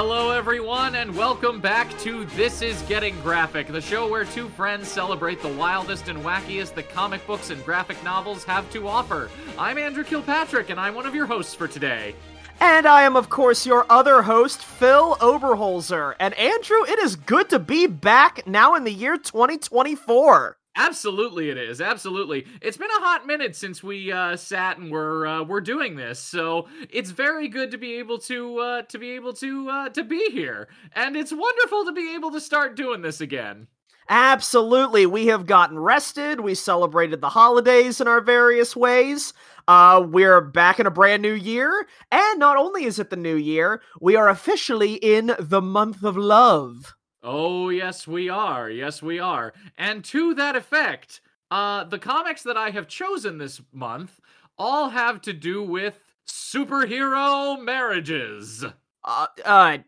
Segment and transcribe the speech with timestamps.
[0.00, 4.86] Hello, everyone, and welcome back to This Is Getting Graphic, the show where two friends
[4.86, 9.28] celebrate the wildest and wackiest that comic books and graphic novels have to offer.
[9.58, 12.14] I'm Andrew Kilpatrick, and I'm one of your hosts for today.
[12.60, 16.14] And I am, of course, your other host, Phil Oberholzer.
[16.20, 20.57] And Andrew, it is good to be back now in the year 2024.
[20.80, 21.80] Absolutely, it is.
[21.80, 25.96] Absolutely, it's been a hot minute since we uh, sat and were uh, we're doing
[25.96, 29.88] this, so it's very good to be able to uh, to be able to uh,
[29.88, 33.66] to be here, and it's wonderful to be able to start doing this again.
[34.08, 35.04] Absolutely.
[35.04, 36.40] We have gotten rested.
[36.40, 39.34] We celebrated the holidays in our various ways.
[39.66, 41.86] Uh, we're back in a brand new year.
[42.10, 46.16] And not only is it the new year, we are officially in the month of
[46.16, 46.94] love.
[47.22, 48.70] Oh, yes, we are.
[48.70, 49.52] Yes, we are.
[49.76, 54.20] And to that effect, uh, the comics that I have chosen this month
[54.56, 58.64] all have to do with superhero marriages.
[59.04, 59.78] Uh, uh,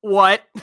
[0.00, 0.42] what?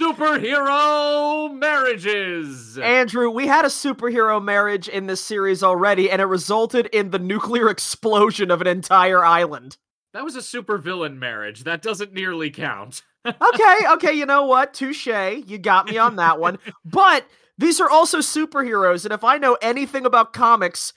[0.00, 2.78] superhero marriages.
[2.78, 7.18] Andrew, we had a superhero marriage in this series already, and it resulted in the
[7.18, 9.76] nuclear explosion of an entire island.
[10.16, 11.64] That was a supervillain marriage.
[11.64, 13.02] That doesn't nearly count.
[13.26, 14.72] okay, okay, you know what?
[14.72, 15.06] Touche.
[15.06, 16.58] You got me on that one.
[16.86, 17.26] But
[17.58, 20.94] these are also superheroes, and if I know anything about comics,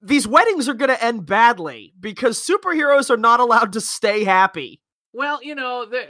[0.00, 4.80] these weddings are going to end badly because superheroes are not allowed to stay happy.
[5.12, 6.06] Well, you know, the,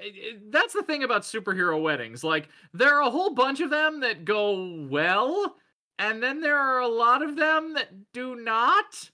[0.51, 2.23] that's the thing about superhero weddings.
[2.23, 5.57] Like, there are a whole bunch of them that go well,
[5.99, 9.11] and then there are a lot of them that do not.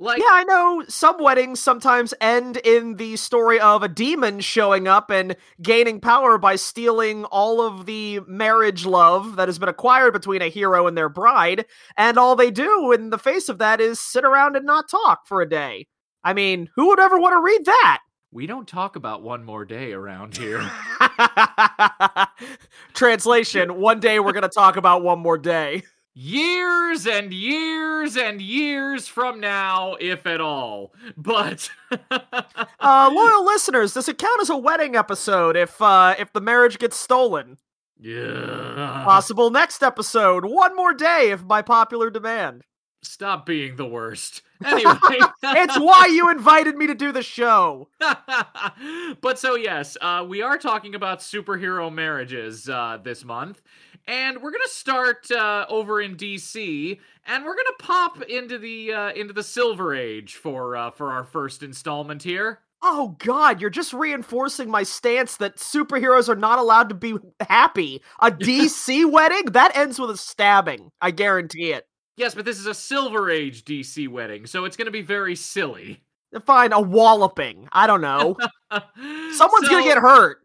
[0.00, 4.86] Like, yeah, I know some weddings sometimes end in the story of a demon showing
[4.86, 10.12] up and gaining power by stealing all of the marriage love that has been acquired
[10.12, 13.80] between a hero and their bride, and all they do in the face of that
[13.80, 15.88] is sit around and not talk for a day.
[16.22, 17.98] I mean, who would ever want to read that?
[18.30, 20.70] We don't talk about one more day around here.
[22.94, 25.82] Translation One day we're going to talk about one more day.
[26.20, 30.92] Years and years and years from now, if at all.
[31.16, 31.70] But
[32.10, 36.80] uh loyal listeners, does it count as a wedding episode if uh if the marriage
[36.80, 37.58] gets stolen?
[38.00, 39.02] Yeah.
[39.04, 40.44] Possible next episode.
[40.44, 42.64] One more day if by popular demand.
[43.00, 44.42] Stop being the worst.
[44.66, 47.86] Anyway, it's why you invited me to do the show.
[49.20, 53.62] but so yes, uh, we are talking about superhero marriages uh, this month,
[54.08, 59.12] and we're gonna start uh, over in DC, and we're gonna pop into the uh,
[59.12, 62.60] into the Silver Age for uh, for our first installment here.
[62.82, 68.02] Oh God, you're just reinforcing my stance that superheroes are not allowed to be happy.
[68.20, 70.90] A DC wedding that ends with a stabbing.
[71.00, 71.86] I guarantee it.
[72.16, 75.36] Yes, but this is a Silver Age DC wedding, so it's going to be very
[75.36, 76.02] silly.
[76.44, 77.68] Fine, a walloping.
[77.72, 78.36] I don't know.
[78.72, 80.38] Someone's so, going to get hurt.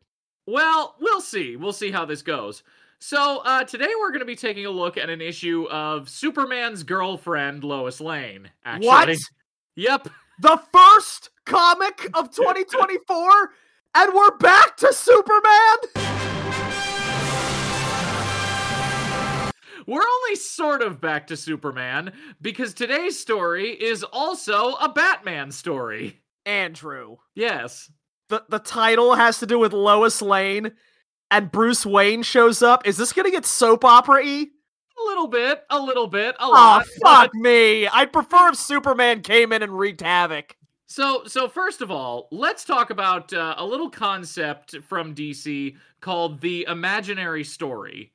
[0.45, 1.55] Well, we'll see.
[1.55, 2.63] We'll see how this goes.
[3.05, 6.83] So, uh, today we're going to be taking a look at an issue of Superman's
[6.83, 8.49] girlfriend, Lois Lane.
[8.63, 8.87] Actually.
[8.87, 9.17] What?
[9.75, 10.07] Yep.
[10.39, 13.49] The first comic of 2024,
[13.95, 15.77] and we're back to Superman?
[19.85, 26.21] we're only sort of back to Superman because today's story is also a Batman story.
[26.45, 27.17] Andrew.
[27.35, 27.91] Yes.
[28.29, 30.71] The the title has to do with Lois Lane
[31.33, 32.85] and Bruce Wayne shows up.
[32.85, 34.45] Is this gonna get soap opera y?
[34.99, 36.85] A little bit, a little bit, a lot.
[36.85, 37.39] Oh fuck but...
[37.41, 37.87] me.
[37.87, 40.55] I'd prefer if Superman came in and wreaked havoc.
[40.85, 46.39] So, so first of all, let's talk about uh, a little concept from DC called
[46.39, 48.11] the imaginary story.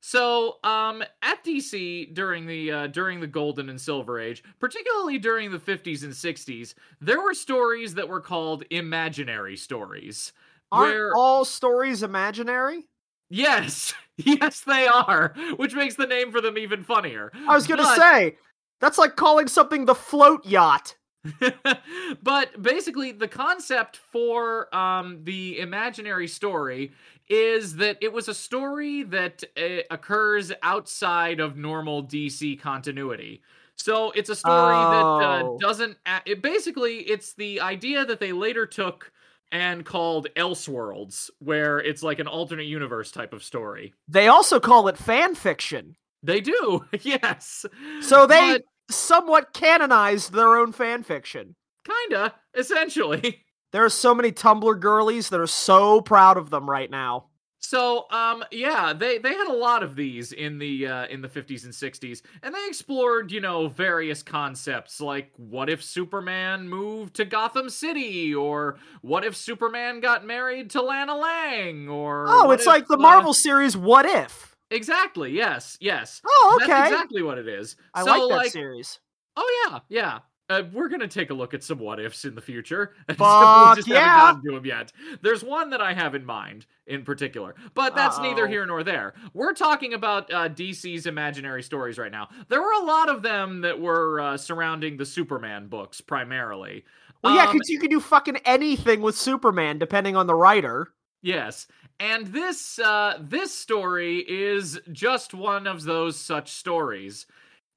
[0.00, 5.50] So, um, at DC during the uh, during the Golden and Silver Age, particularly during
[5.50, 10.32] the 50s and 60s, there were stories that were called imaginary stories.
[10.72, 11.14] Aren't where...
[11.14, 12.88] all stories imaginary?
[13.28, 17.30] Yes, yes, they are, which makes the name for them even funnier.
[17.46, 17.96] I was gonna but...
[17.96, 18.36] say
[18.80, 20.96] that's like calling something the float yacht.
[22.22, 26.92] but basically, the concept for um, the imaginary story
[27.28, 33.40] is that it was a story that uh, occurs outside of normal DC continuity.
[33.76, 34.90] So it's a story oh.
[34.90, 35.58] that uh, oh.
[35.60, 35.96] doesn't.
[36.26, 39.12] It basically, it's the idea that they later took
[39.52, 43.94] and called Elseworlds, where it's like an alternate universe type of story.
[44.08, 45.96] They also call it fan fiction.
[46.22, 47.66] They do, yes.
[48.00, 51.54] So they but, somewhat canonized their own fan fiction.
[51.84, 53.44] Kinda, essentially.
[53.72, 57.28] There are so many Tumblr girlies that are so proud of them right now.
[57.64, 61.28] So, um, yeah, they they had a lot of these in the uh, in the
[61.28, 67.14] 50s and 60s, and they explored, you know, various concepts like what if Superman moved
[67.14, 72.64] to Gotham City, or what if Superman got married to Lana Lang, or Oh, it's
[72.64, 74.56] if, like the uh, Marvel series What If?
[74.70, 75.32] exactly.
[75.32, 76.20] Yes, yes.
[76.26, 76.66] Oh, okay.
[76.66, 77.76] That's exactly what it is.
[77.94, 78.98] I so, like that like, series.
[79.36, 80.18] oh yeah, yeah.
[80.52, 82.94] Uh, we're gonna take a look at some what ifs in the future.
[83.08, 84.00] we Fuck just yeah.
[84.00, 84.92] haven't gotten to them yet.
[85.22, 88.50] There's one that I have in mind in particular, but that's neither Uh-oh.
[88.50, 89.14] here nor there.
[89.32, 92.28] We're talking about uh, DC's imaginary stories right now.
[92.48, 96.84] There were a lot of them that were uh, surrounding the Superman books primarily.
[97.22, 100.88] Well, yeah, Um, because you can do fucking anything with Superman depending on the writer.
[101.22, 101.66] Yes.
[102.00, 107.26] And this uh this story is just one of those such stories.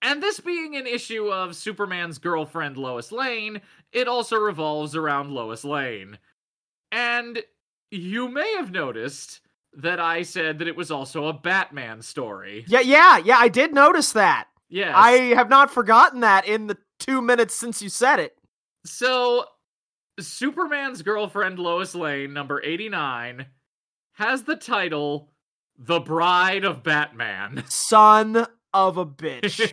[0.01, 3.61] And this being an issue of Superman's girlfriend Lois Lane,
[3.91, 6.19] it also revolves around Lois Lane.
[6.91, 7.41] And
[7.91, 9.41] you may have noticed
[9.73, 12.65] that I said that it was also a Batman story.
[12.67, 13.37] Yeah, yeah, yeah.
[13.37, 14.47] I did notice that.
[14.69, 14.93] Yes.
[14.95, 18.37] I have not forgotten that in the two minutes since you said it.
[18.85, 19.45] So,
[20.19, 23.47] Superman's girlfriend Lois Lane, number 89,
[24.13, 25.31] has the title
[25.77, 27.63] The Bride of Batman.
[27.67, 28.45] Son
[28.75, 29.71] of a bitch.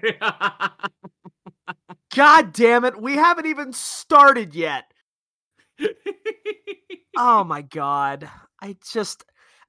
[2.14, 3.00] God damn it.
[3.00, 4.84] We haven't even started yet.
[7.16, 8.30] Oh my god.
[8.60, 9.24] I just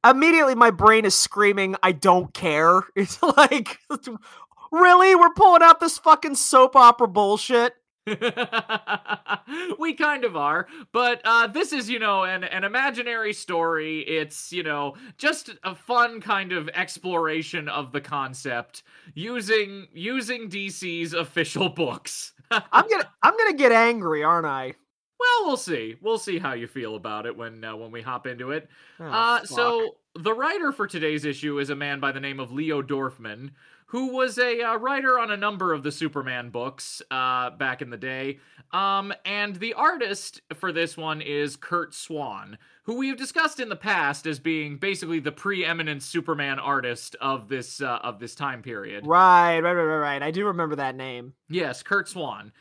[0.07, 2.81] immediately my brain is screaming, I don't care.
[2.95, 3.79] It's like
[4.71, 5.15] really?
[5.15, 7.73] We're pulling out this fucking soap opera bullshit.
[9.79, 14.01] we kind of are, but uh, this is, you know, an, an imaginary story.
[14.01, 18.83] It's, you know, just a fun kind of exploration of the concept
[19.15, 22.33] using using DC's official books.
[22.51, 24.73] I'm gonna I'm gonna get angry, aren't I?
[25.19, 25.95] well, we'll see.
[26.01, 28.67] We'll see how you feel about it when uh, when we hop into it.
[28.99, 32.51] Oh, Uh, so the writer for today's issue is a man by the name of
[32.51, 33.51] Leo Dorfman,
[33.93, 37.91] who was a uh, writer on a number of the Superman books uh, back in
[37.91, 38.39] the day.
[38.71, 43.69] Um, and the artist for this one is Curt Swan, who we have discussed in
[43.69, 48.63] the past as being basically the preeminent Superman artist of this uh, of this time
[48.63, 49.05] period.
[49.05, 50.23] Right, right, right, right, right.
[50.23, 51.33] I do remember that name.
[51.47, 52.51] Yes, Curt Swan.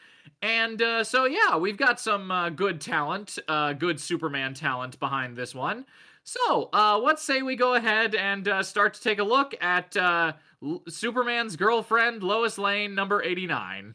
[0.42, 5.38] And uh, so, yeah, we've got some uh, good talent, uh, good Superman talent behind
[5.38, 5.86] this one.
[6.24, 9.96] So, uh, let's say we go ahead and uh, start to take a look at
[9.96, 13.94] uh, L- Superman's girlfriend, Lois Lane, number 89.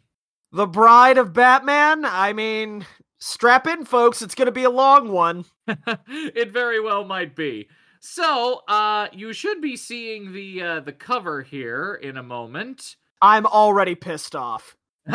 [0.51, 2.05] The Bride of Batman?
[2.05, 2.85] I mean,
[3.19, 4.21] strap in, folks.
[4.21, 5.45] It's gonna be a long one.
[5.67, 7.67] it very well might be.
[7.99, 12.95] So, uh, you should be seeing the uh, the cover here in a moment.
[13.21, 14.77] I'm already pissed off.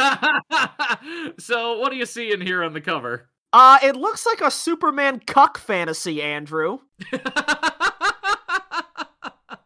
[1.38, 3.28] so, what do you see in here on the cover?
[3.52, 6.78] Uh, it looks like a Superman cuck fantasy, Andrew.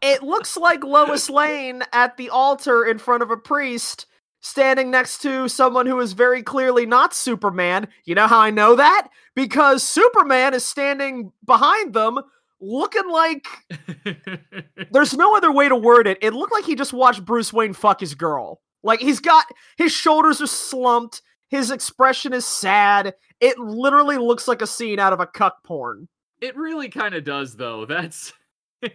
[0.01, 4.05] It looks like Lois Lane at the altar in front of a priest,
[4.41, 7.87] standing next to someone who is very clearly not Superman.
[8.05, 9.09] You know how I know that?
[9.35, 12.19] Because Superman is standing behind them,
[12.59, 13.47] looking like.
[14.91, 16.17] There's no other way to word it.
[16.21, 18.61] It looked like he just watched Bruce Wayne fuck his girl.
[18.83, 19.45] Like, he's got.
[19.77, 23.15] His shoulders are slumped, his expression is sad.
[23.39, 26.07] It literally looks like a scene out of a cuck porn.
[26.41, 27.85] It really kind of does, though.
[27.85, 28.36] That's that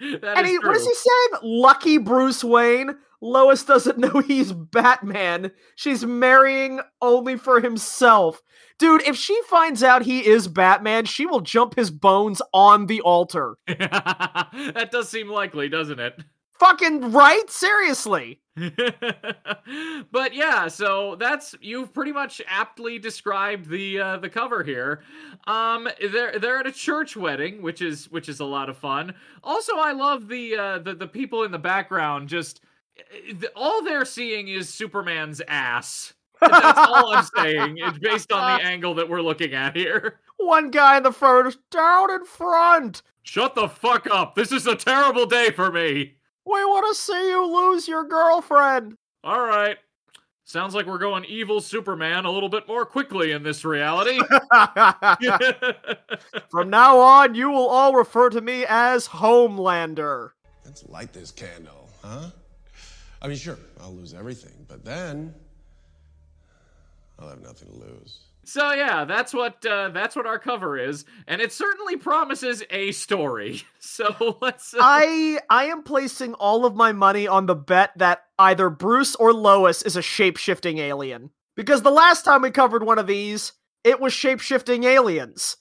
[0.00, 1.42] And he, what is he saying?
[1.42, 2.96] Lucky Bruce Wayne.
[3.20, 5.50] Lois doesn't know he's Batman.
[5.74, 8.42] She's marrying only for himself.
[8.78, 13.00] Dude, if she finds out he is Batman, she will jump his bones on the
[13.00, 13.56] altar.
[13.66, 16.20] that does seem likely, doesn't it?
[16.58, 17.48] Fucking right?
[17.50, 18.40] Seriously.
[20.10, 25.02] but yeah, so that's you've pretty much aptly described the uh, the cover here.
[25.46, 29.14] Um, they're they're at a church wedding, which is which is a lot of fun.
[29.44, 32.30] Also, I love the uh, the the people in the background.
[32.30, 32.62] Just
[33.54, 36.14] all they're seeing is Superman's ass.
[36.40, 37.78] That's all I'm saying.
[37.78, 40.20] It's based on the angle that we're looking at here.
[40.38, 43.02] One guy in the front down in front.
[43.22, 44.34] Shut the fuck up.
[44.34, 46.15] This is a terrible day for me.
[46.46, 48.96] We want to see you lose your girlfriend.
[49.24, 49.76] All right.
[50.44, 54.20] Sounds like we're going evil Superman a little bit more quickly in this reality.
[56.48, 60.30] From now on, you will all refer to me as Homelander.
[60.64, 62.30] Let's light this candle, huh?
[63.20, 65.34] I mean, sure, I'll lose everything, but then
[67.18, 68.20] I'll have nothing to lose.
[68.46, 72.92] So yeah, that's what uh, that's what our cover is, and it certainly promises a
[72.92, 73.62] story.
[73.86, 74.74] So let's.
[74.74, 79.14] Uh, I I am placing all of my money on the bet that either Bruce
[79.14, 81.30] or Lois is a shape-shifting alien.
[81.54, 83.52] Because the last time we covered one of these,
[83.84, 85.56] it was shape-shifting aliens.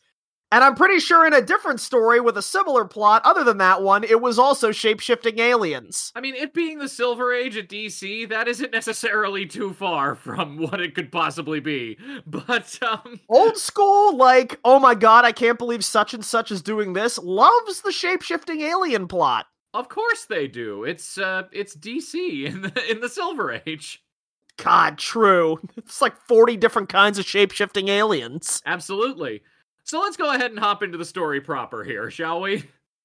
[0.51, 3.81] And I'm pretty sure in a different story with a similar plot, other than that
[3.81, 6.11] one, it was also shape shifting aliens.
[6.15, 10.57] I mean, it being the Silver Age at DC, that isn't necessarily too far from
[10.57, 11.97] what it could possibly be.
[12.27, 13.19] But, um.
[13.29, 17.17] Old school, like, oh my god, I can't believe such and such is doing this,
[17.17, 19.47] loves the shape shifting alien plot.
[19.73, 20.83] Of course they do.
[20.83, 24.03] It's, uh, it's DC in the, in the Silver Age.
[24.57, 25.59] God, true.
[25.77, 28.61] It's like 40 different kinds of shape shifting aliens.
[28.65, 29.41] Absolutely.
[29.85, 32.63] So let's go ahead and hop into the story proper here, shall we?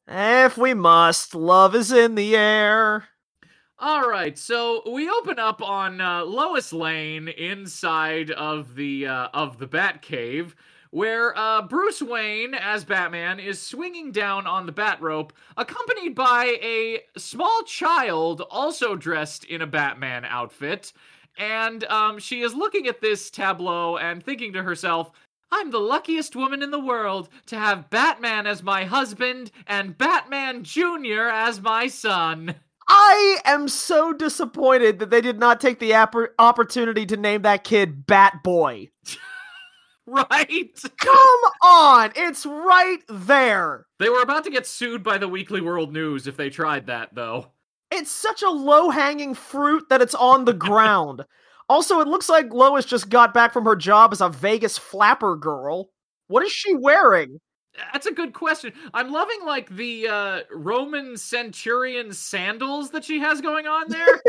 [0.08, 3.04] If we must, love is in the air.
[3.78, 9.58] All right, so we open up on uh, Lois Lane inside of the uh, of
[9.58, 10.54] the Batcave,
[10.90, 16.58] where uh, Bruce Wayne as Batman is swinging down on the bat rope, accompanied by
[16.62, 20.94] a small child also dressed in a Batman outfit,
[21.36, 25.12] and um, she is looking at this tableau and thinking to herself,
[25.52, 30.62] I'm the luckiest woman in the world to have Batman as my husband and Batman
[30.62, 31.28] Jr.
[31.30, 32.54] as my son.
[32.88, 37.64] I am so disappointed that they did not take the app- opportunity to name that
[37.64, 38.90] kid Bat Boy.
[40.06, 40.82] right?
[40.96, 43.86] Come on, it's right there.
[43.98, 47.14] They were about to get sued by the Weekly World News if they tried that,
[47.14, 47.52] though.
[47.92, 51.24] It's such a low hanging fruit that it's on the ground.
[51.70, 55.36] Also, it looks like Lois just got back from her job as a Vegas flapper
[55.36, 55.88] girl.
[56.26, 57.38] What is she wearing?
[57.92, 58.72] That's a good question.
[58.92, 64.20] I'm loving like the uh, Roman centurion sandals that she has going on there.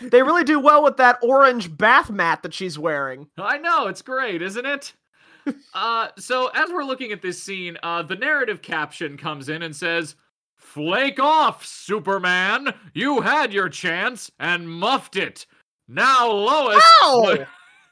[0.02, 3.26] they really do well with that orange bath mat that she's wearing.
[3.36, 4.92] I know, it's great, isn't it?
[5.74, 9.74] uh, so as we're looking at this scene, uh, the narrative caption comes in and
[9.74, 10.14] says,
[10.54, 12.72] "Flake off, Superman!
[12.92, 15.44] You had your chance and muffed it.
[15.88, 16.82] Now, Lois.
[17.02, 17.46] Ow!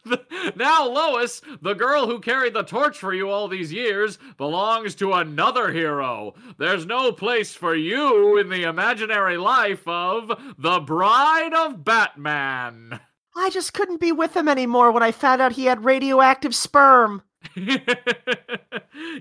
[0.57, 5.13] now, Lois, the girl who carried the torch for you all these years, belongs to
[5.13, 6.35] another hero.
[6.59, 13.01] There's no place for you in the imaginary life of the Bride of Batman.
[13.37, 17.23] I just couldn't be with him anymore when I found out he had radioactive sperm.
[17.55, 17.79] you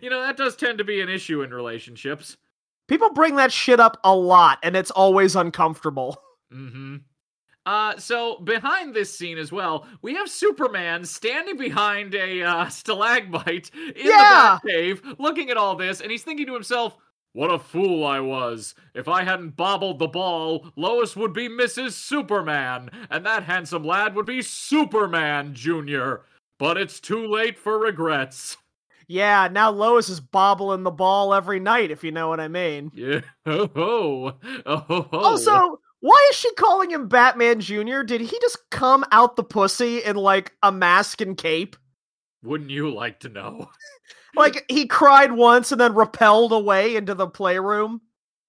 [0.09, 2.37] know, that does tend to be an issue in relationships.
[2.87, 6.21] People bring that shit up a lot, and it's always uncomfortable.
[6.53, 6.95] Mm hmm.
[7.65, 13.69] Uh, so behind this scene as well, we have Superman standing behind a uh, stalagmite
[13.75, 14.57] in Yeah!
[14.63, 16.97] the cave, looking at all this, and he's thinking to himself,
[17.33, 18.73] "What a fool I was!
[18.95, 21.91] If I hadn't bobbled the ball, Lois would be Mrs.
[21.91, 26.21] Superman, and that handsome lad would be Superman Junior.
[26.57, 28.57] But it's too late for regrets."
[29.07, 32.91] Yeah, now Lois is bobbling the ball every night, if you know what I mean.
[32.95, 33.21] Yeah.
[33.45, 34.33] Oh ho.
[34.65, 35.07] Oh.
[35.11, 38.01] Also, why is she calling him Batman Jr.?
[38.01, 41.75] Did he just come out the pussy in like a mask and cape?
[42.43, 43.69] wouldn't you like to know?
[44.33, 47.99] Like he cried once and then repelled away into the playroom?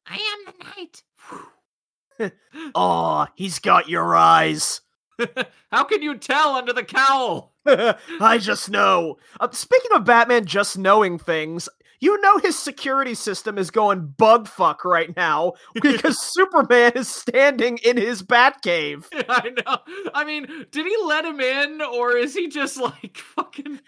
[0.07, 2.33] I am the knight.
[2.77, 4.81] Oh, he's got your eyes.
[5.73, 7.55] How can you tell under the cowl?
[7.67, 9.19] I just know.
[9.41, 11.69] Uh, speaking of Batman just knowing things,
[12.03, 17.79] you know his security system is going bug fuck right now because Superman is standing
[17.79, 19.07] in his Batcave.
[19.29, 19.79] I know.
[20.13, 23.81] I mean, did he let him in, or is he just like fucking?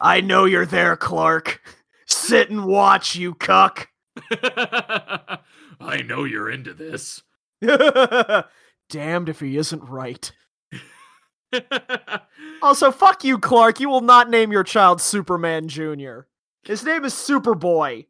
[0.00, 1.60] I know you're there, Clark.
[2.06, 3.88] Sit and watch, you cuck.
[4.30, 7.22] I know you're into this.
[7.60, 10.30] Damned if he isn't right.
[12.62, 13.80] Also, fuck you, Clark.
[13.80, 16.20] You will not name your child Superman Jr.
[16.64, 18.06] His name is Superboy.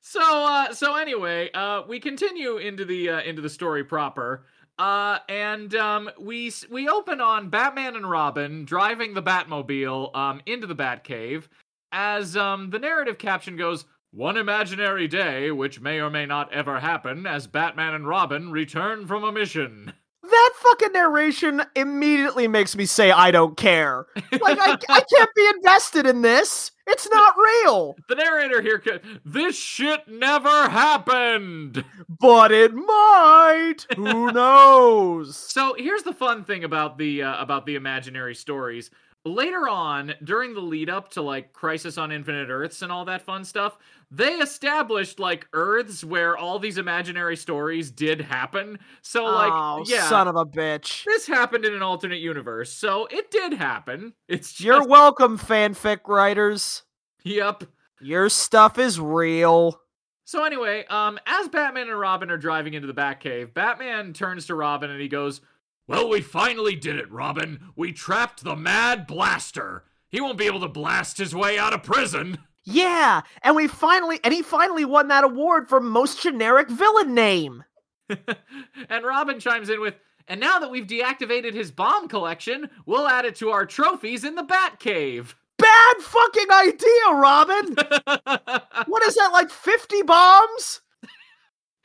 [0.00, 4.46] so, uh, so anyway, uh, we continue into the uh, into the story proper.
[4.78, 10.66] Uh, and um, we we open on Batman and Robin driving the Batmobile um into
[10.66, 11.44] the Batcave,
[11.92, 16.80] as um the narrative caption goes, "One imaginary day, which may or may not ever
[16.80, 19.92] happen, as Batman and Robin return from a mission."
[20.30, 24.06] That fucking narration immediately makes me say I don't care.
[24.32, 26.70] Like, I, I can't be invested in this.
[26.86, 27.96] It's not real.
[28.08, 31.84] The narrator here, ca- this shit never happened.
[32.08, 33.86] But it might.
[33.96, 35.36] Who knows?
[35.36, 38.90] So here's the fun thing about the uh, about the imaginary stories.
[39.26, 43.22] Later on, during the lead up to like Crisis on Infinite Earths and all that
[43.22, 43.78] fun stuff,
[44.10, 48.78] they established like Earths where all these imaginary stories did happen.
[49.00, 51.04] So like, oh, yeah, son of a bitch.
[51.04, 54.12] this happened in an alternate universe, so it did happen.
[54.28, 56.82] It's just, You're welcome, fanfic writers.
[57.22, 57.64] yep.
[58.00, 59.80] Your stuff is real.
[60.26, 64.54] So anyway, um, as Batman and Robin are driving into the Batcave, Batman turns to
[64.54, 65.40] Robin and he goes,
[65.86, 67.72] "Well, we finally did it, Robin.
[67.76, 69.84] We trapped the Mad Blaster.
[70.10, 74.20] He won't be able to blast his way out of prison." Yeah, and we finally
[74.24, 77.64] and he finally won that award for most generic villain name.
[78.08, 79.94] and Robin chimes in with,
[80.26, 84.34] and now that we've deactivated his bomb collection, we'll add it to our trophies in
[84.34, 85.36] the Bat Cave.
[85.58, 87.74] Bad fucking idea, Robin.
[88.86, 90.80] what is that like 50 bombs?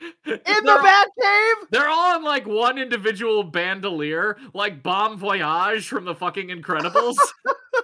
[0.00, 1.68] In the They're- Bat Cave?
[1.70, 7.16] They're all on like one individual bandolier, like Bomb Voyage from the fucking Incredibles.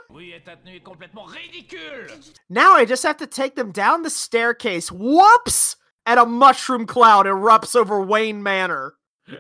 [0.09, 2.07] Oui, et ta tenue est complètement ridicule
[2.49, 4.91] Now I just have to take them down the staircase.
[4.91, 5.77] Whoops!
[6.07, 8.95] And a mushroom cloud erupts over Wayne Manor.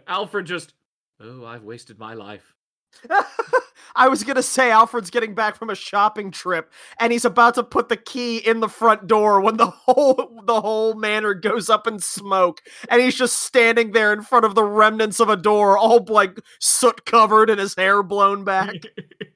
[0.07, 0.75] Alfred just,
[1.21, 2.56] oh, I've wasted my life.
[3.97, 7.63] I was gonna say Alfred's getting back from a shopping trip, and he's about to
[7.63, 11.87] put the key in the front door when the whole the whole manor goes up
[11.87, 12.61] in smoke,
[12.91, 16.39] and he's just standing there in front of the remnants of a door, all like
[16.61, 18.75] soot covered and his hair blown back.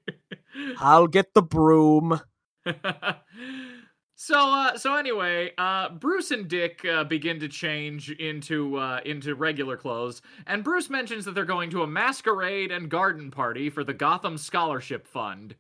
[0.79, 2.21] I'll get the broom.
[4.23, 9.35] so uh so anyway uh bruce and dick uh, begin to change into uh into
[9.35, 13.83] regular clothes and bruce mentions that they're going to a masquerade and garden party for
[13.83, 15.55] the gotham scholarship fund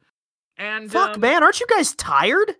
[0.61, 2.55] and Fuck, um, man, aren't you guys tired?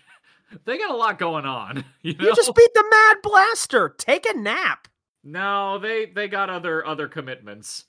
[0.64, 2.28] they got a lot going on you, know?
[2.28, 3.88] You just beat the Mad Blaster.
[3.98, 4.86] Take a nap.
[5.24, 7.86] No, they they got other other commitments.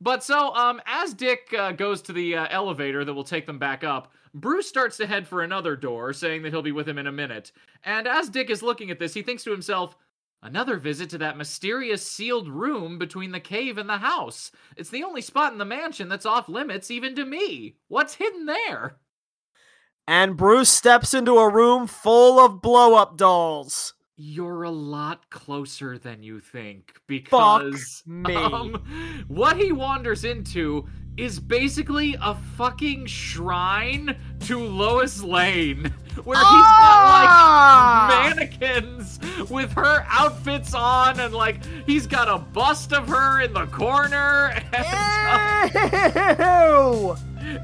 [0.00, 3.60] But so um as Dick uh, goes to the uh, elevator that will take them
[3.60, 6.98] back up, Bruce starts to head for another door, saying that he'll be with him
[6.98, 7.52] in a minute.
[7.84, 9.96] And as Dick is looking at this, he thinks to himself,
[10.40, 14.52] Another visit to that mysterious sealed room between the cave and the house.
[14.76, 17.76] It's the only spot in the mansion that's off limits even to me.
[17.88, 18.98] What's hidden there?
[20.06, 23.94] And Bruce steps into a room full of blow up dolls.
[24.16, 28.34] You're a lot closer than you think Fuck because me.
[28.34, 30.86] Um, what he wanders into
[31.18, 35.84] is basically a fucking shrine to Lois Lane,
[36.24, 38.32] where he's got like ah!
[38.36, 39.18] mannequins
[39.50, 44.52] with her outfits on, and like he's got a bust of her in the corner,
[44.72, 45.74] and,
[46.38, 47.16] Ew!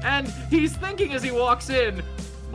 [0.03, 2.03] and he's thinking as he walks in.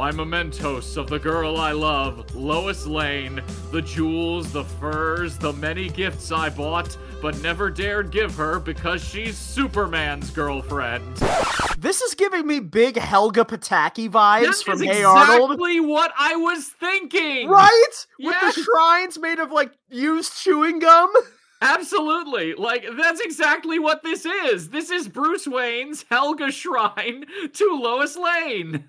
[0.00, 5.90] My mementos of the girl I love, Lois Lane, the jewels, the furs, the many
[5.90, 11.16] gifts I bought, but never dared give her because she's Superman's girlfriend.
[11.76, 15.50] This is giving me big Helga Pataki vibes That from is Hey Arnold.
[15.50, 17.50] exactly what I was thinking.
[17.50, 18.06] Right?
[18.20, 18.54] With Yes.
[18.54, 21.12] the shrines made of like used chewing gum?
[21.60, 22.54] Absolutely.
[22.54, 24.70] Like, that's exactly what this is.
[24.70, 28.88] This is Bruce Wayne's Helga Shrine to Lois Lane.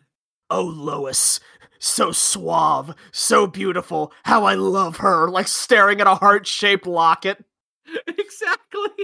[0.51, 1.39] Oh, Lois.
[1.79, 4.13] So suave, so beautiful.
[4.23, 7.43] How I love her, like staring at a heart shaped locket.
[8.07, 8.89] exactly.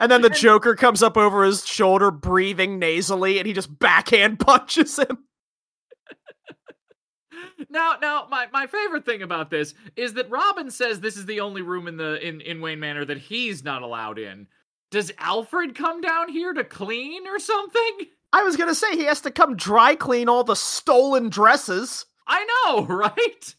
[0.00, 4.38] And then the Joker comes up over his shoulder, breathing nasally, and he just backhand
[4.46, 5.24] punches him.
[7.68, 11.40] Now, now, my, my favorite thing about this is that Robin says this is the
[11.40, 14.46] only room in the in, in Wayne Manor that he's not allowed in.
[14.92, 18.06] Does Alfred come down here to clean or something?
[18.32, 22.06] I was gonna say he has to come dry clean all the stolen dresses.
[22.26, 23.54] I know, right?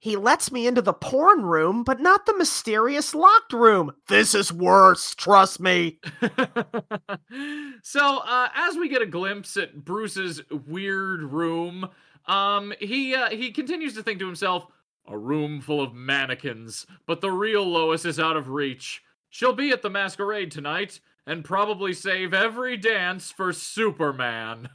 [0.00, 3.92] He lets me into the porn room, but not the mysterious locked room.
[4.06, 5.98] This is worse, trust me.
[7.82, 11.88] so uh, as we get a glimpse at Bruce's weird room,
[12.26, 14.66] um, he uh, he continues to think to himself,
[15.08, 19.02] "A room full of mannequins, but the real Lois is out of reach.
[19.30, 24.70] She'll be at the masquerade tonight, and probably save every dance for Superman."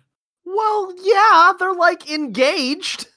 [0.46, 3.08] Well, yeah, they're like engaged.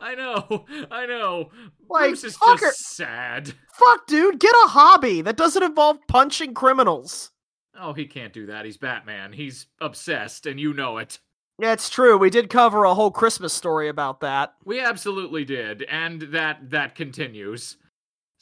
[0.00, 1.50] I know, I know.
[1.88, 3.52] Like, Bruce is fucker- just sad.
[3.74, 7.30] Fuck, dude, get a hobby that doesn't involve punching criminals.
[7.78, 8.64] Oh, he can't do that.
[8.64, 9.32] He's Batman.
[9.34, 11.18] He's obsessed, and you know it.
[11.58, 12.16] Yeah, it's true.
[12.16, 14.54] We did cover a whole Christmas story about that.
[14.64, 17.76] We absolutely did, and that that continues.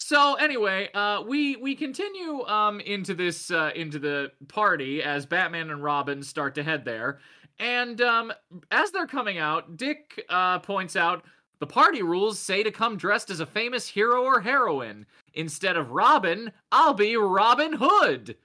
[0.07, 5.71] So anyway, uh, we we continue um into this uh, into the party as Batman
[5.71, 7.21] and Robin start to head there,
[7.59, 8.31] and um
[8.71, 11.25] as they're coming out, Dick uh, points out
[11.59, 15.07] the party rules say to come dressed as a famous hero or heroine.
[15.33, 18.37] Instead of Robin, I'll be Robin Hood.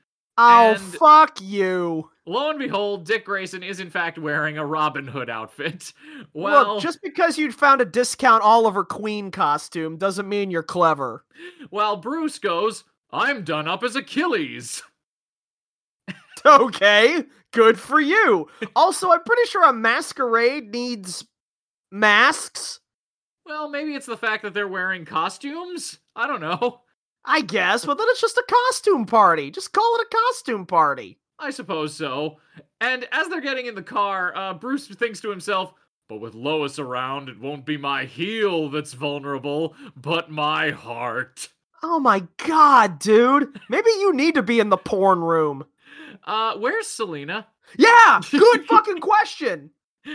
[0.42, 2.10] Oh, And- fuck you.
[2.26, 5.92] Lo and behold, Dick Grayson is in fact wearing a Robin Hood outfit.
[6.34, 11.26] Well, Look, just because you found a discount Oliver Queen costume doesn't mean you're clever.
[11.72, 14.82] While Bruce goes, I'm done up as Achilles.
[16.46, 18.48] Okay, good for you.
[18.74, 21.26] Also, I'm pretty sure a masquerade needs
[21.92, 22.80] masks.
[23.46, 26.00] Well, maybe it's the fact that they're wearing costumes?
[26.16, 26.80] I don't know.
[27.26, 29.52] I guess, but then it's just a costume party.
[29.52, 31.20] Just call it a costume party.
[31.38, 32.38] I suppose so.
[32.82, 35.74] And as they're getting in the car, uh, Bruce thinks to himself,
[36.08, 41.50] But with Lois around, it won't be my heel that's vulnerable, but my heart.
[41.84, 43.58] Oh my god, dude.
[43.70, 45.66] Maybe you need to be in the porn room.
[46.26, 47.48] Uh, where's Selina?
[47.78, 49.70] Yeah, good fucking question.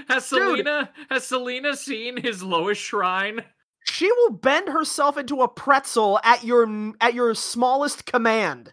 [0.09, 0.41] Has Dude.
[0.41, 3.45] Selina has Selina seen his Lois shrine?
[3.85, 6.67] She will bend herself into a pretzel at your
[7.01, 8.73] at your smallest command.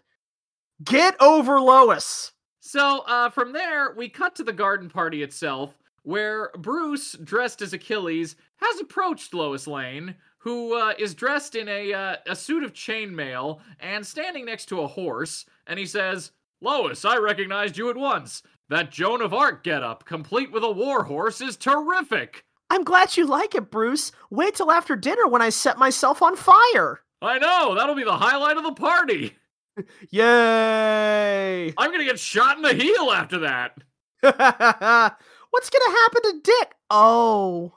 [0.82, 2.32] Get over Lois.
[2.60, 7.72] So uh, from there, we cut to the garden party itself, where Bruce, dressed as
[7.72, 12.72] Achilles, has approached Lois Lane, who uh, is dressed in a uh, a suit of
[12.72, 17.96] chainmail and standing next to a horse, and he says, "Lois, I recognized you at
[17.96, 18.42] once.
[18.70, 23.26] That Joan of Arc getup, complete with a war horse, is terrific." I'm glad you
[23.26, 24.12] like it, Bruce.
[24.30, 27.02] Wait till after dinner when I set myself on fire.
[27.20, 29.36] I know that'll be the highlight of the party.
[30.10, 31.74] Yay!
[31.76, 33.74] I'm gonna get shot in the heel after that.
[34.22, 36.74] What's gonna happen to Dick?
[36.88, 37.74] Oh.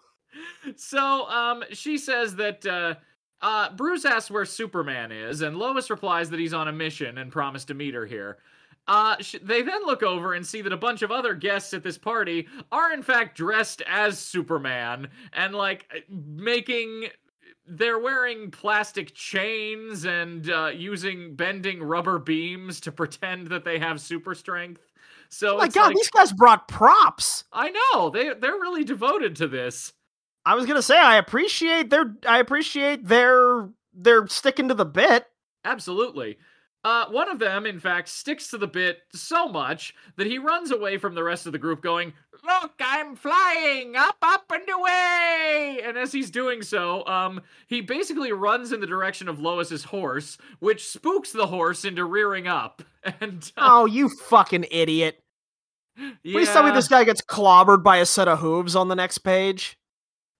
[0.77, 2.95] So, um, she says that uh,
[3.41, 7.33] uh, Bruce asks where Superman is, and Lois replies that he's on a mission and
[7.33, 8.37] promised to meet her here.
[8.87, 11.81] Uh, sh- they then look over and see that a bunch of other guests at
[11.83, 17.07] this party are in fact dressed as Superman and like making.
[17.67, 23.99] They're wearing plastic chains and uh, using bending rubber beams to pretend that they have
[23.99, 24.81] super strength.
[25.29, 27.43] So Oh my god, like- these guys brought props.
[27.51, 29.93] I know they they're really devoted to this.
[30.45, 35.25] I was gonna say I appreciate their I appreciate their their sticking to the bit.
[35.63, 36.37] Absolutely.
[36.85, 40.69] Uh, one of them, in fact, sticks to the bit so much that he runs
[40.69, 42.13] away from the rest of the group, going,
[42.45, 45.81] Look, I'm flying up, up, and away!
[45.83, 50.37] And as he's doing so, um, he basically runs in the direction of Lois's horse,
[50.59, 52.83] which spooks the horse into rearing up.
[53.21, 55.23] And, uh, Oh, you fucking idiot.
[56.23, 59.19] Please tell me this guy gets clobbered by a set of hooves on the next
[59.19, 59.77] page.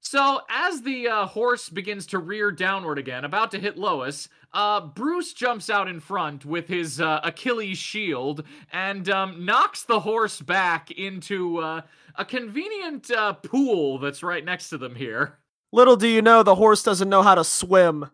[0.07, 4.79] So, as the uh, horse begins to rear downward again, about to hit Lois, uh,
[4.79, 10.39] Bruce jumps out in front with his uh, Achilles shield and um, knocks the horse
[10.39, 11.81] back into uh,
[12.13, 15.39] a convenient uh, pool that's right next to them here.
[15.71, 18.11] Little do you know the horse doesn't know how to swim.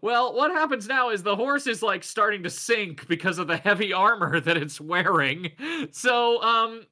[0.00, 3.56] Well, what happens now is the horse is like starting to sink because of the
[3.56, 5.50] heavy armor that it's wearing.
[5.90, 6.82] So, um,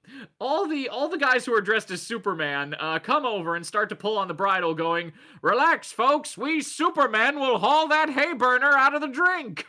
[0.41, 3.89] all the all the guys who are dressed as Superman uh, come over and start
[3.91, 6.37] to pull on the bridle, going, "Relax, folks.
[6.37, 9.67] We Superman will haul that hay burner out of the drink."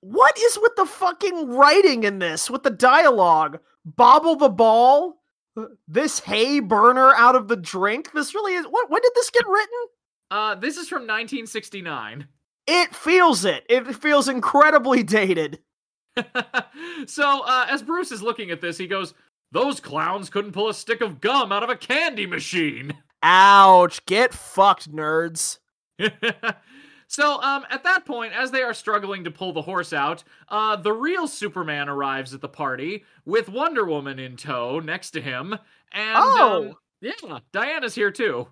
[0.00, 2.50] What is with the fucking writing in this?
[2.50, 3.60] With the dialogue?
[3.84, 5.22] Bobble the ball?
[5.88, 8.12] This hay burner out of the drink?
[8.12, 8.66] This really is.
[8.66, 8.90] What?
[8.90, 9.78] When did this get written?
[10.30, 12.26] Uh, this is from 1969.
[12.66, 13.64] It feels it.
[13.68, 15.60] It feels incredibly dated.
[17.06, 19.14] so, uh, as Bruce is looking at this, he goes,
[19.52, 24.04] "Those clowns couldn't pull a stick of gum out of a candy machine." Ouch.
[24.06, 25.58] Get fucked, nerds.
[27.08, 30.76] so, um, at that point, as they are struggling to pull the horse out, uh,
[30.76, 35.52] the real Superman arrives at the party with Wonder Woman in tow next to him,
[35.92, 36.68] and Oh.
[36.70, 38.48] um, yeah, Diana's here too.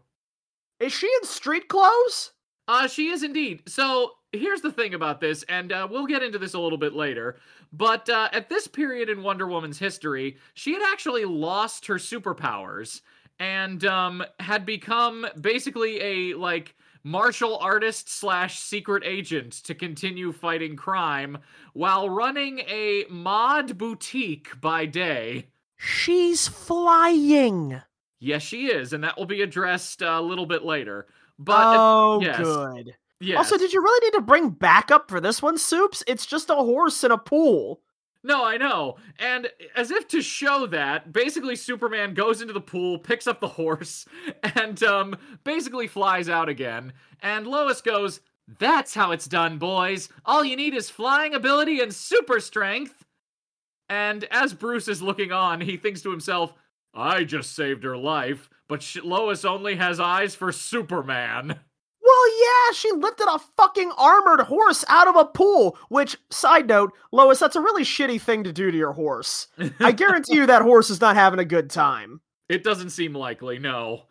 [0.84, 2.32] Is she in street clothes?
[2.68, 3.62] Uh, she is indeed.
[3.66, 6.92] So here's the thing about this, and uh, we'll get into this a little bit
[6.92, 7.36] later.
[7.72, 13.00] But uh, at this period in Wonder Woman's history, she had actually lost her superpowers
[13.38, 20.76] and um, had become basically a like martial artist slash secret agent to continue fighting
[20.76, 21.38] crime
[21.72, 25.46] while running a mod boutique by day.
[25.78, 27.80] She's flying.
[28.20, 31.06] Yes, she is, and that will be addressed uh, a little bit later.
[31.38, 32.38] But oh, yes.
[32.38, 32.94] good.
[33.20, 33.38] yes.
[33.38, 36.02] Also, did you really need to bring backup for this one, Soups?
[36.06, 37.80] It's just a horse in a pool.
[38.26, 38.96] No, I know.
[39.18, 43.48] And as if to show that, basically Superman goes into the pool, picks up the
[43.48, 44.06] horse,
[44.56, 46.94] and um basically flies out again.
[47.20, 48.20] And Lois goes,
[48.58, 50.08] "That's how it's done, boys.
[50.24, 53.04] All you need is flying ability and super strength."
[53.90, 56.54] And as Bruce is looking on, he thinks to himself,
[56.94, 61.60] "I just saved her life, but sh- Lois only has eyes for Superman."
[62.06, 65.78] Well, yeah, she lifted a fucking armored horse out of a pool.
[65.88, 69.46] Which, side note, Lois, that's a really shitty thing to do to your horse.
[69.80, 72.20] I guarantee you that horse is not having a good time.
[72.48, 74.02] It doesn't seem likely, no.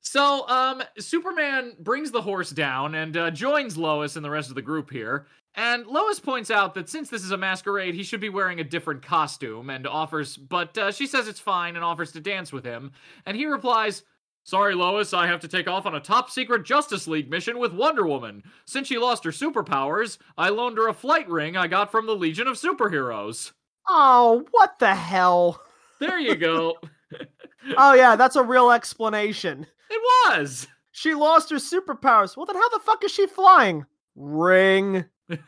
[0.00, 4.54] So, um, Superman brings the horse down and uh, joins Lois and the rest of
[4.54, 5.26] the group here.
[5.54, 8.64] And Lois points out that since this is a masquerade, he should be wearing a
[8.64, 12.64] different costume and offers, but uh, she says it's fine and offers to dance with
[12.64, 12.92] him.
[13.26, 14.02] And he replies,
[14.44, 17.72] Sorry, Lois, I have to take off on a top secret Justice League mission with
[17.72, 18.42] Wonder Woman.
[18.64, 22.16] Since she lost her superpowers, I loaned her a flight ring I got from the
[22.16, 23.52] Legion of Superheroes.
[23.88, 25.60] Oh, what the hell?
[26.00, 26.76] There you go.
[27.76, 29.66] Oh yeah, that's a real explanation.
[29.88, 30.66] It was.
[30.90, 32.36] She lost her superpowers.
[32.36, 33.86] Well, then how the fuck is she flying?
[34.16, 35.04] Ring.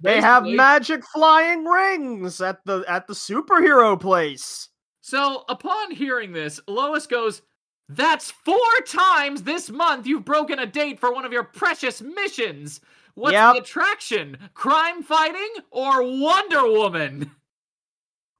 [0.00, 4.68] They have magic flying rings at the at the superhero place.
[5.00, 7.42] So, upon hearing this, Lois goes,
[7.88, 12.80] That's four times this month you've broken a date for one of your precious missions.
[13.14, 13.54] What's Yep.
[13.54, 14.38] the attraction?
[14.54, 17.30] Crime fighting or Wonder Woman?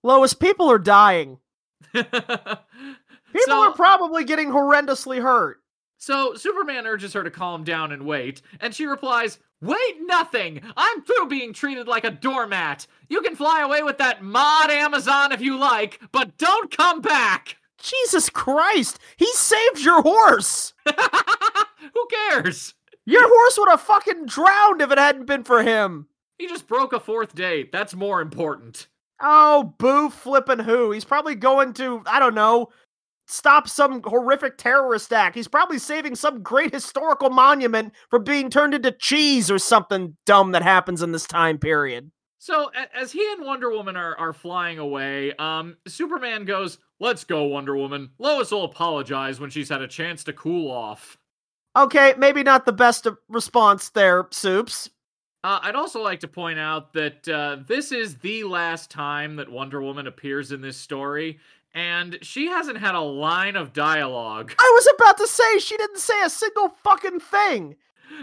[0.02, 1.38] Lois, people are dying.
[1.94, 2.10] People
[3.46, 5.58] so, are probably getting horrendously hurt.
[5.98, 10.60] so, Superman urges her to calm down and wait, and she replies, Wait nothing!
[10.76, 12.86] I'm through being treated like a doormat.
[13.08, 17.56] You can fly away with that mod Amazon if you like, but don't come back!
[17.78, 18.98] Jesus Christ!
[19.16, 20.74] He saved your horse!
[20.86, 22.74] Who cares?
[23.06, 26.08] Your horse would have fucking drowned if it hadn't been for him.
[26.36, 27.72] He just broke a fourth date.
[27.72, 28.88] That's more important.
[29.18, 30.90] Oh, boo flippin' who?
[30.90, 32.68] He's probably going to, I don't know,
[33.26, 35.34] stop some horrific terrorist act.
[35.34, 40.52] He's probably saving some great historical monument from being turned into cheese or something dumb
[40.52, 42.10] that happens in this time period.
[42.38, 47.44] So as he and Wonder Woman are, are flying away, um, Superman goes, "Let's go,
[47.44, 51.16] Wonder Woman." Lois will apologize when she's had a chance to cool off.
[51.74, 54.90] Okay, maybe not the best response there, Soups.
[55.42, 59.50] Uh, I'd also like to point out that uh, this is the last time that
[59.50, 61.38] Wonder Woman appears in this story,
[61.74, 64.54] and she hasn't had a line of dialogue.
[64.58, 67.76] I was about to say she didn't say a single fucking thing.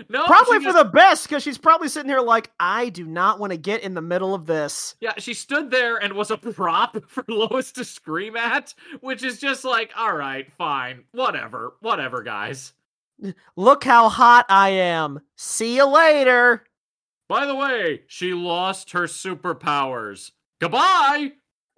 [0.09, 3.39] No, Probably for just- the best, because she's probably sitting here like, I do not
[3.39, 4.95] want to get in the middle of this.
[5.01, 9.39] Yeah, she stood there and was a prop for Lois to scream at, which is
[9.39, 12.73] just like, all right, fine, whatever, whatever, guys.
[13.55, 15.19] Look how hot I am.
[15.35, 16.63] See you later.
[17.27, 20.31] By the way, she lost her superpowers.
[20.59, 21.33] Goodbye!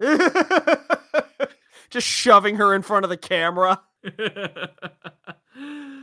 [1.94, 3.80] Just shoving her in front of the camera.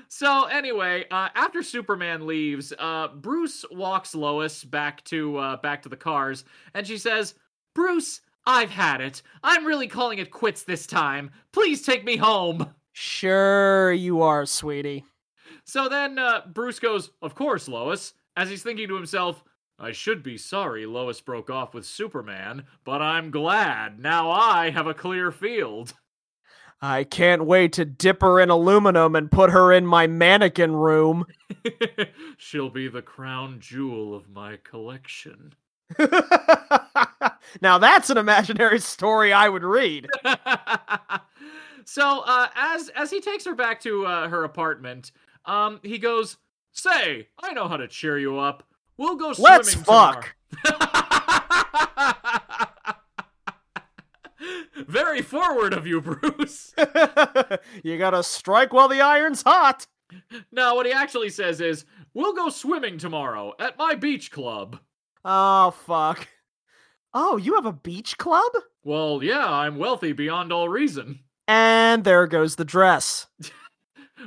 [0.07, 5.89] so anyway, uh, after Superman leaves, uh, Bruce walks Lois back to uh, back to
[5.89, 7.35] the cars, and she says,
[7.75, 9.21] "Bruce, I've had it.
[9.43, 11.29] I'm really calling it quits this time.
[11.51, 15.03] Please take me home." Sure, you are, sweetie.
[15.65, 19.43] So then uh, Bruce goes, Of course, Lois, as he's thinking to himself,
[19.81, 23.99] I should be sorry Lois broke off with Superman, but I'm glad.
[23.99, 25.93] Now I have a clear field.
[26.79, 31.25] I can't wait to dip her in aluminum and put her in my mannequin room.
[32.37, 35.55] She'll be the crown jewel of my collection.
[37.59, 40.07] now that's an imaginary story I would read.
[41.85, 45.11] so uh, as as he takes her back to uh, her apartment,
[45.45, 46.37] um, he goes,
[46.71, 48.63] "Say, I know how to cheer you up.
[49.01, 50.35] We'll go swimming Let's fuck.
[54.87, 56.71] Very forward of you, Bruce.
[57.83, 59.87] you gotta strike while the iron's hot.
[60.51, 64.79] no, what he actually says is, "We'll go swimming tomorrow at my beach club."
[65.25, 66.27] Oh, fuck.
[67.11, 68.51] Oh, you have a beach club?
[68.83, 71.21] Well, yeah, I'm wealthy beyond all reason.
[71.47, 73.25] And there goes the dress.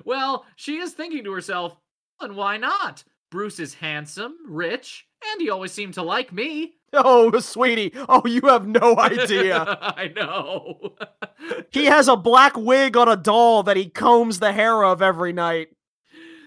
[0.04, 1.76] Well, she is thinking to herself,
[2.20, 3.04] and why not?
[3.34, 6.74] Bruce is handsome, rich, and he always seemed to like me.
[6.96, 7.90] Oh, sweetie.
[8.08, 9.64] Oh, you have no idea.
[9.80, 10.94] I know.
[11.72, 15.32] he has a black wig on a doll that he combs the hair of every
[15.32, 15.70] night.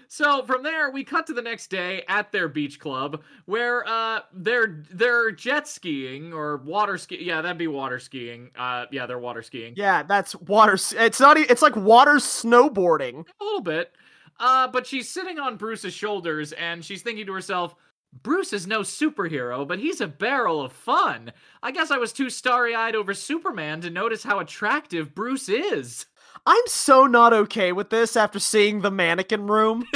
[0.08, 4.20] so from there, we cut to the next day at their beach club, where uh
[4.32, 7.18] they're they're jet skiing or water ski.
[7.20, 8.48] Yeah, that'd be water skiing.
[8.56, 9.74] Uh, yeah, they're water skiing.
[9.76, 10.78] Yeah, that's water.
[10.96, 11.36] It's not.
[11.36, 13.26] It's like water snowboarding.
[13.38, 13.92] a little bit.
[14.38, 17.74] Uh, but she's sitting on Bruce's shoulders and she's thinking to herself,
[18.22, 21.32] Bruce is no superhero, but he's a barrel of fun.
[21.62, 26.06] I guess I was too starry eyed over Superman to notice how attractive Bruce is.
[26.46, 29.84] I'm so not okay with this after seeing the mannequin room.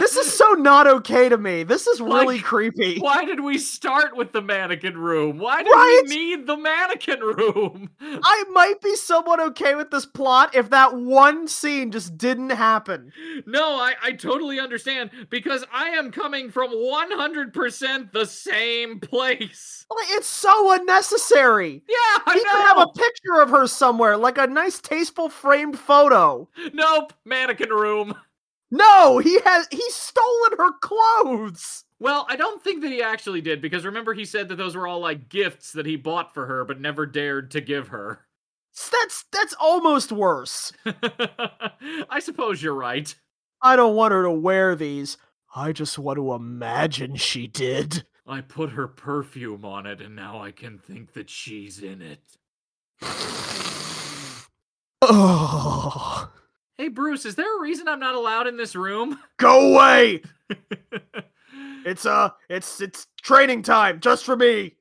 [0.00, 1.62] This is so not okay to me.
[1.62, 2.98] This is really Like, creepy.
[2.98, 5.38] Why did we start with the mannequin room?
[5.38, 6.02] Why did Right?
[6.08, 7.88] we need the mannequin room?
[8.00, 13.12] I might be somewhat okay with this plot if that one scene just didn't happen.
[13.46, 19.86] No, I, I totally understand because I am coming from 100% the same place.
[19.94, 21.82] Like, it's so unnecessary.
[21.88, 21.94] Yeah,
[22.26, 22.50] I he know.
[22.50, 26.48] could have a picture of her somewhere, like a nice, tasteful framed photo.
[26.72, 28.14] Nope, mannequin room.
[28.70, 31.84] No, he has he's stolen her clothes.
[32.00, 34.88] Well, I don't think that he actually did because remember he said that those were
[34.88, 38.26] all like gifts that he bought for her but never dared to give her.
[38.90, 40.72] That's that's almost worse.
[42.10, 43.14] I suppose you're right.
[43.62, 45.16] I don't want her to wear these.
[45.54, 48.04] I just want to imagine she did.
[48.26, 52.20] I put her perfume on it and now I can think that she's in it.
[55.10, 56.30] Oh,
[56.76, 59.18] Hey, Bruce, is there a reason I'm not allowed in this room?
[59.36, 60.22] go away.
[61.86, 64.76] It's uh, it's it's training time just for me.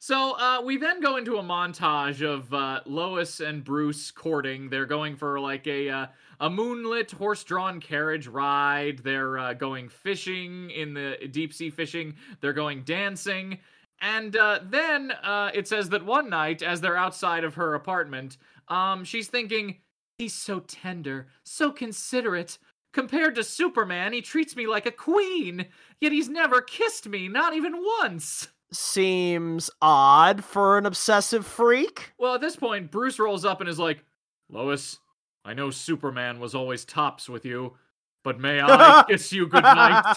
[0.00, 4.68] So uh, we then go into a montage of uh, Lois and Bruce courting.
[4.68, 6.06] They're going for like a uh,
[6.40, 8.98] a moonlit horse-drawn carriage ride.
[8.98, 12.16] They're uh, going fishing in the deep sea fishing.
[12.40, 13.60] They're going dancing,
[14.00, 18.38] and uh, then uh, it says that one night, as they're outside of her apartment,
[18.68, 19.78] um, she's thinking,
[20.18, 22.58] "He's so tender, so considerate."
[22.92, 25.66] Compared to Superman, he treats me like a queen,
[26.00, 28.48] yet he's never kissed me, not even once.
[28.72, 32.12] Seems odd for an obsessive freak.
[32.18, 34.04] Well, at this point, Bruce rolls up and is like,
[34.48, 35.00] Lois,
[35.44, 37.76] I know Superman was always tops with you,
[38.24, 40.16] but may I kiss you goodnight?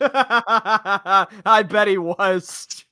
[0.00, 2.84] I bet he was.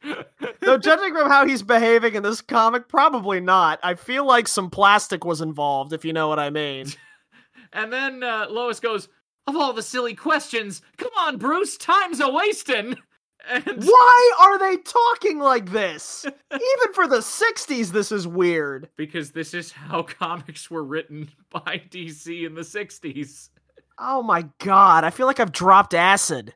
[0.60, 3.78] Though judging from how he's behaving in this comic, probably not.
[3.82, 6.86] I feel like some plastic was involved, if you know what I mean.
[7.72, 9.08] and then uh, Lois goes,
[9.46, 12.96] Of all the silly questions, come on, Bruce, time's a wasting.
[13.46, 16.24] And Why are they talking like this?
[16.50, 18.88] Even for the 60s, this is weird.
[18.96, 23.50] because this is how comics were written by DC in the 60s.
[23.98, 26.54] Oh my god, I feel like I've dropped acid.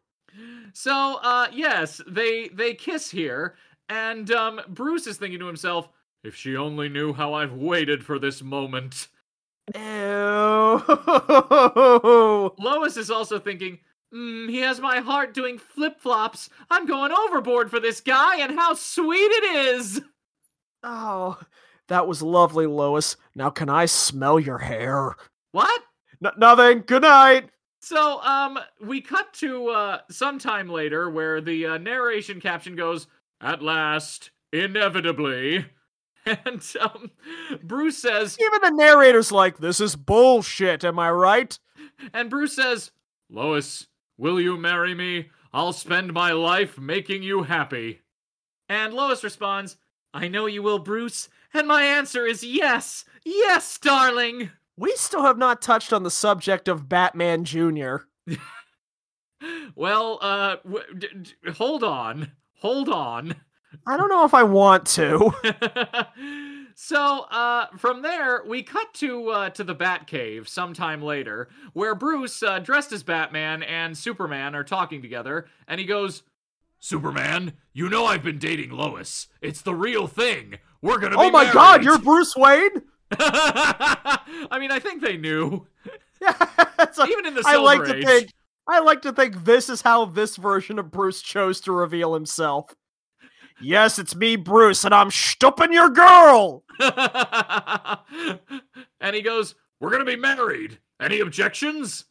[0.73, 3.57] So, uh, yes, they they kiss here,
[3.89, 5.89] and um, Bruce is thinking to himself,
[6.25, 9.09] if she only knew how I've waited for this moment.
[9.75, 9.81] Ew.
[12.59, 13.79] Lois is also thinking,
[14.15, 16.49] mm, he has my heart doing flip flops.
[16.71, 20.01] I'm going overboard for this guy, and how sweet it is.
[20.83, 21.39] Oh,
[21.89, 23.17] that was lovely, Lois.
[23.35, 25.17] Now can I smell your hair?
[25.53, 25.83] What?
[26.25, 26.83] N- nothing.
[26.87, 27.51] Good night.
[27.81, 33.07] So, um, we cut to uh, sometime later where the uh, narration caption goes,
[33.41, 35.65] "At last, inevitably,"
[36.27, 37.11] and um,
[37.63, 41.59] Bruce says, Even the narrator's like, this is bullshit, am I right?
[42.13, 42.91] and Bruce says,
[43.31, 45.31] "Lois, will you marry me?
[45.53, 48.01] I'll spend my life making you happy."
[48.69, 49.77] And Lois responds,
[50.13, 54.51] "I know you will, Bruce." And my answer is yes, yes, darling.
[54.79, 57.97] We still have not touched on the subject of Batman Jr.
[59.77, 63.37] Well, uh, w- d- d- hold on, hold on.
[63.87, 65.31] I don't know if I want to.
[66.75, 72.43] so uh, from there, we cut to uh, to the Batcave sometime later, where Bruce,
[72.43, 76.25] uh, dressed as Batman, and Superman are talking together, and he goes,
[76.81, 79.29] "Superman, you know I've been dating Lois.
[79.41, 80.59] It's the real thing.
[80.83, 81.23] We're gonna." Be.
[81.23, 82.83] Oh my married." god, you're Bruce Wayne?
[83.19, 85.67] I mean, I think they knew.
[86.21, 86.37] Like-
[87.11, 88.33] Even in the I like Silver to think
[88.69, 92.75] I like to think this is how this version of Bruce chose to reveal himself.
[93.61, 96.63] Yes, it's me, Bruce, and I'm stooping your girl.
[99.01, 100.79] and he goes, We're gonna be married.
[101.01, 102.05] Any objections?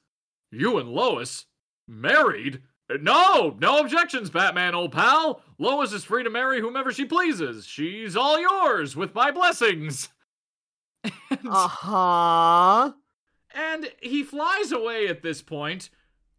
[0.51, 1.45] You and Lois?
[1.87, 2.61] Married?
[3.01, 5.41] No, no objections, Batman, old pal.
[5.59, 7.65] Lois is free to marry whomever she pleases.
[7.65, 10.09] She's all yours with my blessings.
[11.49, 12.91] Uh huh.
[13.53, 15.89] and he flies away at this point,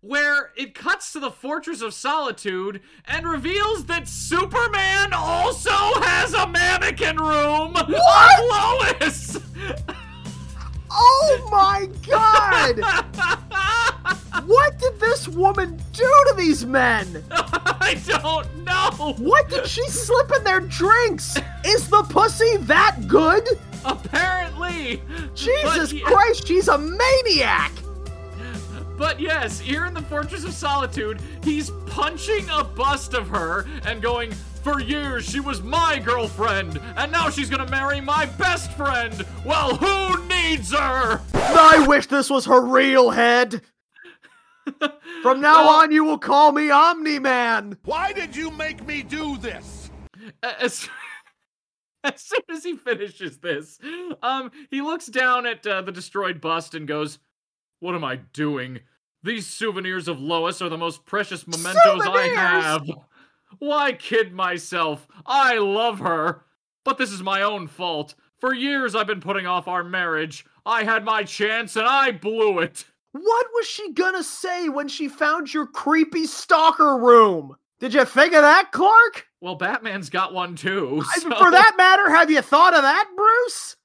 [0.00, 6.46] where it cuts to the Fortress of Solitude and reveals that Superman also has a
[6.46, 8.98] mannequin room What?
[9.00, 9.38] Lois.
[10.90, 12.78] Oh my god!
[14.46, 17.22] what did this woman do to these men?
[17.30, 19.12] I don't know.
[19.18, 21.36] What did she slip in their drinks?
[21.64, 23.46] Is the pussy that good?
[23.88, 25.02] Apparently.
[25.34, 27.72] Jesus But ye- Christ, she's a maniac!
[28.96, 34.02] But yes, here in the Fortress of Solitude, he's punching a bust of her and
[34.02, 39.24] going, For years she was my girlfriend, and now she's gonna marry my best friend.
[39.44, 41.20] Well, who needs her?
[41.34, 43.62] I wish this was her real head.
[45.22, 47.78] From now Well- on, you will call me Omni Man.
[47.84, 49.90] Why did you make me do this?
[50.42, 50.88] as,
[52.04, 53.78] as soon as he finishes this,
[54.22, 57.18] um, he looks down at uh, the destroyed bust and goes,
[57.80, 58.80] "What am I doing?
[59.22, 62.88] These souvenirs of Lois are the most precious mementos I have.
[63.58, 65.08] Why kid myself?
[65.26, 66.44] I love her,
[66.84, 68.14] but this is my own fault.
[68.38, 70.44] For years I've been putting off our marriage.
[70.64, 75.08] I had my chance and I blew it." What was she gonna say when she
[75.08, 77.56] found your creepy stalker room?
[77.80, 79.27] Did you think of that, Clark?
[79.40, 81.02] Well, Batman's got one too.
[81.20, 83.76] So- For that matter, have you thought of that, Bruce?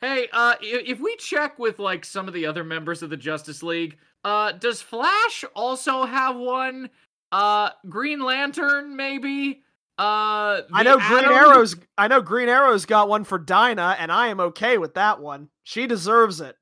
[0.00, 3.62] Hey, uh, if we check with like some of the other members of the Justice
[3.62, 6.90] League, uh, does Flash also have one?
[7.32, 9.62] Uh, Green Lantern, maybe?
[9.98, 14.28] Uh, I know Green Arrow's I know Green Arrow's got one for Dinah, and I
[14.28, 15.48] am okay with that one.
[15.64, 16.54] She deserves it.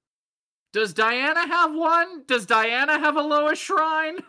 [0.72, 2.22] Does Diana have one?
[2.26, 4.18] Does Diana have a Lois shrine?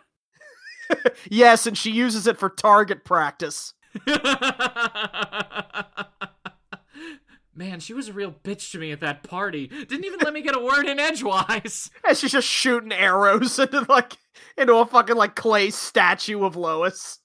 [1.31, 3.73] Yes, and she uses it for target practice.
[7.57, 9.67] Man, she was a real bitch to me at that party.
[9.67, 11.89] Didn't even let me get a word in edgewise.
[12.07, 14.17] And she's just shooting arrows into like
[14.57, 17.19] into a fucking like clay statue of Lois.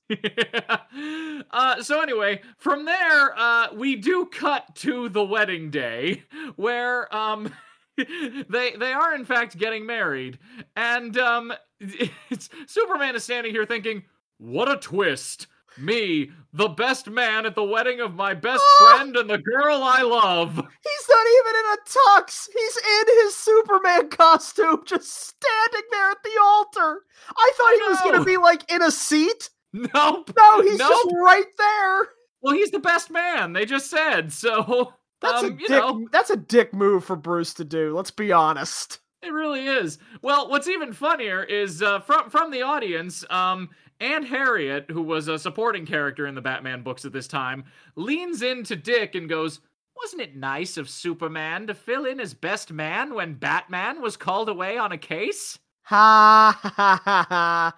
[1.50, 6.22] uh, so anyway, from there, uh, we do cut to the wedding day,
[6.56, 7.52] where um,
[7.96, 10.38] they they are in fact getting married,
[10.76, 14.04] and um, it's, Superman is standing here thinking,
[14.38, 15.48] "What a twist!
[15.78, 20.02] Me, the best man at the wedding of my best friend and the girl I
[20.02, 22.48] love." He's not even in a tux.
[22.52, 27.02] He's in his Superman costume, just standing there at the altar.
[27.36, 29.50] I thought I he was gonna be like in a seat.
[29.72, 30.32] Nope.
[30.36, 32.08] No, he's just right there.
[32.42, 33.52] Well, he's the best man.
[33.52, 34.94] They just said so.
[35.20, 35.70] That's um, a you dick.
[35.70, 36.08] know.
[36.10, 37.94] That's a dick move for Bruce to do.
[37.94, 39.00] Let's be honest.
[39.22, 39.98] It really is.
[40.22, 43.68] Well, what's even funnier is uh, from from the audience, um,
[44.00, 47.64] Aunt Harriet, who was a supporting character in the Batman books at this time,
[47.96, 49.60] leans into Dick and goes,
[49.96, 54.48] "Wasn't it nice of Superman to fill in as best man when Batman was called
[54.48, 57.76] away on a case?" Ha ha ha ha ha.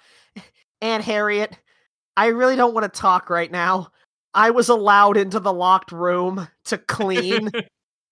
[0.81, 1.59] Aunt Harriet,
[2.17, 3.91] I really don't want to talk right now.
[4.35, 7.51] I was allowed into the locked room to clean.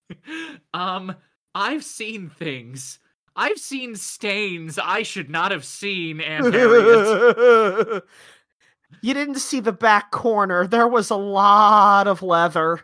[0.74, 1.14] um,
[1.54, 2.98] I've seen things.
[3.36, 8.02] I've seen stains I should not have seen, Aunt Harriet.
[9.02, 10.66] you didn't see the back corner.
[10.66, 12.80] There was a lot of leather.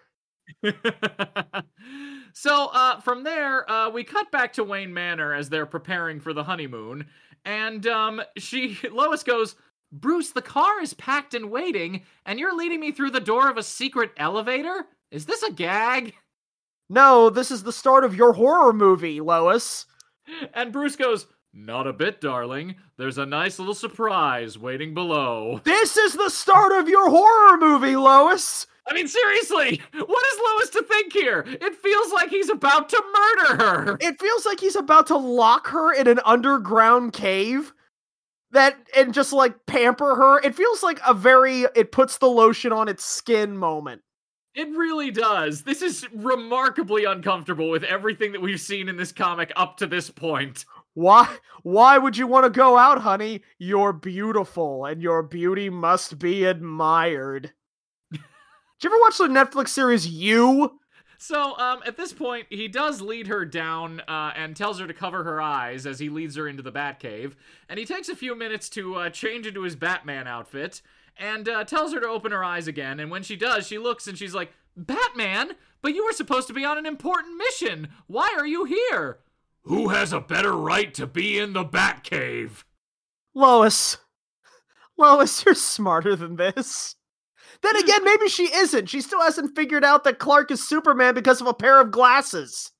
[2.32, 6.32] so uh, from there, uh, we cut back to Wayne Manor as they're preparing for
[6.32, 7.06] the honeymoon,
[7.44, 9.56] and um, she Lois goes,
[9.92, 13.56] "Bruce, the car is packed and waiting, and you're leading me through the door of
[13.56, 14.86] a secret elevator.
[15.10, 16.14] Is this a gag?"
[16.88, 19.86] No, this is the start of your horror movie, Lois.
[20.54, 22.76] And Bruce goes, "Not a bit, darling.
[22.96, 27.96] There's a nice little surprise waiting below." This is the start of your horror movie,
[27.96, 28.66] Lois.
[28.88, 31.44] I mean, seriously, what is Lois to think here?
[31.46, 33.98] It feels like he's about to murder her.
[34.00, 37.72] It feels like he's about to lock her in an underground cave
[38.52, 40.38] that and just like pamper her.
[40.38, 44.02] It feels like a very it puts the lotion on its skin moment.
[44.56, 45.64] It really does.
[45.64, 50.08] This is remarkably uncomfortable with everything that we've seen in this comic up to this
[50.08, 50.64] point.
[50.94, 51.28] Why
[51.62, 53.42] why would you want to go out, honey?
[53.58, 57.52] You're beautiful and your beauty must be admired.
[58.10, 58.20] Did
[58.82, 60.80] you ever watch the Netflix series You?
[61.18, 64.92] So, um, at this point, he does lead her down uh, and tells her to
[64.94, 67.34] cover her eyes as he leads her into the Batcave.
[67.68, 70.82] And he takes a few minutes to uh, change into his Batman outfit
[71.18, 73.00] and uh, tells her to open her eyes again.
[73.00, 75.52] And when she does, she looks and she's like, Batman,
[75.82, 77.88] but you were supposed to be on an important mission.
[78.06, 79.18] Why are you here?
[79.62, 82.64] Who has a better right to be in the Batcave?
[83.34, 83.98] Lois.
[84.96, 86.96] Lois, you're smarter than this.
[87.62, 88.88] Then again, maybe she isn't.
[88.88, 92.72] She still hasn't figured out that Clark is Superman because of a pair of glasses.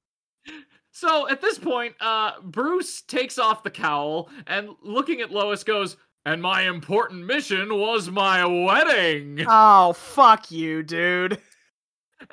[0.93, 5.99] So at this point, uh, Bruce takes off the cowl and looking at Lois goes,
[6.27, 9.45] and my important mission was my wedding.
[9.49, 11.39] Oh, fuck you, dude.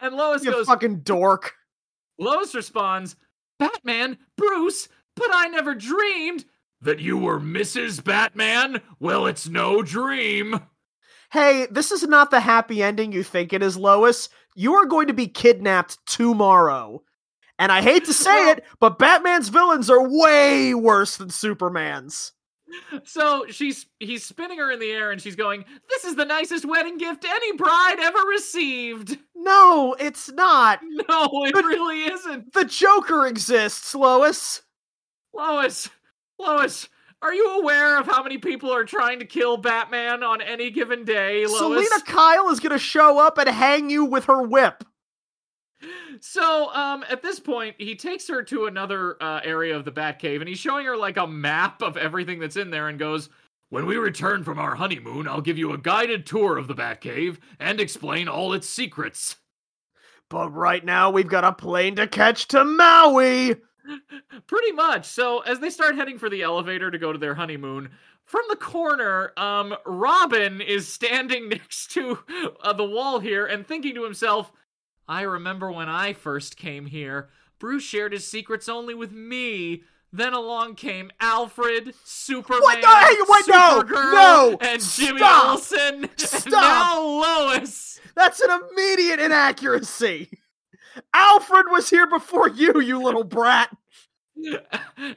[0.02, 1.54] And Lois You goes, fucking dork.
[2.18, 3.16] Lois responds,
[3.60, 6.44] Batman, Bruce, but I never dreamed
[6.82, 8.04] that you were Mrs.
[8.04, 8.82] Batman.
[9.00, 10.60] Well, it's no dream.
[11.32, 14.28] Hey, this is not the happy ending you think it is, Lois.
[14.56, 17.04] You are going to be kidnapped tomorrow.
[17.60, 22.34] And I hate to say it, but Batman's villains are way worse than Superman's.
[23.03, 26.65] So she's he's spinning her in the air and she's going, This is the nicest
[26.65, 29.17] wedding gift any bride ever received.
[29.36, 30.80] No, it's not.
[31.09, 32.53] No, it But- really isn't.
[32.53, 34.61] The Joker exists, Lois.
[35.34, 35.89] Lois,
[36.39, 36.88] Lois,
[37.21, 41.03] are you aware of how many people are trying to kill Batman on any given
[41.05, 41.57] day, Lois?
[41.57, 44.84] Selina Kyle is going to show up and hang you with her whip.
[46.19, 50.39] So, um, at this point, he takes her to another uh, area of the Batcave,
[50.39, 53.29] and he's showing her like a map of everything that's in there, and goes,
[53.69, 57.38] "When we return from our honeymoon, I'll give you a guided tour of the Batcave
[57.59, 59.38] and explain all its secrets."
[60.29, 63.55] But right now, we've got a plane to catch to Maui.
[64.47, 65.05] Pretty much.
[65.05, 67.89] So, as they start heading for the elevator to go to their honeymoon,
[68.25, 72.19] from the corner, um, Robin is standing next to
[72.61, 74.51] uh, the wall here and thinking to himself,
[75.08, 77.30] I remember when I first came here.
[77.60, 79.84] Bruce shared his secrets only with me.
[80.16, 83.16] Then along came Alfred, Superman, What the- hey,
[83.47, 86.47] no, Supergirl, no, and Jimmy stop, Olsen, and stop.
[86.51, 87.99] now Lois.
[88.16, 90.30] That's an immediate inaccuracy.
[91.16, 93.76] Alfred was here before you, you little brat.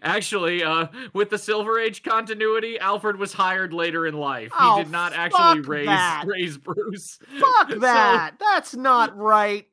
[0.03, 4.49] Actually, uh, with the Silver Age continuity, Alfred was hired later in life.
[4.53, 6.24] He Oh, did not actually raise that.
[6.26, 7.18] raise Bruce.
[7.39, 8.34] Fuck that.
[8.39, 8.45] So.
[8.51, 9.66] That's not right.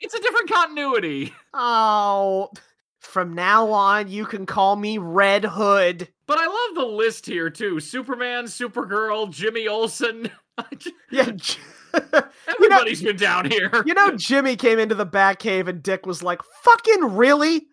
[0.00, 1.32] It's a different continuity.
[1.54, 2.50] Oh,
[3.00, 6.08] from now on, you can call me Red Hood.
[6.26, 10.30] But I love the list here too: Superman, Supergirl, Jimmy Olsen.
[11.10, 11.30] Yeah.
[12.46, 13.82] Everybody's been down here.
[13.86, 17.66] you know, Jimmy came into the Batcave and Dick was like, fucking really?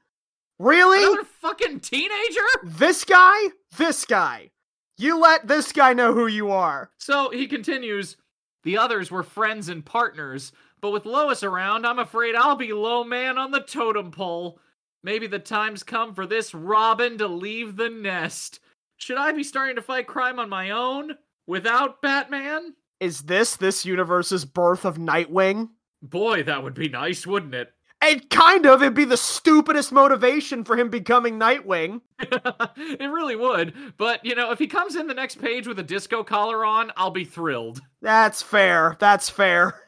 [0.58, 1.04] Really?
[1.04, 2.40] Another fucking teenager.
[2.64, 3.48] This guy?
[3.78, 4.52] This guy.
[4.98, 6.90] You let this guy know who you are.
[6.98, 8.16] So he continues.
[8.64, 10.52] The others were friends and partners,
[10.82, 14.60] but with Lois around, I'm afraid I'll be low man on the totem pole.
[15.04, 18.60] Maybe the time's come for this Robin to leave the nest.
[18.98, 22.74] Should I be starting to fight crime on my own without Batman?
[23.00, 25.70] Is this this universe's birth of Nightwing?
[26.02, 27.72] Boy, that would be nice, wouldn't it?
[28.00, 32.02] And kind of, it'd be the stupidest motivation for him becoming Nightwing.
[32.20, 33.74] it really would.
[33.98, 36.92] But, you know, if he comes in the next page with a disco collar on,
[36.96, 37.82] I'll be thrilled.
[38.04, 38.98] That's fair.
[39.00, 39.82] That's fair.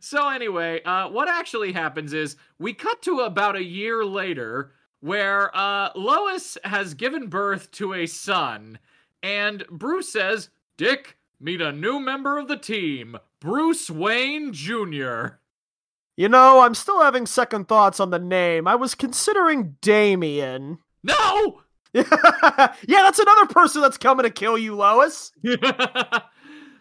[0.00, 5.54] So anyway, uh, what actually happens is we cut to about a year later where
[5.56, 8.78] uh, Lois has given birth to a son,
[9.22, 15.38] and Bruce says, Dick, meet a new member of the team, Bruce Wayne Jr.
[16.16, 18.66] You know, I'm still having second thoughts on the name.
[18.66, 20.78] I was considering Damian.
[21.04, 21.62] No!
[21.92, 22.04] yeah,
[22.88, 25.32] that's another person that's coming to kill you, Lois.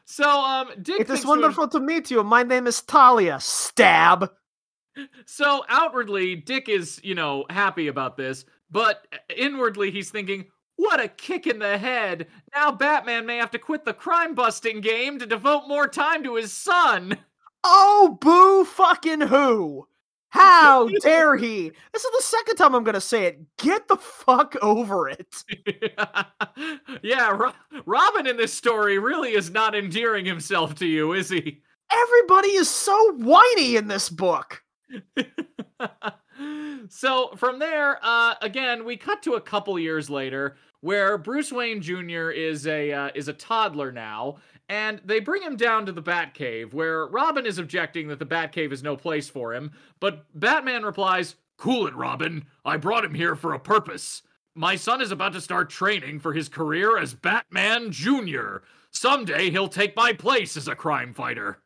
[0.09, 2.23] so, um, Dick It is wonderful to meet you.
[2.23, 3.41] My name is Talia.
[3.41, 4.31] Stab.
[5.25, 9.05] So outwardly, Dick is, you know, happy about this, but
[9.35, 10.45] inwardly he's thinking,
[10.77, 12.27] what a kick in the head.
[12.55, 16.35] Now Batman may have to quit the crime busting game to devote more time to
[16.35, 17.17] his son.
[17.63, 19.87] Oh, boo fucking who?
[20.29, 21.71] How dare he?
[21.93, 23.57] This is the second time I'm gonna say it.
[23.57, 25.43] Get the fuck over it.
[27.03, 27.53] yeah, Ro-
[27.85, 31.61] Robin in this story really is not endearing himself to you, is he?
[31.91, 34.61] Everybody is so whiny in this book.
[36.89, 41.81] so from there, uh, again, we cut to a couple years later, where Bruce Wayne
[41.81, 42.29] Jr.
[42.29, 44.37] is a uh, is a toddler now,
[44.69, 48.71] and they bring him down to the Batcave, where Robin is objecting that the Batcave
[48.71, 52.45] is no place for him, but Batman replies, "Cool it, Robin.
[52.65, 54.23] I brought him here for a purpose.
[54.55, 58.57] My son is about to start training for his career as Batman Jr.
[58.91, 61.61] Someday he'll take my place as a crime fighter."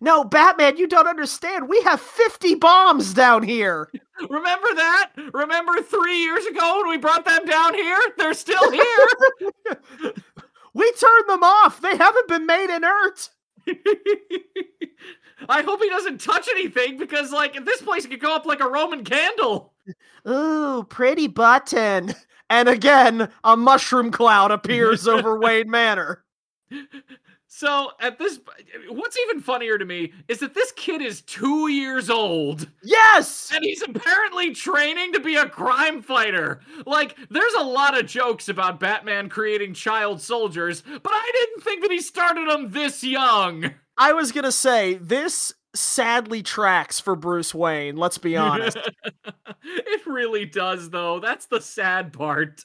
[0.00, 1.68] No, Batman, you don't understand.
[1.68, 3.90] We have 50 bombs down here.
[4.28, 5.10] Remember that?
[5.32, 7.98] Remember three years ago when we brought them down here?
[8.16, 9.08] They're still here.
[10.74, 11.80] We turned them off.
[11.80, 13.30] They haven't been made inert.
[15.48, 18.68] I hope he doesn't touch anything because, like, this place could go up like a
[18.68, 19.72] Roman candle.
[20.28, 22.14] Ooh, pretty button.
[22.50, 26.24] And again, a mushroom cloud appears over Wayne Manor.
[27.52, 28.38] So, at this,
[28.90, 32.68] what's even funnier to me is that this kid is two years old.
[32.80, 33.50] Yes!
[33.52, 36.60] And he's apparently training to be a crime fighter.
[36.86, 41.82] Like, there's a lot of jokes about Batman creating child soldiers, but I didn't think
[41.82, 43.72] that he started them this young.
[43.98, 48.78] I was gonna say, this sadly tracks for Bruce Wayne, let's be honest.
[49.64, 51.18] it really does, though.
[51.18, 52.64] That's the sad part.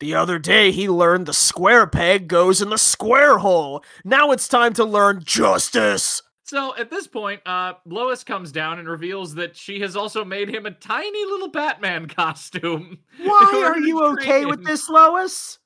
[0.00, 3.84] The other day, he learned the square peg goes in the square hole.
[4.04, 6.22] Now it's time to learn justice.
[6.46, 10.48] So at this point, uh, Lois comes down and reveals that she has also made
[10.48, 12.98] him a tiny little Batman costume.
[13.22, 15.58] Why are you okay with this, Lois?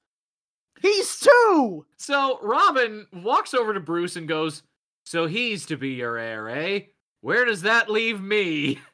[0.80, 1.84] He's two!
[1.96, 4.62] So Robin walks over to Bruce and goes,
[5.04, 6.80] So he's to be your heir, eh?
[7.22, 8.80] Where does that leave me?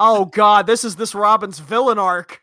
[0.00, 2.42] Oh god, this is this Robin's villain arc.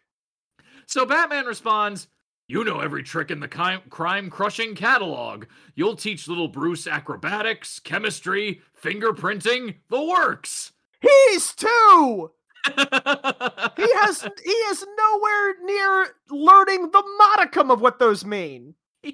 [0.87, 2.07] So Batman responds,
[2.47, 5.45] You know every trick in the crime crushing catalog.
[5.75, 10.71] You'll teach little Bruce acrobatics, chemistry, fingerprinting, the works.
[11.01, 12.31] He's two!
[13.77, 18.73] He has he is nowhere near learning the modicum of what those mean.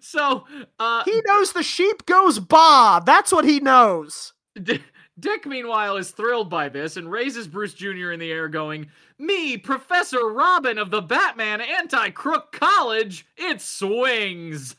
[0.00, 0.44] so,
[0.78, 3.00] uh, He knows the sheep goes ba.
[3.06, 4.32] That's what he knows.
[4.62, 4.82] D-
[5.20, 8.12] Dick, meanwhile, is thrilled by this and raises Bruce Jr.
[8.12, 14.76] in the air, going, Me, Professor Robin of the Batman Anti Crook College, it swings.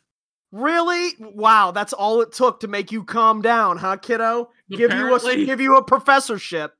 [0.52, 1.12] Really?
[1.20, 4.50] Wow, that's all it took to make you calm down, huh, kiddo?
[4.70, 6.76] Give you a give you a professorship.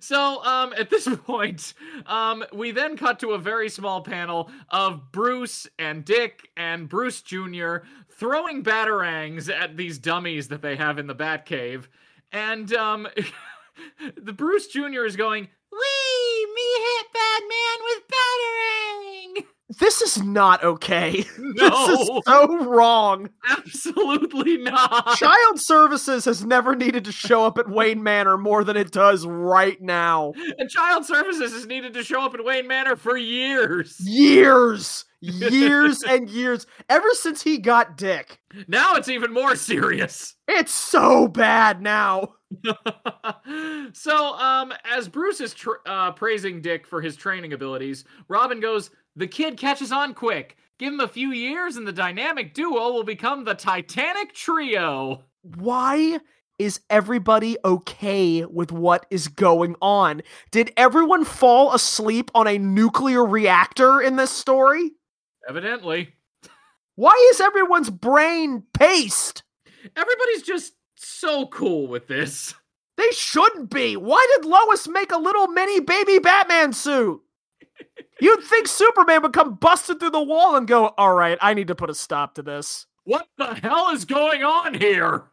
[0.00, 1.74] So, um, at this point,
[2.06, 7.22] um, we then cut to a very small panel of Bruce and Dick and Bruce
[7.22, 7.78] Jr.
[8.10, 11.88] throwing batarangs at these dummies that they have in the Batcave,
[12.32, 13.06] and um,
[14.16, 15.04] the Bruce Jr.
[15.04, 19.44] is going, "Wee, me hit Batman with batarang."
[19.78, 21.24] This is not okay.
[21.38, 21.68] No.
[21.88, 23.28] This is so wrong.
[23.48, 25.16] Absolutely not.
[25.16, 29.26] Child Services has never needed to show up at Wayne Manor more than it does
[29.26, 30.32] right now.
[30.58, 33.96] And Child Services has needed to show up in Wayne Manor for years.
[34.00, 36.66] Years, years, and years.
[36.88, 38.40] Ever since he got Dick.
[38.66, 40.34] Now it's even more serious.
[40.46, 42.34] It's so bad now.
[43.92, 48.90] so, um, as Bruce is tr- uh, praising Dick for his training abilities, Robin goes,
[49.16, 50.56] The kid catches on quick.
[50.78, 55.24] Give him a few years, and the dynamic duo will become the Titanic Trio.
[55.42, 56.20] Why
[56.58, 60.22] is everybody okay with what is going on?
[60.50, 64.92] Did everyone fall asleep on a nuclear reactor in this story?
[65.48, 66.14] Evidently.
[66.94, 69.42] Why is everyone's brain paste?
[69.96, 72.54] Everybody's just so cool with this.
[72.96, 73.96] They shouldn't be.
[73.96, 77.20] Why did Lois make a little mini baby Batman suit?
[78.20, 81.68] You'd think Superman would come busted through the wall and go, All right, I need
[81.68, 82.86] to put a stop to this.
[83.04, 85.30] What the hell is going on here?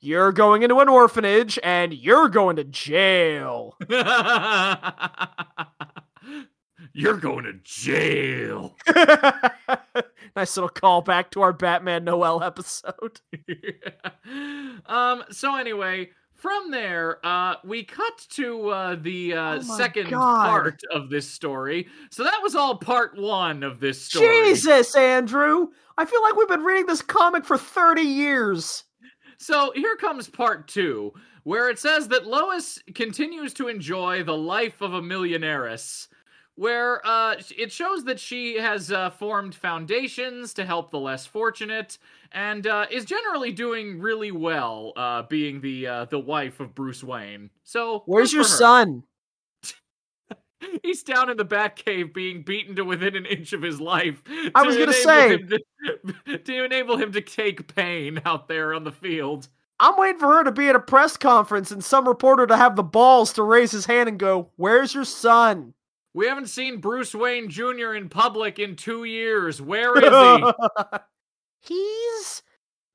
[0.00, 3.76] You're going into an orphanage and you're going to jail.
[6.94, 8.76] You're going to jail.
[10.36, 13.20] nice little callback to our Batman Noel episode.
[14.86, 15.24] um.
[15.30, 20.48] So anyway, from there, uh, we cut to uh, the uh, Oh second God.
[20.48, 21.86] part of this story.
[22.10, 24.26] So that was all part one of this story.
[24.46, 25.68] Jesus, Andrew.
[25.96, 28.84] I feel like we've been reading this comic for 30 years.
[29.38, 31.12] So here comes part two,
[31.44, 36.08] where it says that Lois continues to enjoy the life of a millionairess,
[36.56, 41.98] where uh, it shows that she has uh, formed foundations to help the less fortunate,
[42.32, 47.02] and uh, is generally doing really well, uh, being the uh, the wife of Bruce
[47.02, 47.50] Wayne.
[47.64, 48.48] So Where's your her.
[48.48, 49.02] son?
[50.82, 54.22] He's down in the Batcave being beaten to within an inch of his life.
[54.54, 58.92] I was gonna say- to, to enable him to take pain out there on the
[58.92, 59.48] field.
[59.80, 62.76] I'm waiting for her to be at a press conference and some reporter to have
[62.76, 65.74] the balls to raise his hand and go, Where's your son?
[66.14, 67.94] We haven't seen Bruce Wayne Jr.
[67.94, 69.62] in public in two years.
[69.62, 70.52] Where is he?
[71.60, 72.42] He's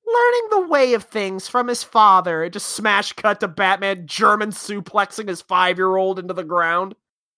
[0.06, 2.44] learning the way of things from his father.
[2.44, 6.96] It just smash cut to Batman German suplexing his five year old into the ground.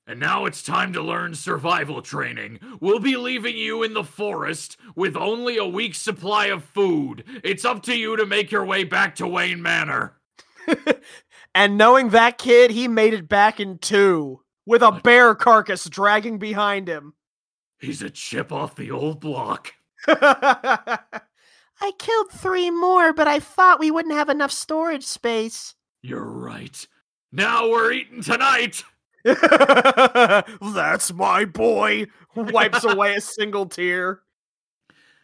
[0.07, 2.59] and now it's time to learn survival training.
[2.81, 7.23] We'll be leaving you in the forest with only a week's supply of food.
[7.43, 10.17] It's up to you to make your way back to Wayne Manor.
[11.55, 16.37] And knowing that kid, he made it back in two with a bear carcass dragging
[16.37, 17.15] behind him.
[17.79, 19.73] He's a chip off the old block.
[20.07, 20.99] I
[21.97, 25.73] killed three more, but I thought we wouldn't have enough storage space.
[26.03, 26.87] You're right.
[27.31, 28.83] Now we're eating tonight.
[29.23, 32.05] That's my boy.
[32.35, 34.21] Wipes away a single tear.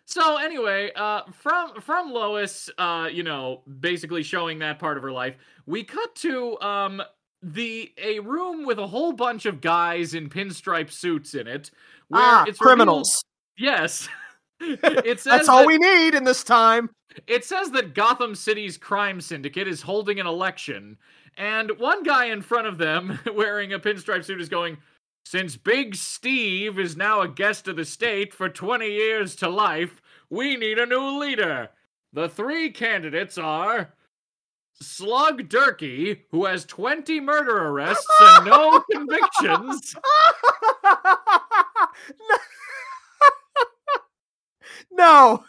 [0.06, 5.12] So anyway, uh, from from Lois, uh, you know, basically showing that part of her
[5.12, 5.36] life,
[5.68, 7.02] we cut to um
[7.46, 11.70] the a room with a whole bunch of guys in pinstripe suits in it.
[12.08, 13.24] Where ah, it's revealed- criminals.
[13.58, 14.10] Yes.
[14.60, 16.90] it says That's all that- we need in this time.
[17.28, 20.98] It says that Gotham City's crime syndicate is holding an election,
[21.38, 24.78] and one guy in front of them, wearing a pinstripe suit, is going,
[25.26, 30.02] Since Big Steve is now a guest of the state for 20 years to life,
[30.30, 31.70] we need a new leader.
[32.12, 33.94] The three candidates are
[34.82, 39.94] Slug Durkee, who has 20 murder arrests and no convictions.
[44.92, 45.44] no.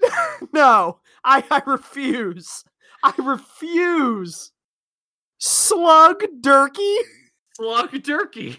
[0.52, 1.00] no.
[1.22, 2.64] I, I refuse.
[3.02, 4.52] I refuse.
[5.38, 7.00] Slug Durkee?
[7.56, 8.56] Slug Durkee.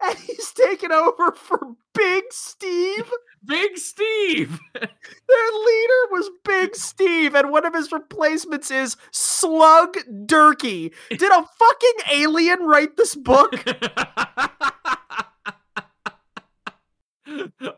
[0.04, 3.10] And he's taken over for Big Steve?
[3.44, 4.60] Big Steve.
[4.74, 9.96] Their leader was Big Steve, and one of his replacements is Slug
[10.26, 10.92] Durkee.
[11.10, 13.54] Did a fucking alien write this book?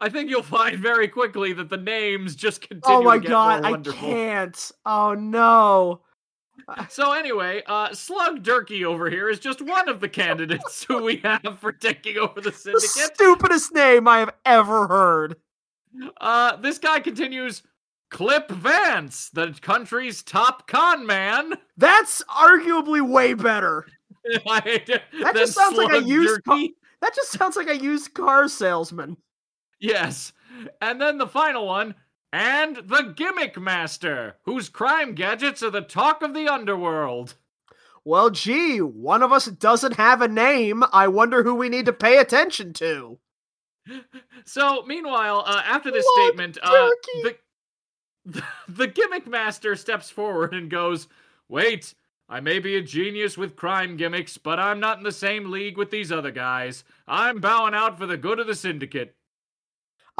[0.01, 3.77] I think you'll find very quickly that the names just continue Oh my god, I
[3.79, 4.73] can't.
[4.87, 6.03] Oh no.
[6.89, 11.17] So anyway, uh, Slug Durkee over here is just one of the candidates who we
[11.19, 12.83] have for taking over the syndicate.
[12.83, 15.37] The stupidest name I have ever heard.
[16.21, 17.63] Uh, this guy continues.
[18.11, 21.55] Clip Vance, the country's top con man.
[21.77, 23.87] That's arguably way better.
[24.45, 26.59] that just sounds like a used car-
[27.01, 29.17] That just sounds like a used car salesman.
[29.79, 30.33] Yes.
[30.83, 31.95] And then the final one,
[32.33, 37.35] and the Gimmick Master, whose crime gadgets are the talk of the underworld.
[38.05, 40.83] Well, gee, one of us doesn't have a name.
[40.93, 43.19] I wonder who we need to pay attention to.
[44.47, 46.89] So, meanwhile, uh, after this statement, uh,
[47.23, 47.37] the,
[48.25, 51.09] the the gimmick master steps forward and goes,
[51.49, 51.95] "Wait,
[52.29, 55.77] I may be a genius with crime gimmicks, but I'm not in the same league
[55.77, 56.85] with these other guys.
[57.07, 59.15] I'm bowing out for the good of the syndicate."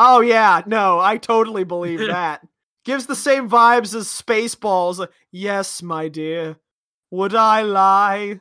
[0.03, 2.47] Oh yeah, no, I totally believe that.
[2.87, 5.07] Gives the same vibes as Spaceballs.
[5.31, 6.57] Yes, my dear.
[7.11, 8.41] Would I lie?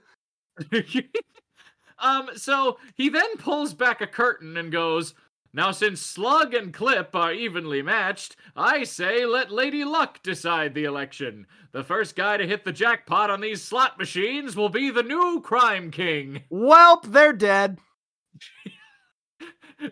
[2.00, 5.14] um, so he then pulls back a curtain and goes,
[5.52, 10.86] Now, since Slug and Clip are evenly matched, I say let Lady Luck decide the
[10.86, 11.46] election.
[11.74, 15.42] The first guy to hit the jackpot on these slot machines will be the new
[15.42, 16.44] Crime King.
[16.50, 17.80] Welp, they're dead.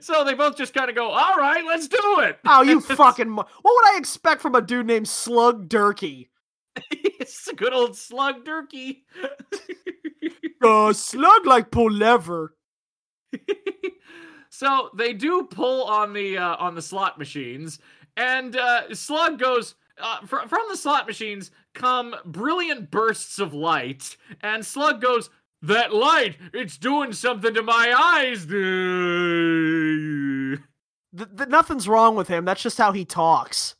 [0.01, 2.39] So they both just kind of go, All right, let's do it.
[2.45, 3.29] Oh, you fucking.
[3.29, 6.29] Mo- what would I expect from a dude named Slug Durkee?
[6.91, 9.03] it's a good old Slug Durkee.
[10.59, 12.55] Uh, slug like pull lever.
[14.49, 17.79] so they do pull on the uh, on the slot machines,
[18.17, 19.75] and uh, Slug goes.
[19.99, 25.29] Uh, fr- from the slot machines come brilliant bursts of light, and Slug goes,
[25.62, 28.45] "That light, it's doing something to my eyes."
[31.18, 32.45] Th- th- nothing's wrong with him.
[32.45, 33.76] That's just how he talks.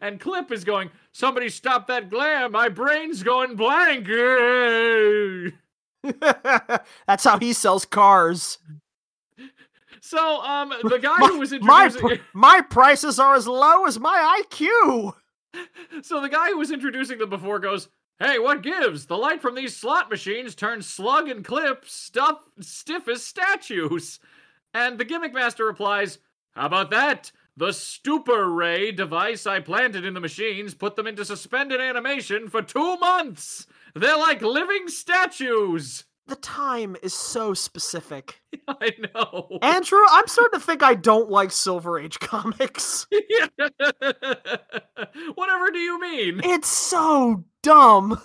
[0.00, 2.48] And Clip is going, "Somebody stop that glare!
[2.48, 4.06] My brain's going blank."
[7.06, 8.58] That's how he sells cars.
[10.00, 12.18] So, um, the guy My, who was my, introducing.
[12.18, 15.14] pr- my prices are as low as my IQ.
[16.02, 17.88] So the guy who was introducing them before goes,
[18.18, 19.06] "Hey, what gives?
[19.06, 24.20] The light from these slot machines turns Slug and Clip stuff stiff as statues."
[24.72, 26.18] And the gimmick master replies,
[26.52, 27.30] "How about that?
[27.58, 32.62] The stupor ray device I planted in the machines put them into suspended animation for
[32.62, 33.66] two months.
[33.94, 38.40] They're like living statues." The time is so specific.
[38.68, 39.58] I know.
[39.62, 43.06] Andrew, I'm starting to think I don't like Silver Age comics.
[45.34, 46.40] Whatever do you mean?
[46.42, 48.20] It's so dumb.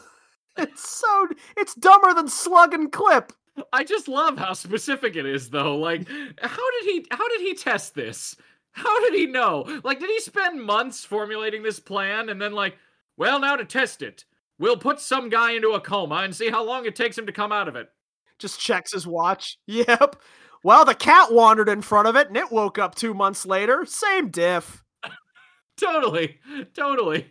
[0.57, 3.31] It's so it's dumber than Slug and Clip.
[3.71, 5.77] I just love how specific it is though.
[5.77, 6.07] Like
[6.41, 8.35] how did he how did he test this?
[8.71, 9.81] How did he know?
[9.83, 12.77] Like did he spend months formulating this plan and then like,
[13.15, 14.25] well now to test it,
[14.61, 17.33] we'll put some guy into a coma and see how long it takes him to
[17.33, 17.89] come out of it.
[18.39, 19.57] Just checks his watch.
[19.67, 20.15] Yep.
[20.63, 23.83] Well, the cat wandered in front of it and it woke up two months later.
[23.85, 24.83] Same diff.
[25.79, 26.39] Totally.
[26.75, 27.25] Totally.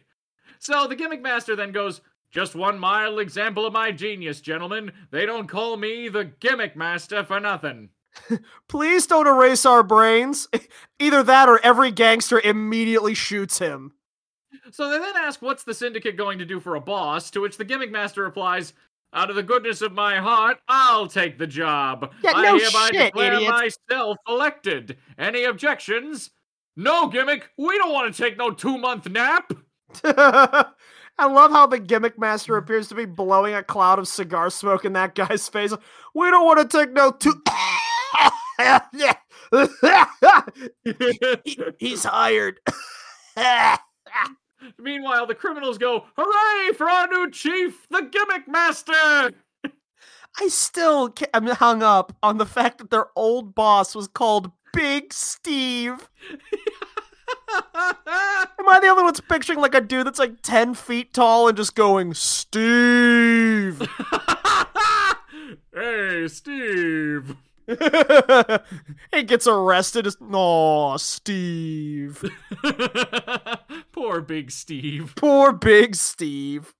[0.58, 2.00] So the gimmick master then goes,
[2.32, 4.90] just one mild example of my genius, gentlemen.
[5.12, 7.90] They don't call me the gimmick master for nothing.
[8.68, 10.48] Please don't erase our brains.
[10.98, 13.92] Either that or every gangster immediately shoots him.
[14.72, 17.30] So they then ask, What's the syndicate going to do for a boss?
[17.32, 18.72] To which the gimmick master replies,
[19.12, 22.12] Out of the goodness of my heart, I'll take the job.
[22.22, 24.96] Yeah, I hereby shit, declare idiot." myself elected.
[25.18, 26.30] Any objections?
[26.76, 29.52] No, gimmick, we don't want to take no two month nap.
[30.04, 34.84] I love how the gimmick master appears to be blowing a cloud of cigar smoke
[34.84, 35.74] in that guy's face.
[36.14, 37.34] We don't want to take no two.
[41.44, 42.60] He- he's hired.
[44.78, 49.32] Meanwhile, the criminals go, Hooray for our new chief, the gimmick master!
[50.38, 55.12] I still am hung up on the fact that their old boss was called Big
[55.12, 56.08] Steve.
[57.74, 61.56] Am I the only one's picturing like a dude that's like 10 feet tall and
[61.56, 63.80] just going, Steve?
[65.74, 67.36] hey, Steve.
[69.12, 70.08] he gets arrested.
[70.20, 72.24] Aw, Steve.
[73.92, 75.14] Poor big Steve.
[75.16, 76.74] Poor Big Steve.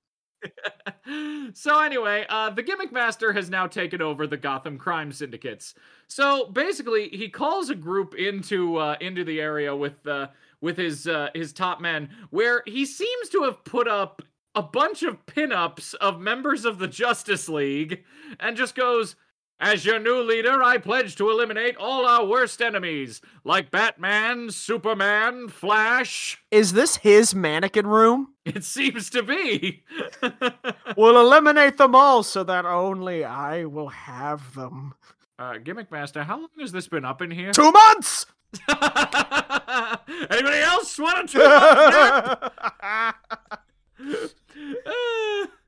[1.53, 5.74] so anyway, uh, the gimmick master has now taken over the Gotham crime syndicates.
[6.09, 10.28] So basically, he calls a group into uh, into the area with uh,
[10.61, 14.22] with his uh, his top men, where he seems to have put up
[14.55, 18.05] a bunch of pinups of members of the Justice League,
[18.38, 19.16] and just goes.
[19.62, 25.48] As your new leader, I pledge to eliminate all our worst enemies, like Batman, Superman,
[25.48, 26.42] Flash.
[26.50, 28.28] Is this his mannequin room?
[28.46, 29.84] It seems to be.
[30.96, 34.94] We'll eliminate them all so that only I will have them.
[35.38, 37.52] Uh, Gimmick Master, how long has this been up in here?
[37.52, 38.26] Two months!
[38.68, 42.52] Anybody else want a two month
[42.92, 43.54] nap?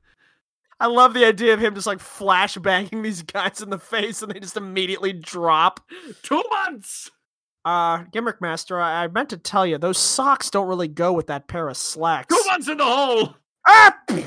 [0.83, 4.21] I love the idea of him just like flash banging these guys in the face
[4.21, 5.79] and they just immediately drop.
[6.23, 7.09] Two months.
[7.63, 11.27] Uh, Gimmick Master, I, I meant to tell you, those socks don't really go with
[11.27, 12.35] that pair of slacks.
[12.35, 13.35] Two months in the hole.
[13.65, 13.97] Ah!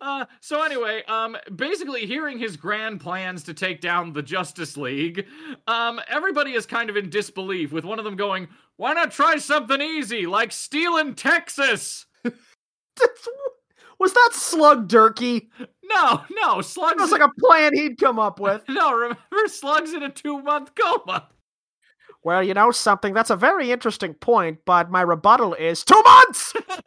[0.00, 5.26] Uh, so anyway, um, basically hearing his grand plans to take down the Justice League,
[5.66, 7.70] um, everybody is kind of in disbelief.
[7.70, 12.06] With one of them going, "Why not try something easy, like stealing Texas?"
[13.98, 15.48] Was that Slug Durkee?
[15.84, 18.62] No, no, Slug That was like a plan he'd come up with.
[18.68, 21.28] no, remember Slugs in a two-month coma.
[22.22, 26.54] Well, you know something, that's a very interesting point, but my rebuttal is two months!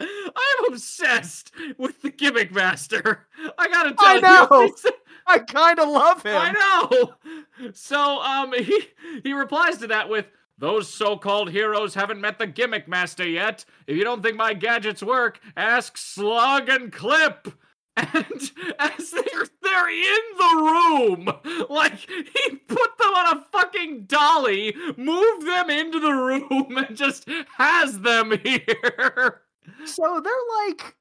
[0.00, 3.26] I'm obsessed with the gimmick master.
[3.58, 4.20] I gotta tell I you.
[4.22, 4.62] know.
[4.62, 4.86] he's-
[5.24, 6.34] I kind of love him.
[6.36, 7.70] I know.
[7.74, 8.88] So um he
[9.22, 10.26] he replies to that with
[10.62, 13.64] those so-called heroes haven't met the gimmick master yet.
[13.88, 17.48] If you don't think my gadgets work, ask Slug and Clip.
[17.94, 24.74] And as they're they're in the room, like he put them on a fucking dolly,
[24.96, 29.42] moved them into the room, and just has them here.
[29.84, 30.96] So they're like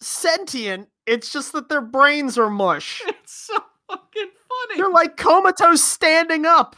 [0.00, 0.88] sentient.
[1.06, 3.02] It's just that their brains are mush.
[3.22, 3.58] It's so
[3.88, 4.78] fucking funny.
[4.78, 6.74] They're like comatose standing up.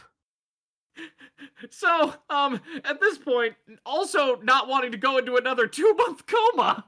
[1.69, 6.85] So, um, at this point, also not wanting to go into another two month coma,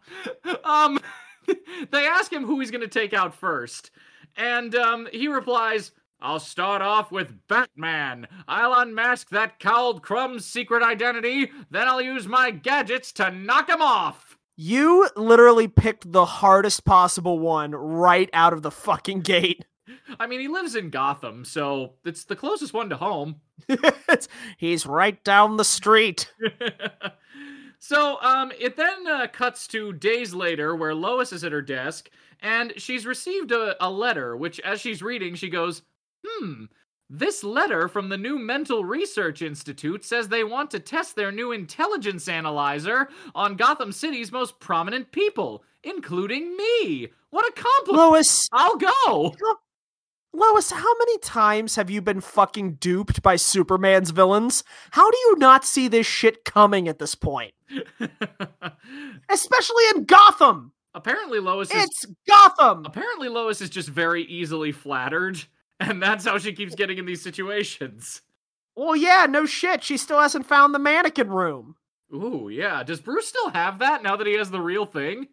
[0.64, 1.00] um,
[1.92, 3.92] they ask him who he's going to take out first.
[4.36, 8.28] And, um, he replies, I'll start off with Batman.
[8.48, 13.82] I'll unmask that cowled Crumb's secret identity, then I'll use my gadgets to knock him
[13.82, 14.38] off.
[14.56, 19.66] You literally picked the hardest possible one right out of the fucking gate.
[20.20, 23.42] I mean, he lives in Gotham, so it's the closest one to home.
[24.58, 26.32] He's right down the street.
[27.80, 32.10] so um it then uh, cuts to days later where lois is at her desk
[32.42, 35.84] and she's received a, a letter which as she's reading she goes
[36.26, 36.66] hmm
[37.10, 41.52] this letter from the new mental research institute says they want to test their new
[41.52, 48.78] intelligence analyzer on gotham city's most prominent people including me what a compliment Lois, i'll
[48.78, 49.36] go
[50.38, 54.64] Lois, how many times have you been fucking duped by Superman's villains?
[54.92, 57.56] How do you not see this shit coming at this point?
[59.30, 60.74] Especially in Gotham!
[60.94, 62.86] apparently lois is It's Gotham!
[62.86, 65.44] apparently lois is just very easily flattered
[65.80, 68.22] and that's how she keeps getting in these situations
[68.76, 69.84] Well, yeah, no shit.
[69.84, 71.76] She still hasn't found the mannequin room.
[72.14, 72.84] Ooh, yeah.
[72.84, 75.28] Does Bruce still have that now that he has the real thing?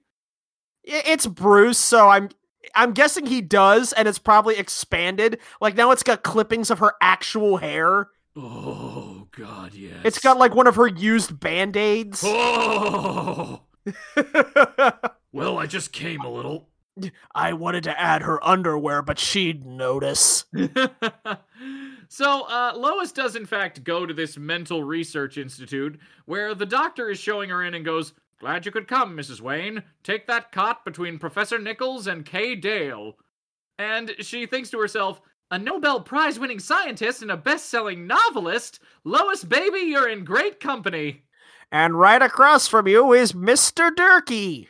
[0.82, 2.30] It's Bruce, so I'm
[2.74, 5.38] I'm guessing he does, and it's probably expanded.
[5.60, 8.08] Like now, it's got clippings of her actual hair.
[8.36, 10.00] Oh God, yes.
[10.04, 12.22] It's got like one of her used band aids.
[12.24, 13.60] Oh.
[15.34, 16.68] Well, I just came a little.
[17.34, 20.44] I wanted to add her underwear, but she'd notice.
[22.08, 27.10] so, uh, Lois does in fact go to this mental research institute where the doctor
[27.10, 29.40] is showing her in and goes, Glad you could come, Mrs.
[29.40, 29.82] Wayne.
[30.02, 33.14] Take that cot between Professor Nichols and Kay Dale.
[33.78, 35.20] And she thinks to herself,
[35.50, 38.80] a Nobel Prize winning scientist and a best selling novelist?
[39.04, 41.22] Lois, baby, you're in great company.
[41.70, 43.94] And right across from you is Mr.
[43.94, 44.68] Durkee.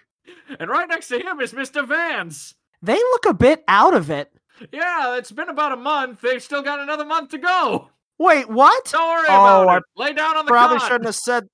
[0.58, 1.86] And right next to him is Mr.
[1.86, 2.54] Vance.
[2.82, 4.30] They look a bit out of it.
[4.72, 6.20] Yeah, it's been about a month.
[6.20, 7.88] They've still got another month to go.
[8.18, 8.84] Wait, what?
[8.92, 9.82] Don't worry Oh, about I it.
[9.96, 10.86] Lay down on the Probably cot.
[10.88, 11.48] shouldn't have said.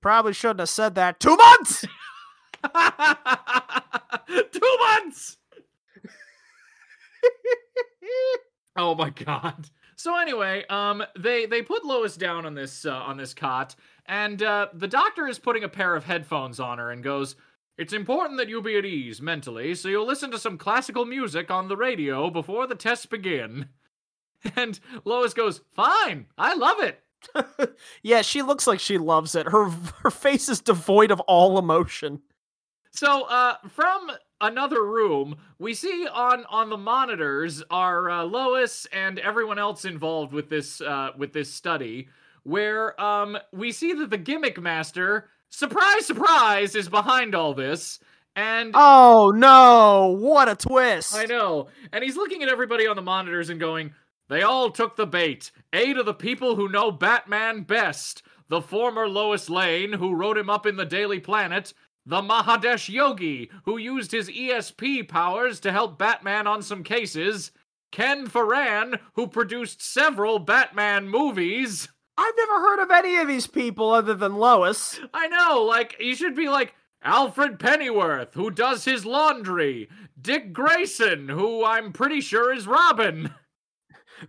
[0.00, 1.20] Probably shouldn't have said that.
[1.20, 1.84] Two months.
[4.52, 5.36] Two months.
[8.76, 9.68] oh my god.
[9.96, 13.74] So anyway, um, they they put Lois down on this uh, on this cot,
[14.06, 17.36] and uh, the doctor is putting a pair of headphones on her and goes,
[17.76, 21.50] "It's important that you be at ease mentally, so you'll listen to some classical music
[21.50, 23.68] on the radio before the tests begin."
[24.56, 27.02] And Lois goes, "Fine, I love it."
[28.02, 29.46] yeah, she looks like she loves it.
[29.48, 29.70] Her
[30.02, 32.20] her face is devoid of all emotion.
[32.92, 34.10] So, uh, from
[34.40, 40.32] another room, we see on on the monitors are uh, Lois and everyone else involved
[40.32, 42.08] with this uh, with this study,
[42.42, 48.00] where um we see that the gimmick master, surprise, surprise, is behind all this,
[48.34, 50.16] and Oh no!
[50.18, 51.14] What a twist!
[51.14, 53.92] I know, and he's looking at everybody on the monitors and going,
[54.30, 55.50] "They all took the bait.
[55.74, 60.50] Eight of the people who know Batman best." The former Lois Lane, who wrote him
[60.50, 61.72] up in the Daily Planet,
[62.04, 67.52] the Mahadesh Yogi, who used his ESP powers to help Batman on some cases,
[67.92, 71.88] Ken Ferran, who produced several Batman movies.
[72.16, 74.98] I've never heard of any of these people other than Lois.
[75.14, 79.88] I know, like, you should be like, Alfred Pennyworth, who does his laundry,
[80.20, 83.32] Dick Grayson, who I'm pretty sure is Robin,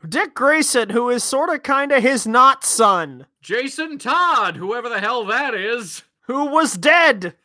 [0.07, 4.99] Dick Grayson, who is sort of kind of his not son, Jason Todd, whoever the
[4.99, 7.35] hell that is, who was dead.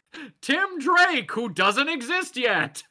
[0.41, 2.83] Tim Drake, who doesn't exist yet,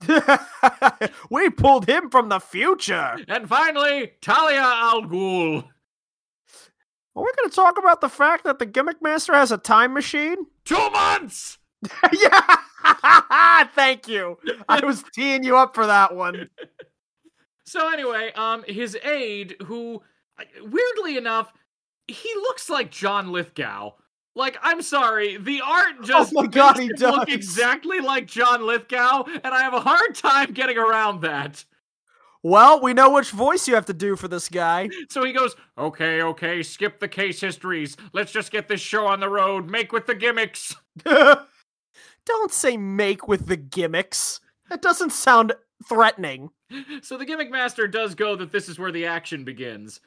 [1.30, 3.16] we pulled him from the future.
[3.28, 5.64] and finally, Talia Al Ghul.
[7.14, 9.94] Are we going to talk about the fact that the Gimmick Master has a time
[9.94, 10.36] machine?
[10.64, 11.58] Two months!
[12.12, 12.56] yeah!
[13.74, 14.38] Thank you.
[14.68, 16.50] I was teeing you up for that one.
[17.66, 20.02] So anyway, um, his aide, who
[20.60, 21.52] weirdly enough,
[22.06, 23.92] he looks like John Lithgow.
[24.34, 28.66] Like, I'm sorry, the art just Oh my God, he him look exactly like John
[28.66, 31.64] Lithgow, and I have a hard time getting around that.
[32.42, 34.90] Well, we know which voice you have to do for this guy.
[35.08, 37.96] So he goes, "Okay, okay, skip the case histories.
[38.12, 39.68] Let's just get this show on the road.
[39.70, 44.40] Make with the gimmicks." Don't say make with the gimmicks.
[44.68, 45.54] That doesn't sound
[45.88, 46.50] threatening.
[47.02, 50.00] So the gimmick master does go that this is where the action begins.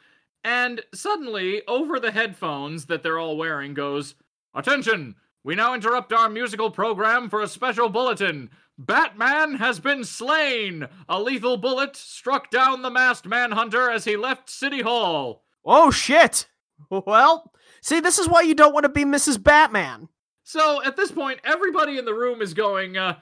[0.43, 4.15] And suddenly, over the headphones that they're all wearing, goes,
[4.53, 5.15] Attention!
[5.43, 8.49] We now interrupt our musical program for a special bulletin.
[8.77, 10.87] Batman has been slain!
[11.07, 15.43] A lethal bullet struck down the masked manhunter as he left City Hall.
[15.65, 16.47] Oh shit.
[16.89, 17.51] Well,
[17.81, 19.41] see, this is why you don't want to be Mrs.
[19.41, 20.07] Batman.
[20.43, 23.17] So at this point, everybody in the room is going, uh,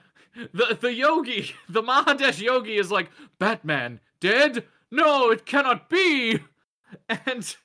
[0.54, 3.10] the, the yogi, the Mahadesh yogi is like,
[3.40, 4.66] Batman, dead?
[4.92, 6.40] No, it cannot be!
[7.10, 7.56] And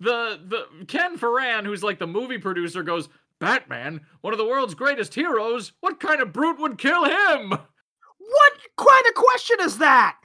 [0.00, 4.74] the the Ken Ferran, who's like the movie producer, goes, Batman, one of the world's
[4.74, 5.72] greatest heroes.
[5.80, 7.50] What kind of brute would kill him?
[7.50, 10.16] What kind of question is that?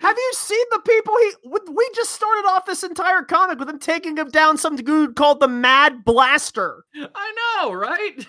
[0.00, 1.32] Have you seen the people he?
[1.72, 5.40] We just started off this entire comic with him taking him down some dude called
[5.40, 6.84] the Mad Blaster.
[6.94, 8.26] I know, right?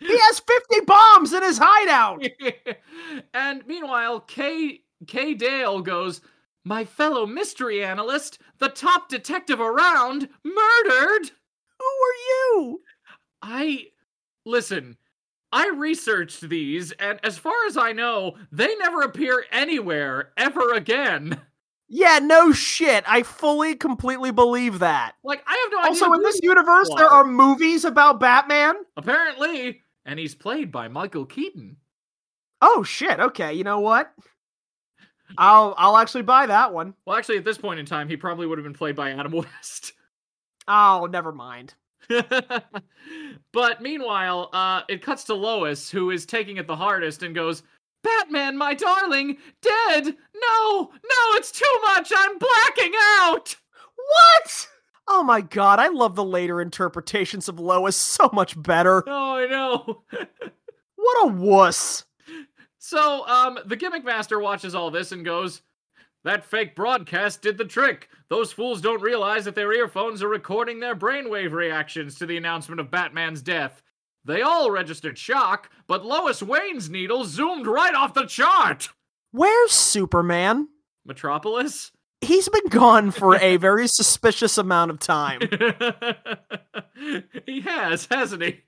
[0.00, 2.24] He has fifty bombs in his hideout.
[3.34, 6.20] and meanwhile, Kay Kay Dale goes,
[6.64, 11.30] "My fellow mystery analyst, the top detective around, murdered."
[11.78, 12.80] Who are you?
[13.42, 13.86] I
[14.44, 14.96] listen.
[15.52, 21.40] I researched these, and as far as I know, they never appear anywhere ever again.
[21.92, 23.02] Yeah, no shit.
[23.08, 25.14] I fully, completely believe that.
[25.24, 25.88] Like I have no idea.
[25.88, 28.76] Also, in this universe, people there are movies about Batman.
[28.96, 31.76] apparently, and he's played by Michael Keaton.
[32.60, 33.20] Oh shit.
[33.20, 34.12] Okay, you know what?
[35.38, 36.94] I'll I'll actually buy that one.
[37.06, 39.30] Well, actually, at this point in time, he probably would have been played by Adam
[39.32, 39.92] West.
[40.66, 41.74] Oh, never mind.
[43.52, 47.62] but meanwhile, uh, it cuts to Lois, who is taking it the hardest, and goes,
[48.02, 50.06] "Batman, my darling, dead!
[50.06, 52.10] No, no, it's too much.
[52.14, 53.54] I'm blacking out."
[53.94, 54.68] What?
[55.12, 59.02] Oh my god, I love the later interpretations of Lois so much better.
[59.06, 60.02] Oh, I know.
[61.02, 62.04] What a wuss.
[62.78, 65.62] so, um, the gimmick master watches all this and goes,
[66.24, 68.10] "That fake broadcast did the trick.
[68.28, 72.80] Those fools don't realize that their earphones are recording their brainwave reactions to the announcement
[72.80, 73.82] of Batman's death."
[74.26, 78.90] They all registered shock, but Lois Wayne's needle zoomed right off the chart.
[79.32, 80.68] Where's Superman?
[81.06, 81.92] Metropolis?
[82.20, 85.40] He's been gone for a very suspicious amount of time.
[87.46, 88.60] he has, hasn't he?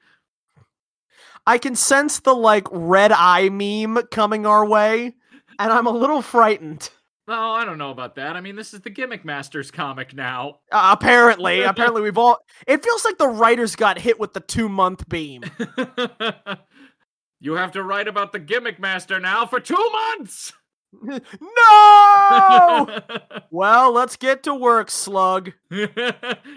[1.47, 5.15] I can sense the like red eye meme coming our way,
[5.59, 6.89] and I'm a little frightened.
[7.29, 8.37] Oh, I don't know about that.
[8.37, 10.59] I mean, this is the Gimmick Masters comic now.
[10.71, 12.39] Uh, apparently, apparently we've all.
[12.67, 15.43] It feels like the writers got hit with the two month beam.
[17.41, 20.53] you have to write about the Gimmick Master now for two months!
[20.93, 22.99] No!
[23.51, 25.53] well, let's get to work, Slug.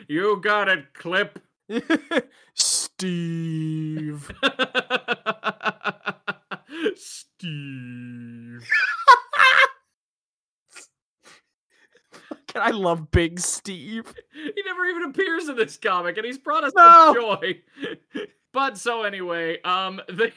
[0.07, 1.39] you got it, Clip.
[2.53, 4.31] Steve.
[6.95, 8.61] Steve.
[12.57, 14.13] I love Big Steve?
[14.31, 17.13] He never even appears in this comic, and he's brought us No.
[17.13, 17.61] joy.
[18.56, 20.32] But so anyway, um, the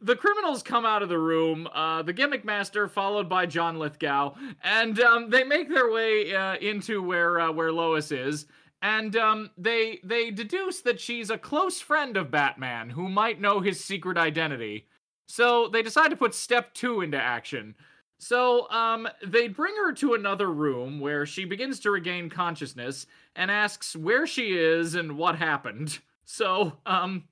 [0.00, 1.68] the criminals come out of the room.
[1.72, 4.34] Uh, the gimmick master, followed by John Lithgow,
[4.64, 8.46] and um, they make their way uh, into where uh, where Lois is.
[8.82, 13.60] And um, they they deduce that she's a close friend of Batman who might know
[13.60, 14.86] his secret identity.
[15.28, 17.74] So they decide to put step two into action.
[18.18, 23.50] So, um, they bring her to another room where she begins to regain consciousness and
[23.50, 26.00] asks where she is and what happened.
[26.26, 27.24] So, um,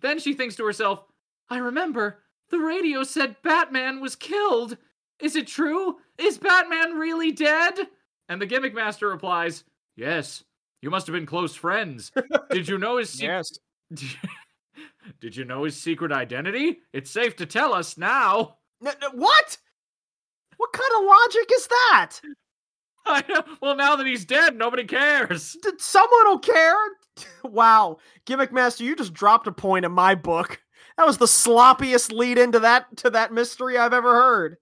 [0.00, 1.04] then she thinks to herself,
[1.50, 2.18] I remember,
[2.50, 4.76] the radio said Batman was killed.
[5.20, 5.96] Is it true?
[6.18, 7.74] Is Batman really dead?
[8.28, 9.64] And the gimmick master replies,
[9.96, 10.44] Yes,
[10.82, 12.12] you must have been close friends.
[12.50, 13.58] Did you know his secret?
[13.90, 14.16] Yes.
[15.20, 16.78] Did you know his secret identity?
[16.92, 18.56] It's safe to tell us now.
[18.80, 19.58] What?
[20.56, 22.10] What kind of logic is that?
[23.06, 23.44] I.
[23.60, 25.56] Well, now that he's dead, nobody cares.
[25.62, 26.74] Did someone will care?
[27.44, 30.60] wow, gimmick master, you just dropped a point in my book.
[30.96, 34.58] That was the sloppiest lead into that to that mystery I've ever heard.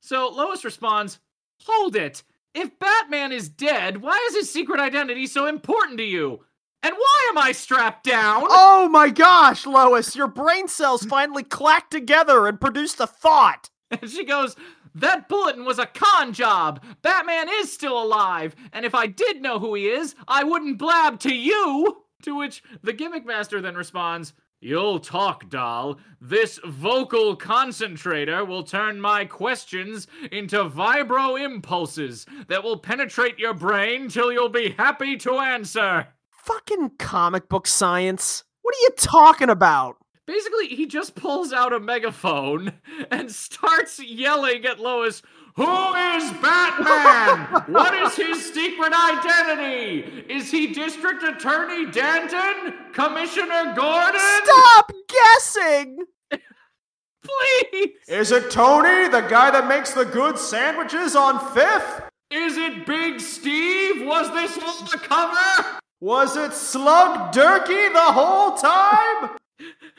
[0.00, 1.18] So Lois responds,
[1.64, 2.22] Hold it!
[2.54, 6.44] If Batman is dead, why is his secret identity so important to you?
[6.82, 8.42] And why am I strapped down?
[8.48, 13.70] Oh my gosh, Lois, your brain cells finally clacked together and produced a thought.
[13.90, 14.56] And she goes,
[14.94, 16.82] That bulletin was a con job.
[17.02, 18.54] Batman is still alive.
[18.72, 22.04] And if I did know who he is, I wouldn't blab to you.
[22.22, 24.32] To which the gimmick master then responds,
[24.64, 25.98] You'll talk, doll.
[26.20, 34.08] This vocal concentrator will turn my questions into vibro impulses that will penetrate your brain
[34.08, 36.06] till you'll be happy to answer.
[36.30, 38.44] Fucking comic book science.
[38.62, 39.96] What are you talking about?
[40.32, 42.72] Basically, he just pulls out a megaphone
[43.10, 45.20] and starts yelling at Lois,
[45.56, 47.64] Who is Batman?
[47.70, 50.24] what is his secret identity?
[50.30, 52.72] Is he District Attorney Danton?
[52.94, 54.20] Commissioner Gordon?
[54.42, 55.98] Stop guessing!
[56.32, 57.90] Please!
[58.08, 62.04] Is it Tony, the guy that makes the good sandwiches on Fifth?
[62.30, 64.06] Is it Big Steve?
[64.06, 65.78] Was this on the cover?
[66.00, 69.36] Was it Slug Durkee the whole time?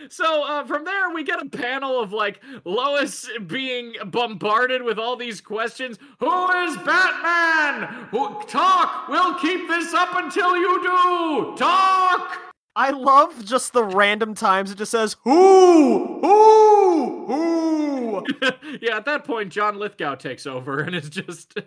[0.09, 5.15] So uh, from there, we get a panel of like Lois being bombarded with all
[5.15, 5.97] these questions.
[6.19, 8.07] Who is Batman?
[8.11, 9.07] Who, talk.
[9.09, 11.55] We'll keep this up until you do.
[11.57, 12.53] Talk.
[12.75, 18.25] I love just the random times it just says who, who, who.
[18.81, 21.59] yeah, at that point, John Lithgow takes over and is just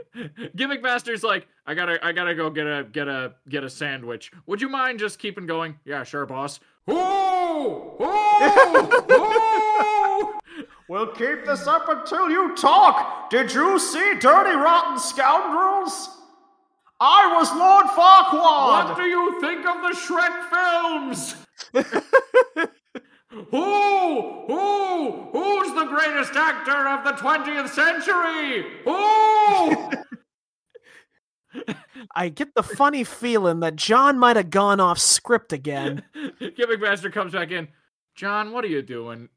[0.56, 4.32] gimmick master's like, I gotta, I gotta go get a, get a, get a sandwich.
[4.46, 5.78] Would you mind just keeping going?
[5.84, 6.60] Yeah, sure, boss.
[6.86, 6.94] Who,
[7.98, 8.04] who,
[9.08, 10.34] who?
[10.88, 13.30] We'll keep this up until you talk.
[13.30, 16.10] Did you see Dirty Rotten Scoundrels?
[17.00, 18.88] I was Lord Farquaad.
[18.88, 21.34] What do you think of the Shrek films?
[23.50, 24.46] Who?
[24.46, 25.28] Who?
[25.32, 28.64] Who's the greatest actor of the 20th century?
[28.84, 29.90] Who?
[32.14, 36.02] I get the funny feeling that John might have gone off script again.
[36.56, 37.68] Gimmick Master comes back in.
[38.14, 39.28] John, what are you doing?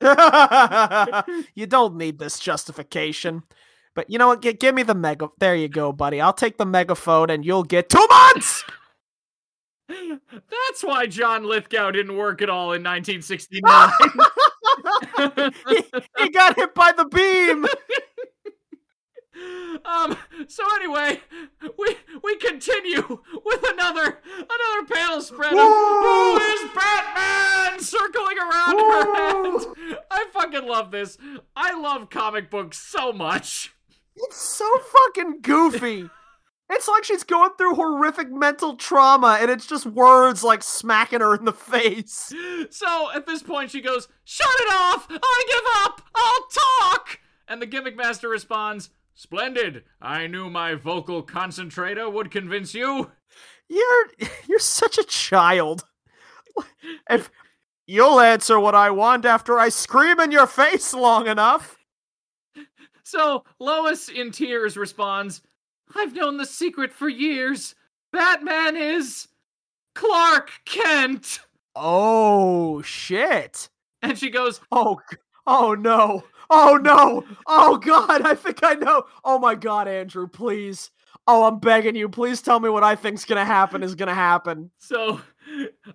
[1.54, 3.42] you don't need this justification.
[3.94, 4.42] But you know what?
[4.42, 5.28] G- give me the mega.
[5.38, 6.20] There you go, buddy.
[6.20, 8.64] I'll take the megaphone and you'll get two months!
[9.88, 13.90] That's why John Lithgow didn't work at all in 1969.
[15.68, 15.84] he,
[16.18, 17.66] he got hit by the beam!
[19.84, 20.16] Um
[20.46, 21.20] so anyway
[21.78, 29.14] we we continue with another another panel spread of who is batman circling around her
[29.14, 29.98] head?
[30.10, 31.18] I fucking love this.
[31.56, 33.74] I love comic books so much.
[34.16, 36.08] It's so fucking goofy.
[36.70, 41.34] It's like she's going through horrific mental trauma and it's just words like smacking her
[41.34, 42.32] in the face.
[42.70, 45.06] so at this point she goes shut it off!
[45.10, 46.02] I give up!
[46.14, 47.20] I'll talk!
[47.46, 53.10] And the gimmick master responds splendid i knew my vocal concentrator would convince you
[53.68, 54.08] You're
[54.46, 55.84] you're such a child.
[57.08, 57.30] If
[57.86, 61.78] you'll answer what I want after I scream in your face long enough.
[63.02, 65.40] So Lois, in tears, responds,
[65.94, 67.74] I've known the secret for years.
[68.12, 69.28] Batman is
[69.94, 71.40] Clark Kent.
[71.74, 73.70] Oh shit.
[74.02, 75.00] And she goes, Oh
[75.46, 76.24] oh no.
[76.50, 77.24] Oh no.
[77.46, 79.04] Oh god, I think I know.
[79.24, 80.90] Oh my god, Andrew, please.
[81.26, 84.70] Oh, I'm begging you, please tell me what I think's gonna happen is gonna happen.
[84.78, 85.20] So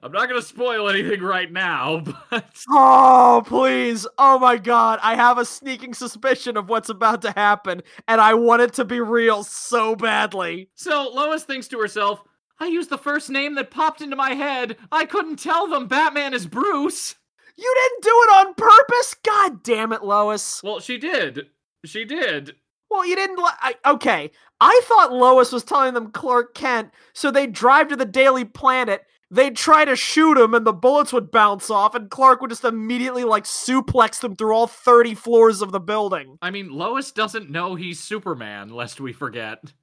[0.04, 4.06] I'm not going to spoil anything right now, but Oh, please.
[4.18, 5.00] Oh my god.
[5.02, 8.86] I have a sneaking suspicion of what's about to happen, and I want it to
[8.86, 10.70] be real so badly.
[10.76, 12.22] so Lois thinks to herself,
[12.60, 14.78] I used the first name that popped into my head.
[14.92, 17.16] I couldn't tell them Batman is Bruce.
[17.58, 19.16] You didn't do it on purpose?
[19.26, 20.62] God damn it, Lois.
[20.64, 21.48] Well, she did.
[21.86, 22.56] She did.
[22.90, 23.38] Well, you didn't.
[23.38, 24.32] Li- I, okay.
[24.62, 29.04] I thought Lois was telling them Clark Kent, so they'd drive to the Daily Planet.
[29.30, 32.64] They'd try to shoot him, and the bullets would bounce off, and Clark would just
[32.64, 36.38] immediately, like, suplex them through all 30 floors of the building.
[36.42, 39.74] I mean, Lois doesn't know he's Superman, lest we forget.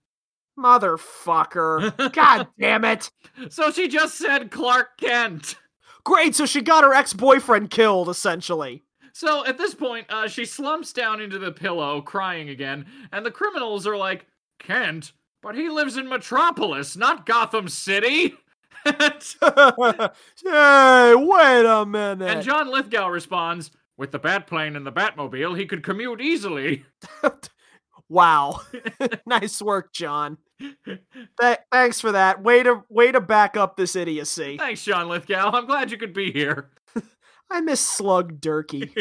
[0.58, 2.12] Motherfucker.
[2.12, 3.10] God damn it.
[3.50, 5.56] So she just said Clark Kent.
[6.04, 8.82] Great, so she got her ex boyfriend killed, essentially.
[9.12, 13.30] So at this point, uh, she slumps down into the pillow, crying again, and the
[13.30, 14.26] criminals are like,
[14.58, 15.12] Kent,
[15.42, 18.34] but he lives in Metropolis, not Gotham City.
[18.84, 19.00] hey,
[21.14, 22.28] wait a minute.
[22.28, 26.84] and John Lithgow responds, "With the Batplane and the Batmobile, he could commute easily."
[28.08, 28.60] wow.
[29.26, 30.38] nice work, John.
[30.60, 32.42] Th- thanks for that.
[32.42, 34.56] Way to way to back up this idiocy.
[34.58, 35.50] Thanks, Sean Lithgow.
[35.52, 36.70] I'm glad you could be here.
[37.50, 38.94] I miss Slug Durkee.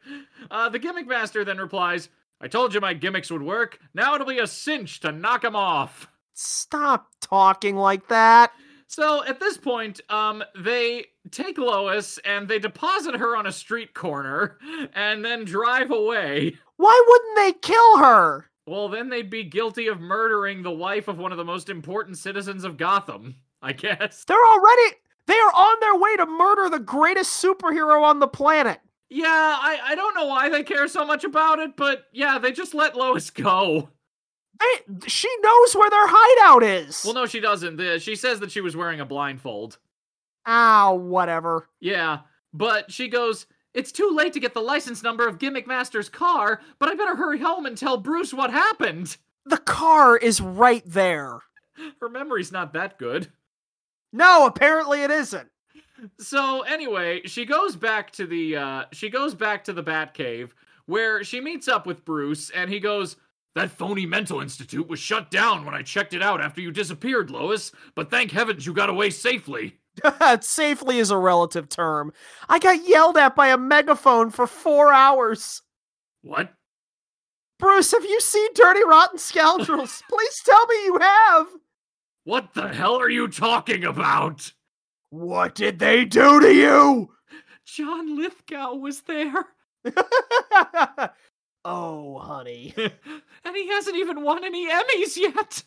[0.50, 2.08] uh, the gimmick master then replies,
[2.40, 3.78] "I told you my gimmicks would work.
[3.94, 8.52] Now it'll be a cinch to knock him off." Stop talking like that.
[8.86, 13.92] So at this point, um, they take Lois and they deposit her on a street
[13.92, 14.56] corner
[14.94, 16.56] and then drive away.
[16.76, 18.46] Why wouldn't they kill her?
[18.68, 22.18] Well, then they'd be guilty of murdering the wife of one of the most important
[22.18, 24.24] citizens of Gotham, I guess.
[24.24, 24.96] They're already
[25.26, 28.80] they are on their way to murder the greatest superhero on the planet.
[29.10, 32.52] Yeah, I, I don't know why they care so much about it, but yeah, they
[32.52, 33.90] just let Lois go.
[34.58, 37.02] They, she knows where their hideout is.
[37.04, 38.00] Well, no, she doesn't.
[38.00, 39.78] She says that she was wearing a blindfold.
[40.46, 41.68] Ow, whatever.
[41.78, 42.20] Yeah,
[42.52, 46.60] but she goes, It's too late to get the license number of Gimmick Master's car,
[46.78, 49.16] but I better hurry home and tell Bruce what happened.
[49.44, 51.40] The car is right there.
[52.00, 53.28] Her memory's not that good.
[54.12, 55.48] No, apparently it isn't.
[56.18, 60.50] So anyway, she goes back to the uh she goes back to the Batcave
[60.86, 63.16] where she meets up with Bruce and he goes,
[63.54, 67.30] "That phony mental institute was shut down when I checked it out after you disappeared,
[67.30, 69.76] Lois, but thank heavens you got away safely."
[70.40, 72.12] Safely is a relative term.
[72.48, 75.62] I got yelled at by a megaphone for four hours.
[76.22, 76.52] What?
[77.58, 80.02] Bruce, have you seen Dirty Rotten Scoundrels?
[80.08, 81.46] Please tell me you have.
[82.24, 84.52] What the hell are you talking about?
[85.10, 87.10] What did they do to you?
[87.64, 89.46] John Lithgow was there.
[91.64, 92.74] oh, honey.
[92.76, 95.64] and he hasn't even won any Emmys yet.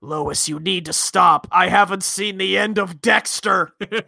[0.00, 1.46] Lois, you need to stop.
[1.50, 3.72] I haven't seen the end of Dexter.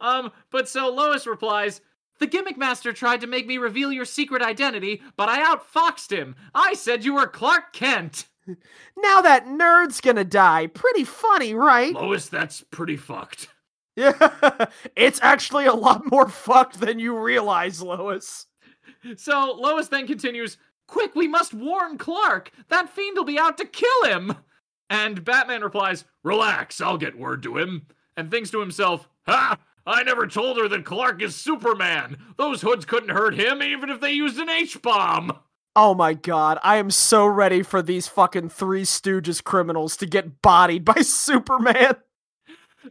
[0.00, 1.80] um, but so Lois replies,
[2.18, 6.36] The gimmick master tried to make me reveal your secret identity, but I outfoxed him.
[6.54, 8.26] I said you were Clark Kent.
[8.96, 10.68] Now that nerd's gonna die.
[10.68, 11.92] Pretty funny, right?
[11.92, 13.48] Lois, that's pretty fucked.
[13.96, 14.66] Yeah,
[14.96, 18.46] it's actually a lot more fucked than you realize, Lois.
[19.16, 22.50] So Lois then continues, Quick, we must warn Clark.
[22.68, 24.36] That fiend will be out to kill him.
[24.88, 27.86] And Batman replies, Relax, I'll get word to him.
[28.16, 29.58] And thinks to himself, Ha!
[29.86, 32.16] I never told her that Clark is Superman.
[32.36, 35.38] Those hoods couldn't hurt him even if they used an H bomb.
[35.76, 40.40] Oh my god, I am so ready for these fucking Three Stooges criminals to get
[40.40, 41.96] bodied by Superman.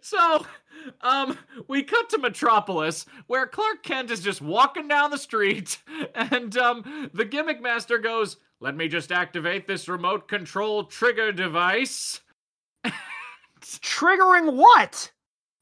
[0.02, 0.46] So,
[1.02, 1.38] um,
[1.68, 5.78] we cut to Metropolis, where Clark Kent is just walking down the street,
[6.16, 12.22] and um, the gimmick master goes, "Let me just activate this remote control trigger device."
[13.62, 15.12] Triggering what?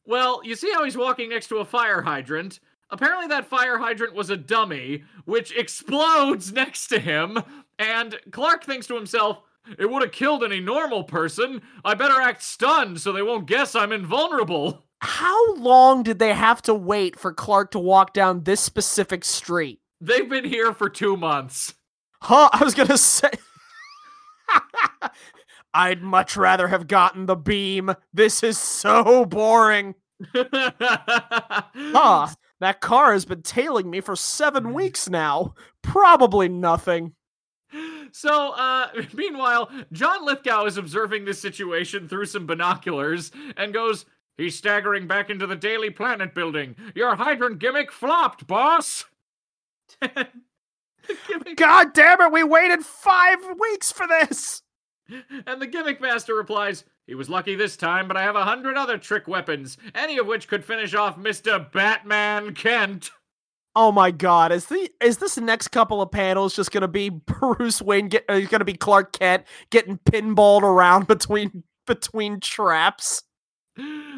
[0.05, 2.59] Well, you see how he's walking next to a fire hydrant?
[2.89, 7.39] Apparently, that fire hydrant was a dummy, which explodes next to him,
[7.79, 9.41] and Clark thinks to himself,
[9.77, 11.61] it would have killed any normal person.
[11.85, 14.85] I better act stunned so they won't guess I'm invulnerable.
[15.03, 19.81] How long did they have to wait for Clark to walk down this specific street?
[19.99, 21.73] They've been here for two months.
[22.21, 23.29] Huh, I was gonna say.
[25.73, 27.93] I'd much rather have gotten the beam.
[28.13, 29.95] This is so boring.
[31.95, 35.53] Ah, that car has been tailing me for seven weeks now.
[35.81, 37.13] Probably nothing.
[38.13, 44.05] So, uh, meanwhile, John Lithgow is observing this situation through some binoculars and goes,
[44.37, 46.75] He's staggering back into the Daily Planet building.
[46.95, 49.05] Your hydrant gimmick flopped, boss.
[50.01, 51.55] gimmick...
[51.55, 54.63] God damn it, we waited five weeks for this.
[55.45, 58.77] And the gimmick master replies, He was lucky this time, but I have a hundred
[58.77, 61.71] other trick weapons, any of which could finish off Mr.
[61.71, 63.11] Batman Kent.
[63.75, 67.81] Oh my god, is the is this next couple of panels just gonna be Bruce
[67.81, 73.23] Wayne get uh, gonna be Clark Kent getting pinballed around between between traps?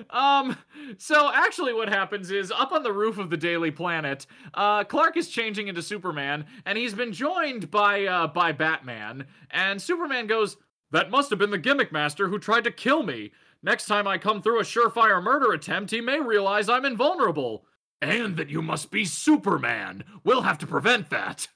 [0.09, 0.57] Um,
[0.97, 5.17] so actually what happens is up on the roof of the Daily Planet, uh, Clark
[5.17, 10.57] is changing into Superman, and he's been joined by uh by Batman, and Superman goes,
[10.91, 13.31] That must have been the gimmick master who tried to kill me.
[13.63, 17.65] Next time I come through a surefire murder attempt, he may realize I'm invulnerable.
[18.01, 20.03] And that you must be Superman.
[20.23, 21.47] We'll have to prevent that.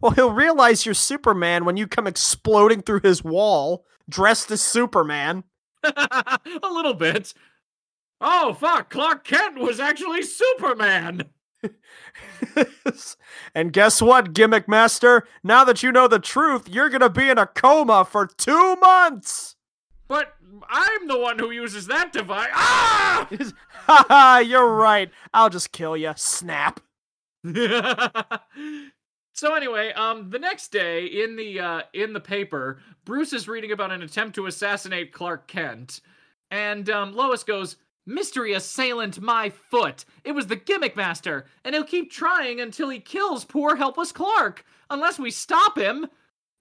[0.00, 5.44] well, he'll realize you're Superman when you come exploding through his wall, dressed as Superman.
[6.62, 7.34] a little bit.
[8.20, 8.90] Oh, fuck.
[8.90, 11.24] Clark Kent was actually Superman.
[13.54, 15.26] and guess what, Gimmick Master?
[15.42, 19.56] Now that you know the truth, you're gonna be in a coma for two months!
[20.08, 20.34] But
[20.68, 22.50] I'm the one who uses that device.
[22.52, 23.28] Ah!
[23.86, 25.10] Haha, you're right.
[25.32, 26.12] I'll just kill you.
[26.16, 26.80] Snap.
[29.34, 33.72] So anyway, um, the next day in the uh, in the paper, Bruce is reading
[33.72, 36.02] about an attempt to assassinate Clark Kent,
[36.52, 40.04] and um, Lois goes, "Mystery assailant, my foot.
[40.22, 44.64] It was the gimmick master, and he'll keep trying until he kills poor helpless Clark,
[44.88, 46.06] unless we stop him."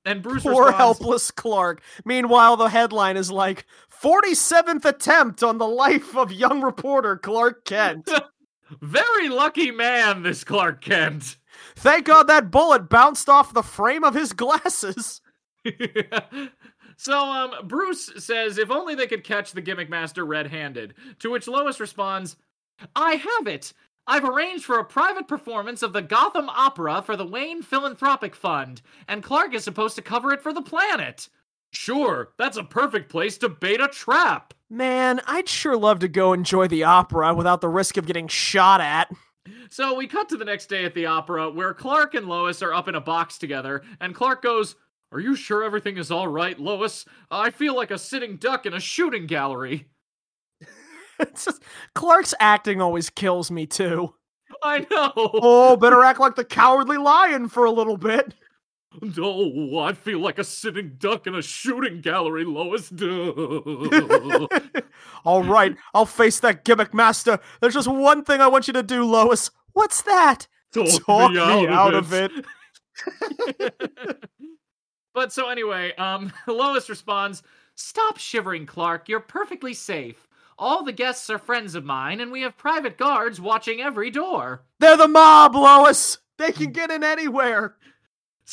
[0.04, 1.82] And Bruce Poor responds, helpless Clark.
[2.04, 3.66] Meanwhile, the headline is like
[4.02, 8.10] 47th attempt on the life of young reporter Clark Kent.
[8.82, 11.38] "Very lucky man, this Clark Kent."
[11.76, 15.22] Thank God that bullet bounced off the frame of his glasses.
[16.98, 20.94] so um Bruce says if only they could catch the gimmick master red-handed.
[21.20, 22.36] To which Lois responds,
[22.96, 23.74] "I have it.
[24.06, 28.82] I've arranged for a private performance of the Gotham Opera for the Wayne Philanthropic Fund,
[29.08, 31.30] and Clark is supposed to cover it for the planet."
[31.72, 34.54] Sure, that's a perfect place to bait a trap.
[34.70, 38.80] Man, I'd sure love to go enjoy the opera without the risk of getting shot
[38.80, 39.12] at.
[39.70, 42.74] So we cut to the next day at the opera where Clark and Lois are
[42.74, 44.76] up in a box together, and Clark goes,
[45.12, 47.06] Are you sure everything is all right, Lois?
[47.30, 49.88] I feel like a sitting duck in a shooting gallery.
[51.20, 51.64] It's just,
[51.94, 54.16] Clark's acting always kills me too.
[54.64, 55.12] I know.
[55.16, 58.34] Oh, better act like the cowardly lion for a little bit.
[59.02, 62.90] No, I feel like a sitting duck in a shooting gallery, Lois.
[62.90, 63.34] Duh.
[65.26, 67.40] All right, I'll face that gimmick master.
[67.60, 69.52] There's just one thing I want you to do, Lois.
[69.74, 70.48] What's that?
[70.74, 72.32] Talk, me, out, of it.
[75.14, 77.44] but so anyway, um, Lois responds,
[77.76, 79.08] "Stop shivering, Clark.
[79.10, 80.28] You're perfectly safe.
[80.58, 84.64] All the guests are friends of mine, and we have private guards watching every door."
[84.80, 86.18] They're the mob, Lois.
[86.38, 87.76] They can get in anywhere.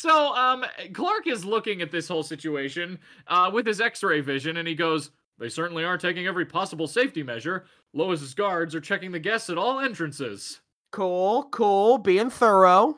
[0.01, 2.97] So, um, Clark is looking at this whole situation
[3.27, 7.21] uh, with his X-ray vision, and he goes, "They certainly are taking every possible safety
[7.21, 7.65] measure.
[7.93, 10.61] Lois's guards are checking the guests at all entrances."
[10.91, 12.97] Cool, cool, being thorough.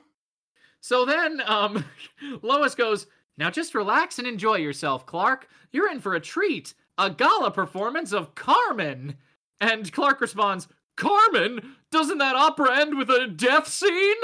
[0.79, 1.83] So then, um,
[2.41, 3.07] Lois goes,
[3.37, 5.49] "Now just relax and enjoy yourself, Clark.
[5.73, 6.73] You're in for a treat.
[6.97, 9.17] A gala performance of Carmen."
[9.59, 11.75] And Clark responds, "Carmen?
[11.91, 14.15] Doesn't that opera end with a death scene?"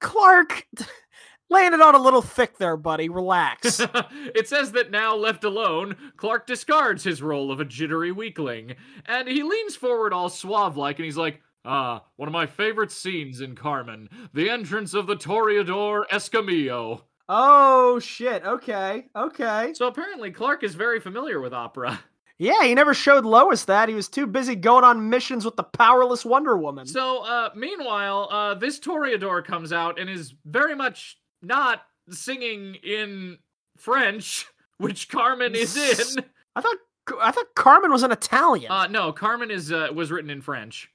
[0.00, 0.66] Clark,
[1.50, 3.08] laying it on a little thick there, buddy.
[3.08, 3.80] Relax.
[4.34, 9.28] it says that now left alone, Clark discards his role of a jittery weakling, and
[9.28, 13.42] he leans forward all suave like, and he's like, Ah, one of my favorite scenes
[13.42, 17.02] in Carmen, the entrance of the Toreador Escamillo.
[17.28, 18.42] oh shit.
[18.46, 19.72] Okay, okay.
[19.74, 22.00] So apparently Clark is very familiar with opera.
[22.38, 23.90] Yeah, he never showed Lois that.
[23.90, 26.86] He was too busy going on missions with the powerless Wonder Woman.
[26.86, 33.38] So, uh, meanwhile, uh, this Toreador comes out and is very much not singing in
[33.76, 34.46] French,
[34.78, 35.76] which Carmen is
[36.16, 36.24] in.
[36.56, 36.76] I thought
[37.20, 38.70] I thought Carmen was an Italian.
[38.70, 40.90] Uh, no, Carmen is uh, was written in French.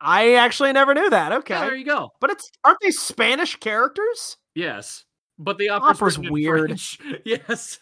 [0.00, 1.32] I actually never knew that.
[1.32, 1.54] Okay.
[1.54, 2.10] Yeah, there you go.
[2.20, 4.36] But it's aren't they Spanish characters?
[4.54, 5.04] Yes,
[5.38, 6.80] but the opera's, Opera's weird.
[7.24, 7.78] Yes.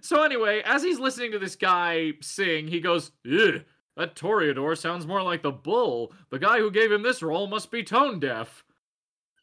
[0.00, 5.22] So anyway, as he's listening to this guy sing, he goes, that Toreador sounds more
[5.22, 6.12] like the bull.
[6.30, 8.64] The guy who gave him this role must be tone deaf.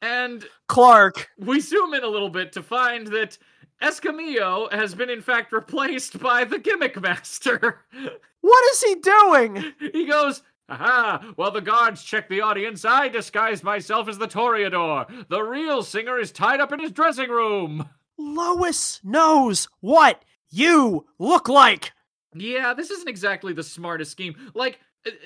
[0.01, 1.29] And Clark.
[1.37, 3.37] we zoom in a little bit to find that
[3.81, 7.79] Escamillo has been in fact replaced by the gimmick master.
[8.41, 9.73] What is he doing?
[9.91, 11.33] he goes, Aha!
[11.35, 15.27] While the guards check the audience, I disguise myself as the Toreador.
[15.27, 17.89] The real singer is tied up in his dressing room.
[18.17, 21.91] Lois knows what you look like.
[22.33, 24.35] Yeah, this isn't exactly the smartest scheme.
[24.53, 24.79] Like,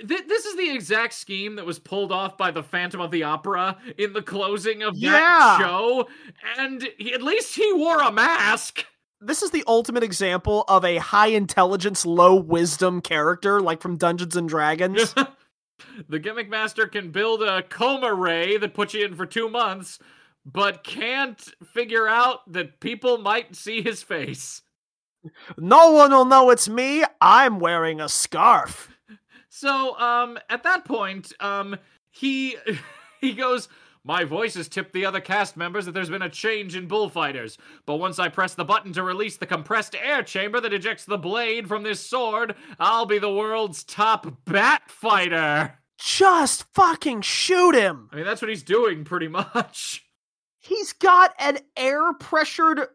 [0.08, 3.24] th- this is the exact scheme that was pulled off by the Phantom of the
[3.24, 6.08] Opera in the closing of that show,
[6.58, 8.86] and he, at least he wore a mask.
[9.20, 14.36] This is the ultimate example of a high intelligence, low wisdom character, like from Dungeons
[14.36, 15.14] and Dragons.
[16.10, 20.00] the gimmick master can build a coma ray that puts you in for two months,
[20.44, 24.64] but can't figure out that people might see his face.
[25.58, 27.04] no one will know it's me.
[27.22, 28.91] I'm wearing a scarf.
[29.54, 31.76] So, um, at that point, um,
[32.10, 32.56] he
[33.22, 33.68] he goes,
[34.06, 37.58] "My voice has tipped the other cast members that there's been a change in bullfighters.
[37.86, 41.18] But once I press the button to release the compressed air chamber that ejects the
[41.18, 48.10] blade from this sword, I'll be the world's top bat fighter." Just fucking shoot him.
[48.12, 50.04] I mean, that's what he's doing pretty much.
[50.60, 52.88] He's got an air pressured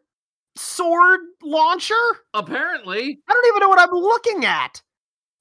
[0.57, 1.95] sword launcher?
[2.35, 4.83] Apparently, I don't even know what I'm looking at.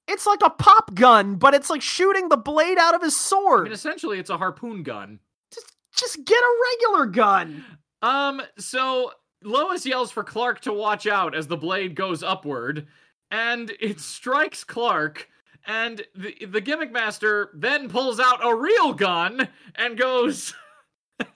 [0.08, 3.60] It's like a pop gun, but it's like shooting the blade out of his sword.
[3.60, 5.18] I mean, essentially, it's a harpoon gun.
[5.52, 7.64] just, just get a regular gun.
[8.02, 9.12] Um, so
[9.42, 12.86] Lois yells for Clark to watch out as the blade goes upward,
[13.30, 15.28] and it strikes Clark.
[15.68, 20.54] And the the gimmick master then pulls out a real gun and goes.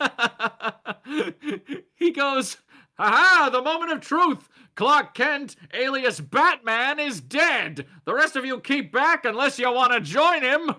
[1.94, 2.58] he goes,
[2.96, 3.48] "Aha!
[3.50, 4.48] The moment of truth.
[4.80, 7.84] Clark Kent, alias Batman, is dead.
[8.06, 10.74] The rest of you keep back unless you want to join him."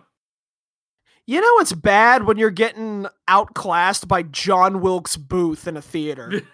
[1.27, 6.41] You know it's bad when you're getting outclassed by John Wilkes Booth in a theater.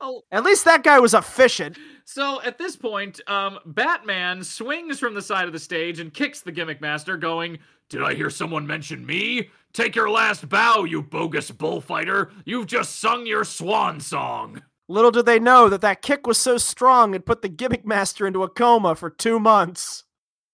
[0.00, 1.78] Oh, At least that guy was efficient.
[2.06, 6.40] So at this point, um, Batman swings from the side of the stage and kicks
[6.40, 7.58] the gimmick master, going,
[7.90, 9.50] Did I hear someone mention me?
[9.74, 12.30] Take your last bow, you bogus bullfighter.
[12.46, 14.62] You've just sung your swan song.
[14.88, 18.26] Little did they know that that kick was so strong it put the gimmick master
[18.26, 20.04] into a coma for two months.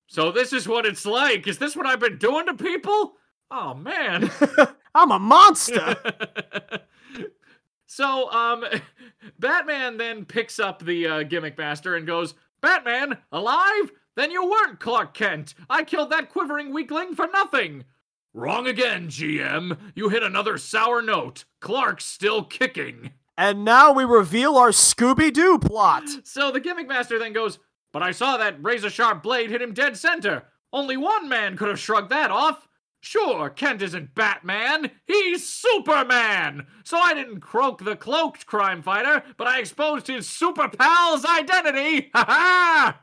[0.07, 1.47] So this is what it's like.
[1.47, 3.15] Is this what I've been doing to people?
[3.51, 4.31] Oh man.
[4.95, 5.97] I'm a monster.
[7.87, 8.65] so um
[9.39, 13.91] Batman then picks up the uh, gimmick master and goes, "Batman, alive?
[14.17, 15.55] Then you weren't Clark Kent.
[15.69, 17.85] I killed that quivering weakling for nothing."
[18.33, 19.77] Wrong again, GM.
[19.97, 21.45] You hit another sour note.
[21.61, 23.11] Clark's still kicking.
[23.41, 26.05] And now we reveal our Scooby Doo plot.
[26.25, 27.59] So the gimmick master then goes,
[27.91, 30.45] But I saw that razor sharp blade hit him dead center.
[30.75, 32.69] Only one man could have shrugged that off.
[33.01, 34.91] Sure, Kent isn't Batman.
[35.07, 36.67] He's Superman.
[36.85, 42.11] So I didn't croak the cloaked crime fighter, but I exposed his super pal's identity.
[42.15, 43.01] Ha ha!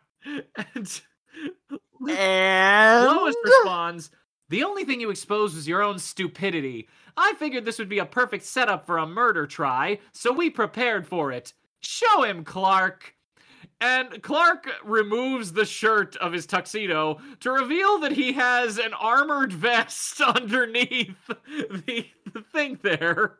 [0.55, 1.01] And
[2.09, 4.11] And Lois responds,
[4.49, 6.87] The only thing you exposed was your own stupidity.
[7.17, 11.07] I figured this would be a perfect setup for a murder try, so we prepared
[11.07, 11.53] for it.
[11.79, 13.15] Show him, Clark.
[13.81, 19.53] And Clark removes the shirt of his tuxedo to reveal that he has an armored
[19.53, 23.37] vest underneath the, the thing there.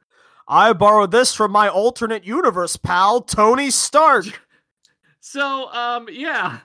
[0.48, 4.26] I borrowed this from my alternate universe pal, Tony Stark.
[5.20, 6.60] So, um, yeah,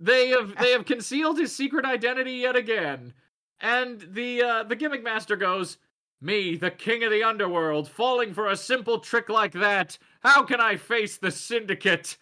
[0.00, 3.14] they have they have concealed his secret identity yet again,
[3.60, 5.78] and the uh, the gimmick master goes,
[6.24, 9.98] "Me, the king of the underworld, falling for a simple trick like that.
[10.20, 12.16] How can I face the syndicate?"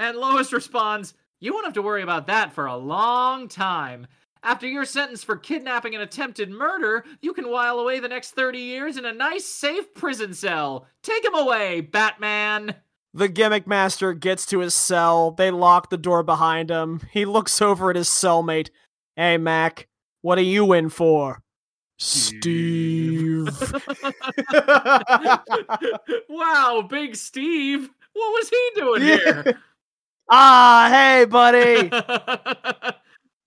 [0.00, 4.08] And Lois responds, "You won't have to worry about that for a long time."
[4.42, 8.58] After your sentence for kidnapping and attempted murder, you can while away the next 30
[8.58, 10.88] years in a nice, safe prison cell.
[11.02, 12.74] Take him away, Batman!
[13.14, 15.30] The gimmick master gets to his cell.
[15.30, 17.00] They lock the door behind him.
[17.12, 18.70] He looks over at his cellmate.
[19.14, 19.86] Hey, Mac,
[20.20, 21.42] what are you in for?
[21.98, 23.48] Steve.
[26.28, 27.88] wow, Big Steve.
[28.12, 29.16] What was he doing Yeah.
[29.42, 29.58] here?
[30.30, 31.90] ah, hey, buddy.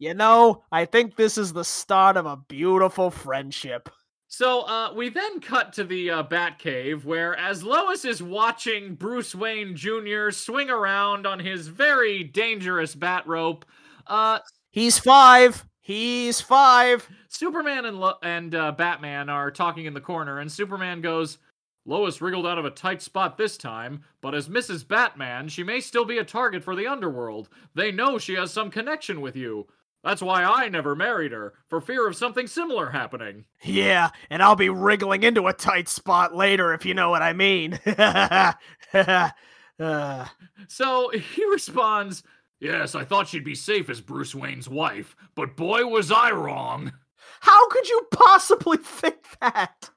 [0.02, 3.90] You know, I think this is the start of a beautiful friendship.
[4.30, 9.36] so, uh, we then cut to the uh, Batcave, where as Lois is watching Bruce
[9.36, 10.30] Wayne Jr.
[10.32, 13.66] swing around on his very dangerous bat rope,
[14.08, 14.40] uh,
[14.72, 15.66] He's five.
[15.82, 17.06] He's five.
[17.30, 21.38] Superman and Lo- and uh, Batman are talking in the corner, and Superman goes,
[21.86, 24.88] "Lois wriggled out of a tight spot this time, but as Mrs.
[24.88, 27.50] Batman, she may still be a target for the underworld.
[27.76, 29.68] They know she has some connection with you.
[30.04, 34.56] That's why I never married her, for fear of something similar happening." Yeah, and I'll
[34.56, 37.80] be wriggling into a tight spot later, if you know what I mean.
[37.86, 38.54] Uh,
[40.68, 42.24] So he responds,
[42.60, 46.92] "Yes, I thought she'd be safe as Bruce Wayne's wife, but boy was I wrong."
[47.42, 49.90] How could you possibly think that?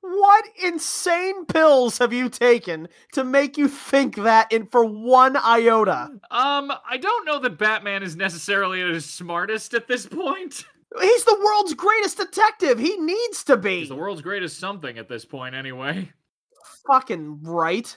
[0.00, 6.10] What insane pills have you taken to make you think that in for one iota?
[6.30, 10.66] Um, I don't know that Batman is necessarily the smartest at this point.
[11.00, 12.78] He's the world's greatest detective.
[12.78, 13.80] He needs to be.
[13.80, 16.12] He's the world's greatest something at this point, anyway.
[16.86, 17.96] Fucking right.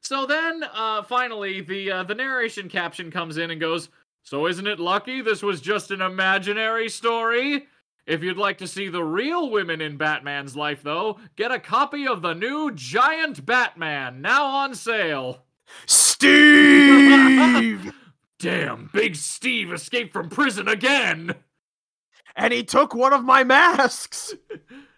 [0.00, 3.88] So then, uh, finally, the uh, the narration caption comes in and goes,
[4.22, 7.66] "So isn't it lucky this was just an imaginary story?
[8.08, 12.08] If you'd like to see the real women in Batman's life, though, get a copy
[12.08, 15.44] of the new Giant Batman now on sale."
[15.86, 17.92] Steve!
[18.38, 21.34] Damn, Big Steve escaped from prison again.
[22.36, 24.34] and he took one of my masks.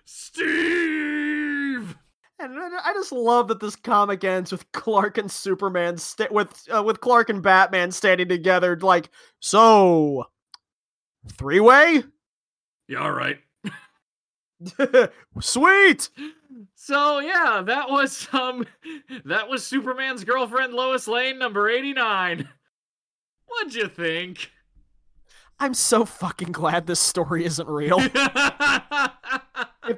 [0.04, 1.96] Steve.
[2.38, 6.82] And I just love that this comic ends with Clark and Superman sta- with uh,
[6.82, 9.10] with Clark and Batman standing together, like
[9.40, 10.24] so.
[11.32, 12.02] Three way,
[12.90, 13.38] Yeah, all right.
[15.40, 16.10] sweet.
[16.74, 18.66] So yeah, that was um
[19.24, 22.48] that was Superman's girlfriend Lois Lane number 89.
[23.46, 24.50] What'd you think?
[25.60, 27.98] I'm so fucking glad this story isn't real.
[28.00, 28.10] if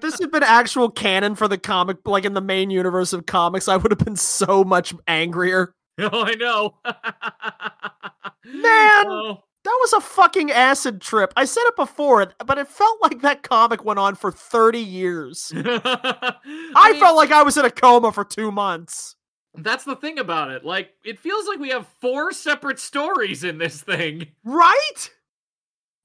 [0.02, 3.68] this had been actual canon for the comic, like in the main universe of comics,
[3.68, 5.74] I would have been so much angrier.
[5.98, 6.74] oh, I know.
[8.44, 9.06] Man!
[9.06, 9.44] Oh.
[9.64, 11.32] That was a fucking acid trip.
[11.36, 15.52] I said it before, but it felt like that comic went on for 30 years.
[15.56, 16.34] I,
[16.74, 19.14] I, mean, felt like I was in a coma for two months.
[19.54, 20.64] that's the thing about it.
[20.64, 24.26] Like, it feels like we have four separate stories in this thing.
[24.42, 25.10] Right?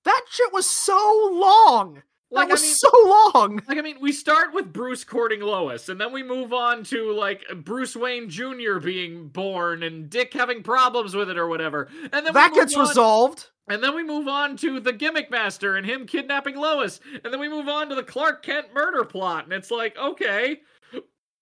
[0.04, 2.04] That shit was so long.
[2.30, 3.62] Like, that was I mean, so long.
[3.68, 7.12] Like, I mean, we start with Bruce courting Lois, and then we move on to,
[7.14, 8.80] like, Bruce Wayne Jr.
[8.80, 11.88] being born and Dick having problems with it or whatever.
[12.12, 13.48] And then That gets on- resolved.
[13.70, 17.02] And then we move on to the Gimmick Master and him kidnapping Lois.
[17.24, 19.44] And then we move on to the Clark Kent murder plot.
[19.44, 20.62] And it's like, okay,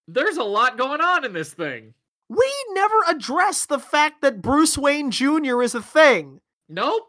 [0.08, 1.94] there's a lot going on in this thing.
[2.30, 5.62] We never address the fact that Bruce Wayne Jr.
[5.62, 6.42] is a thing.
[6.68, 7.04] Nope.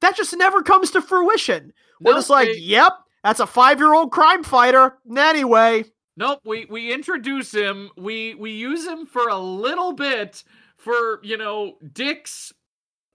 [0.00, 1.74] That just never comes to fruition.
[2.02, 2.92] We're Nope, just like, they- yep,
[3.24, 4.98] that's a five year old crime fighter.
[5.16, 5.84] Anyway,
[6.16, 7.90] Nope, we we introduce him.
[7.96, 10.44] We we use him for a little bit
[10.76, 12.52] for, you know, Dick's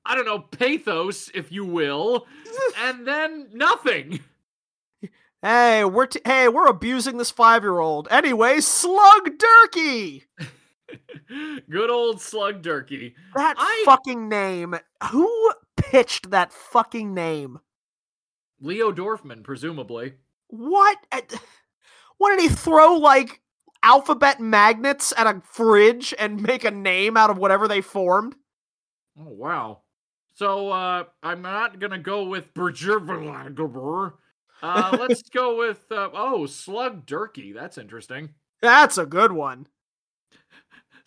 [0.06, 2.26] I don't know, pathos, if you will,
[2.80, 4.22] and then nothing.
[5.42, 8.08] hey, we're t- hey, we're abusing this five year old.
[8.10, 10.24] Anyway, Slug Durkee.
[11.70, 13.16] Good old Slug Durkee.
[13.36, 14.76] That I- fucking name.
[15.12, 17.60] Who pitched that fucking name?
[18.60, 20.14] Leo Dorfman, presumably.
[20.48, 20.98] What?
[22.20, 23.42] What did he throw like
[23.84, 28.36] alphabet magnets at a fridge and make a name out of whatever they formed?
[29.20, 29.82] Oh wow.
[30.34, 34.14] So uh I'm not gonna go with Bergerverlagerer.
[34.64, 37.54] Uh let's go with uh, oh Slug Durkee.
[37.54, 38.30] That's interesting.
[38.62, 39.68] That's a good one.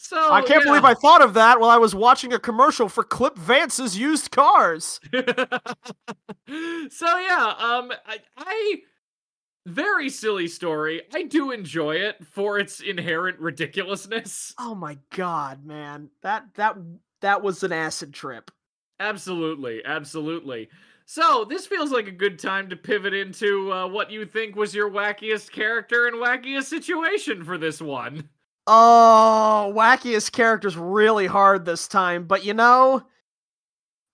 [0.02, 3.04] So I can't believe I thought of that while I was watching a commercial for
[3.04, 4.98] Clip Vance's used cars.
[5.12, 5.18] so
[7.18, 8.76] yeah, um I, I
[9.66, 11.02] very silly story.
[11.14, 14.54] I do enjoy it for its inherent ridiculousness.
[14.58, 16.08] Oh my god, man.
[16.22, 16.78] That that
[17.20, 18.50] that was an acid trip.
[19.00, 20.70] Absolutely, absolutely.
[21.04, 24.74] So this feels like a good time to pivot into uh, what you think was
[24.74, 28.30] your wackiest character and wackiest situation for this one.
[28.72, 33.02] Oh, wackiest character's really hard this time, but you know,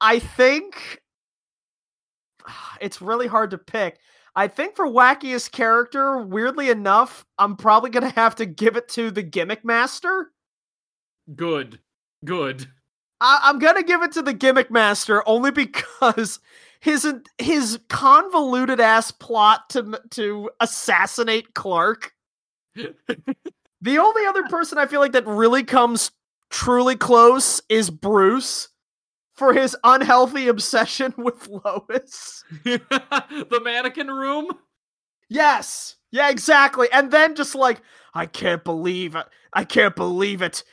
[0.00, 1.02] I think
[2.80, 3.98] it's really hard to pick.
[4.34, 9.10] I think for wackiest character, weirdly enough, I'm probably gonna have to give it to
[9.10, 10.32] the gimmick master.
[11.34, 11.80] Good,
[12.24, 12.66] good.
[13.20, 16.40] I- I'm gonna give it to the gimmick master only because
[16.80, 17.06] his
[17.36, 22.14] his convoluted ass plot to to assassinate Clark.
[23.80, 26.10] The only other person I feel like that really comes
[26.50, 28.68] truly close is Bruce
[29.34, 32.44] for his unhealthy obsession with Lois.
[32.64, 34.48] the mannequin room.
[35.28, 35.96] Yes.
[36.10, 36.88] Yeah, exactly.
[36.92, 37.82] And then just like,
[38.14, 39.26] I can't believe it.
[39.52, 40.64] I can't believe it.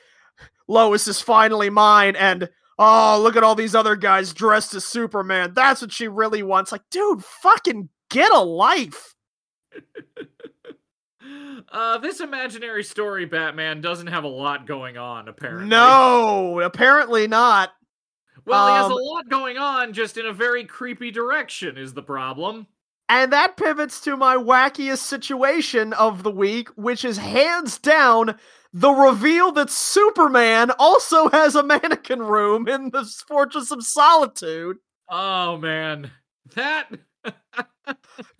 [0.67, 2.49] Lois is finally mine and
[2.79, 5.53] oh, look at all these other guys dressed as Superman.
[5.53, 6.71] That's what she really wants.
[6.71, 9.15] Like, dude, fucking get a life.
[11.71, 15.67] Uh, this imaginary story Batman doesn't have a lot going on, apparently.
[15.67, 17.71] No, apparently not.
[18.45, 21.93] Well, he has a um, lot going on, just in a very creepy direction, is
[21.93, 22.67] the problem.
[23.09, 28.35] And that pivots to my wackiest situation of the week, which is hands down
[28.73, 34.77] the reveal that Superman also has a mannequin room in the Fortress of Solitude.
[35.09, 36.11] Oh, man.
[36.55, 36.89] That.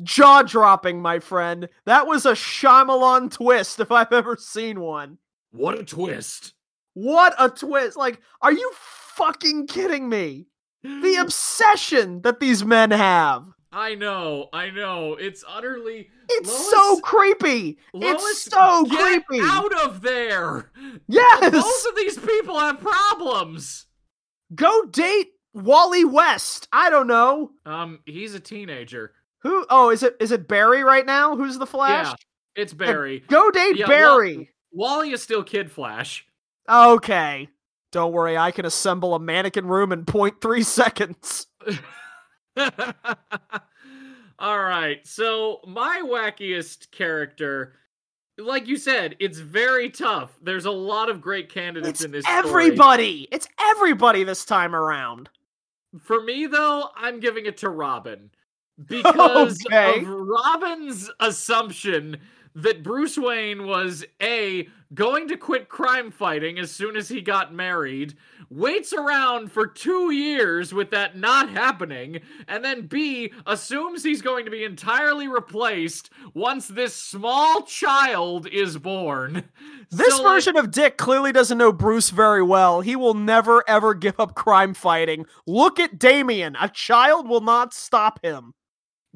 [0.02, 1.70] Jaw dropping, my friend.
[1.86, 5.18] That was a Shyamalan twist if I've ever seen one.
[5.52, 6.54] What a twist.
[6.94, 7.98] What a twist!
[7.98, 8.72] Like, are you
[9.16, 10.48] fucking kidding me?
[10.84, 13.48] The obsession that these men have.
[13.72, 15.16] I know, I know.
[15.16, 16.10] It's utterly.
[16.30, 17.80] It's Lois- so creepy.
[17.94, 19.44] Lois, it's so get creepy.
[19.44, 20.72] out of there!
[21.08, 21.52] Yes.
[21.52, 23.88] Both of these people have problems!
[24.54, 26.68] Go date Wally West.
[26.72, 27.52] I don't know.
[27.66, 29.14] Um, he's a teenager.
[29.44, 31.36] Who oh, is it is it Barry right now?
[31.36, 32.08] Who's the Flash?
[32.08, 32.14] Yeah,
[32.56, 33.24] it's Barry.
[33.28, 34.50] Go date Yeah, Barry.
[34.72, 36.26] Wally is still Kid Flash.
[36.70, 37.50] Okay.
[37.92, 41.46] Don't worry, I can assemble a mannequin room in 0.3 seconds.
[44.40, 45.06] All right.
[45.06, 47.74] So my wackiest character,
[48.40, 50.32] like you said, it's very tough.
[50.42, 52.26] There's a lot of great candidates It's in this.
[52.26, 52.40] story.
[52.40, 53.28] everybody.
[53.32, 55.30] It's everybody this time around.
[56.02, 58.32] For me, though, I'm giving it to Robin
[58.88, 60.00] because Okay.
[60.00, 62.18] of Robin's assumption
[62.56, 67.52] that Bruce Wayne was A, going to quit crime fighting as soon as he got
[67.52, 68.14] married,
[68.52, 74.46] waits around for two years with that not happening, and then B, assumes he's going
[74.46, 79.44] to be entirely replaced once this small child is born.
[79.90, 82.82] This So, like, version of Dick clearly doesn't know Bruce very well.
[82.82, 85.26] He will never ever give up crime fighting.
[85.48, 86.56] Look at Damian.
[86.60, 88.54] A child will not stop him.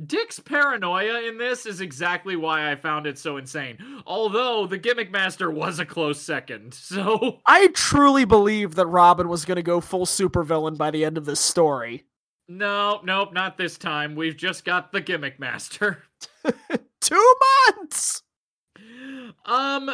[0.05, 3.77] Dick's paranoia in this is exactly why I found it so insane.
[4.05, 6.73] Although the gimmick master was a close second.
[6.87, 11.17] So I truly believe that Robin was going to go full supervillain by the end
[11.17, 12.05] of this story.
[12.47, 14.15] no, nope, not this time.
[14.15, 16.03] We've just got the gimmick master.
[17.01, 17.33] Two
[17.67, 18.23] months!
[19.45, 19.91] Um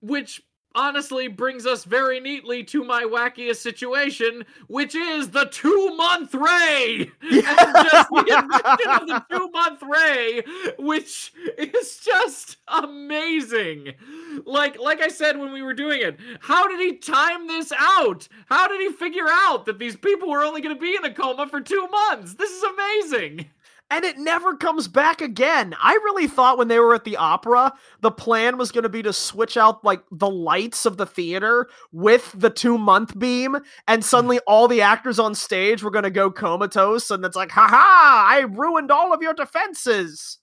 [0.00, 0.40] which
[0.78, 7.10] honestly brings us very neatly to my wackiest situation, which is the two month ray!
[7.20, 10.42] And just the invention of the two month ray,
[10.78, 13.94] which is just amazing.
[14.44, 18.28] Like like I said when we were doing it, how did he time this out?
[18.46, 21.48] How did he figure out that these people were only gonna be in a coma
[21.48, 22.34] for two months?
[22.34, 23.46] This is amazing.
[23.90, 25.74] And it never comes back again.
[25.80, 29.02] I really thought when they were at the opera, the plan was going to be
[29.02, 33.56] to switch out like the lights of the theater with the two month beam,
[33.86, 34.44] and suddenly hmm.
[34.46, 38.46] all the actors on stage were going to go comatose, and it's like, haha, I
[38.50, 40.38] ruined all of your defenses.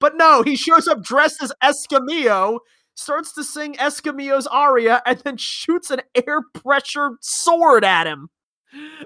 [0.00, 2.60] But no, he shows up dressed as Escamillo,
[2.94, 8.28] starts to sing Escamillo's aria, and then shoots an air pressure sword at him.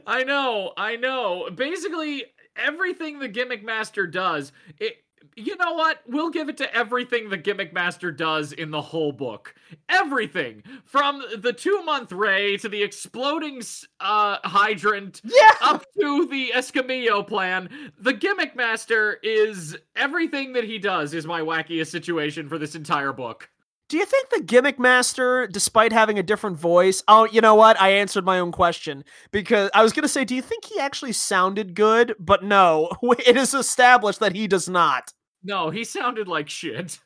[0.07, 1.49] I know, I know.
[1.55, 2.25] Basically,
[2.57, 4.99] everything the gimmick master does, it
[5.37, 6.01] you know what?
[6.07, 9.55] We'll give it to everything the gimmick master does in the whole book.
[9.89, 13.63] Everything from the two month ray to the exploding
[14.01, 15.53] uh, hydrant Yeah!
[15.63, 17.69] up to the Escamillo plan.
[17.99, 23.13] The gimmick master is everything that he does is my wackiest situation for this entire
[23.13, 23.49] book.
[23.93, 27.79] Do you think the gimmick master, despite having a different voice, oh, you know what?
[27.79, 30.81] I answered my own question because I was going to say, do you think he
[30.81, 32.15] actually sounded good?
[32.19, 35.13] But no, it is established that he does not.
[35.45, 37.01] No, he sounded like shit.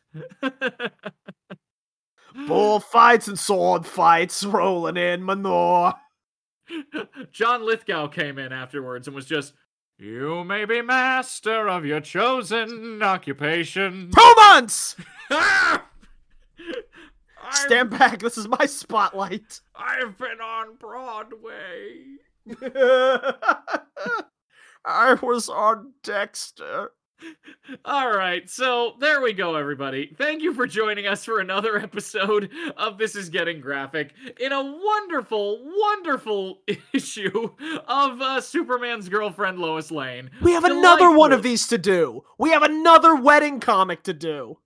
[2.46, 5.92] Bull fights and sword fights rolling in manure.
[7.32, 9.54] John Lithgow came in afterwards and was just,
[9.98, 14.12] You may be master of your chosen occupation.
[14.16, 14.94] Two months!
[17.52, 18.20] Stand back.
[18.20, 19.60] This is my spotlight.
[19.74, 22.16] I've been on Broadway.
[24.84, 26.92] I was on Dexter.
[27.84, 30.14] All right, so there we go, everybody.
[30.18, 34.62] Thank you for joining us for another episode of This Is Getting Graphic in a
[34.62, 36.60] wonderful, wonderful
[36.92, 37.50] issue
[37.88, 40.30] of uh, Superman's girlfriend Lois Lane.
[40.42, 42.22] We have another one of these to do.
[42.38, 44.58] We have another wedding comic to do.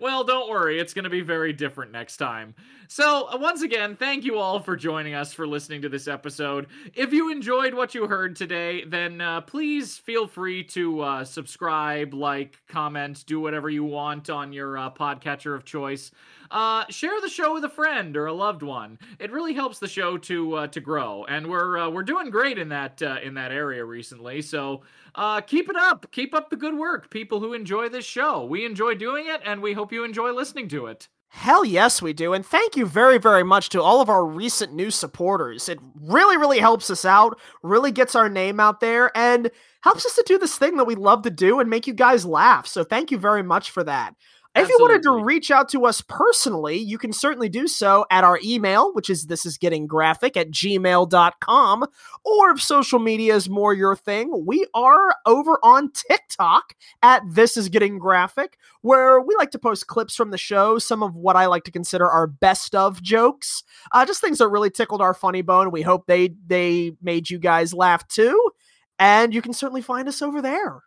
[0.00, 2.54] Well, don't worry, it's going to be very different next time.
[2.88, 6.66] So, uh, once again, thank you all for joining us for listening to this episode.
[6.94, 12.12] If you enjoyed what you heard today, then uh, please feel free to uh, subscribe,
[12.14, 16.10] like, comment, do whatever you want on your uh, podcatcher of choice.
[16.50, 18.98] Uh, share the show with a friend or a loved one.
[19.18, 22.58] It really helps the show to uh, to grow, and we're uh, we're doing great
[22.58, 24.42] in that uh, in that area recently.
[24.42, 24.82] So
[25.14, 28.44] uh, keep it up, keep up the good work, people who enjoy this show.
[28.44, 31.08] We enjoy doing it, and we hope you enjoy listening to it.
[31.32, 32.32] Hell yes, we do.
[32.32, 35.68] And thank you very, very much to all of our recent new supporters.
[35.68, 39.48] It really, really helps us out, really gets our name out there, and
[39.82, 42.26] helps us to do this thing that we love to do and make you guys
[42.26, 42.66] laugh.
[42.66, 44.16] So thank you very much for that.
[44.56, 48.24] If you wanted to reach out to us personally, you can certainly do so at
[48.24, 51.86] our email, which is this is getting graphic at gmail.com.
[52.24, 57.56] Or if social media is more your thing, we are over on TikTok at this
[57.56, 61.36] is getting graphic where we like to post clips from the show, some of what
[61.36, 63.62] I like to consider our best of jokes,
[63.92, 65.70] uh, just things that really tickled our funny bone.
[65.70, 68.50] We hope they they made you guys laugh too,
[68.98, 70.82] and you can certainly find us over there.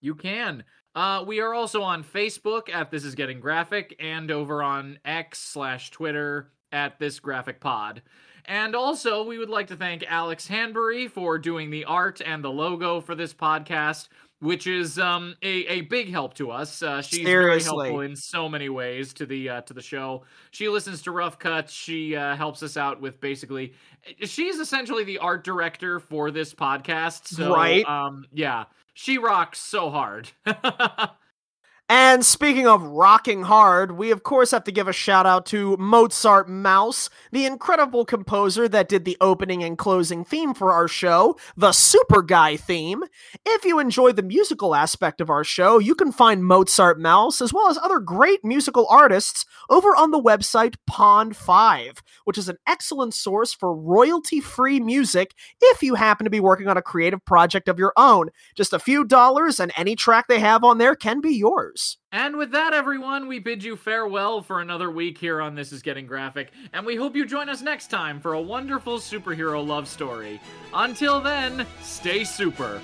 [0.00, 0.64] You can.
[0.94, 5.38] Uh, we are also on Facebook at This Is Getting Graphic and over on X
[5.38, 8.02] slash Twitter at This Graphic Pod.
[8.44, 12.50] And also, we would like to thank Alex Hanbury for doing the art and the
[12.50, 14.08] logo for this podcast,
[14.40, 16.82] which is um, a, a big help to us.
[16.82, 20.24] Uh, she's very helpful in so many ways to the uh, to the show.
[20.50, 21.72] She listens to Rough Cuts.
[21.72, 23.74] She uh, helps us out with basically.
[24.24, 27.28] She's essentially the art director for this podcast.
[27.28, 27.86] So, Right.
[27.86, 28.64] Um, yeah,
[28.94, 30.30] she rocks so hard.
[31.88, 35.76] And speaking of rocking hard, we of course have to give a shout out to
[35.76, 41.36] Mozart Mouse, the incredible composer that did the opening and closing theme for our show,
[41.54, 43.02] the Super Guy theme.
[43.44, 47.52] If you enjoy the musical aspect of our show, you can find Mozart Mouse as
[47.52, 53.12] well as other great musical artists over on the website Pond5, which is an excellent
[53.12, 57.68] source for royalty free music if you happen to be working on a creative project
[57.68, 58.30] of your own.
[58.54, 61.71] Just a few dollars, and any track they have on there can be yours.
[62.10, 65.82] And with that, everyone, we bid you farewell for another week here on This Is
[65.82, 69.88] Getting Graphic, and we hope you join us next time for a wonderful superhero love
[69.88, 70.40] story.
[70.74, 72.80] Until then, stay super.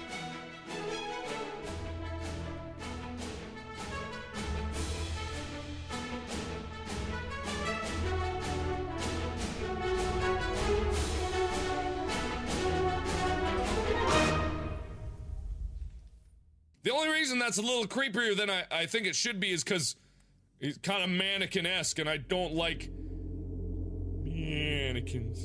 [16.88, 19.62] The only reason that's a little creepier than I, I think it should be is
[19.62, 19.94] because
[20.58, 22.88] he's kind of mannequin esque, and I don't like
[24.24, 25.36] mannequins.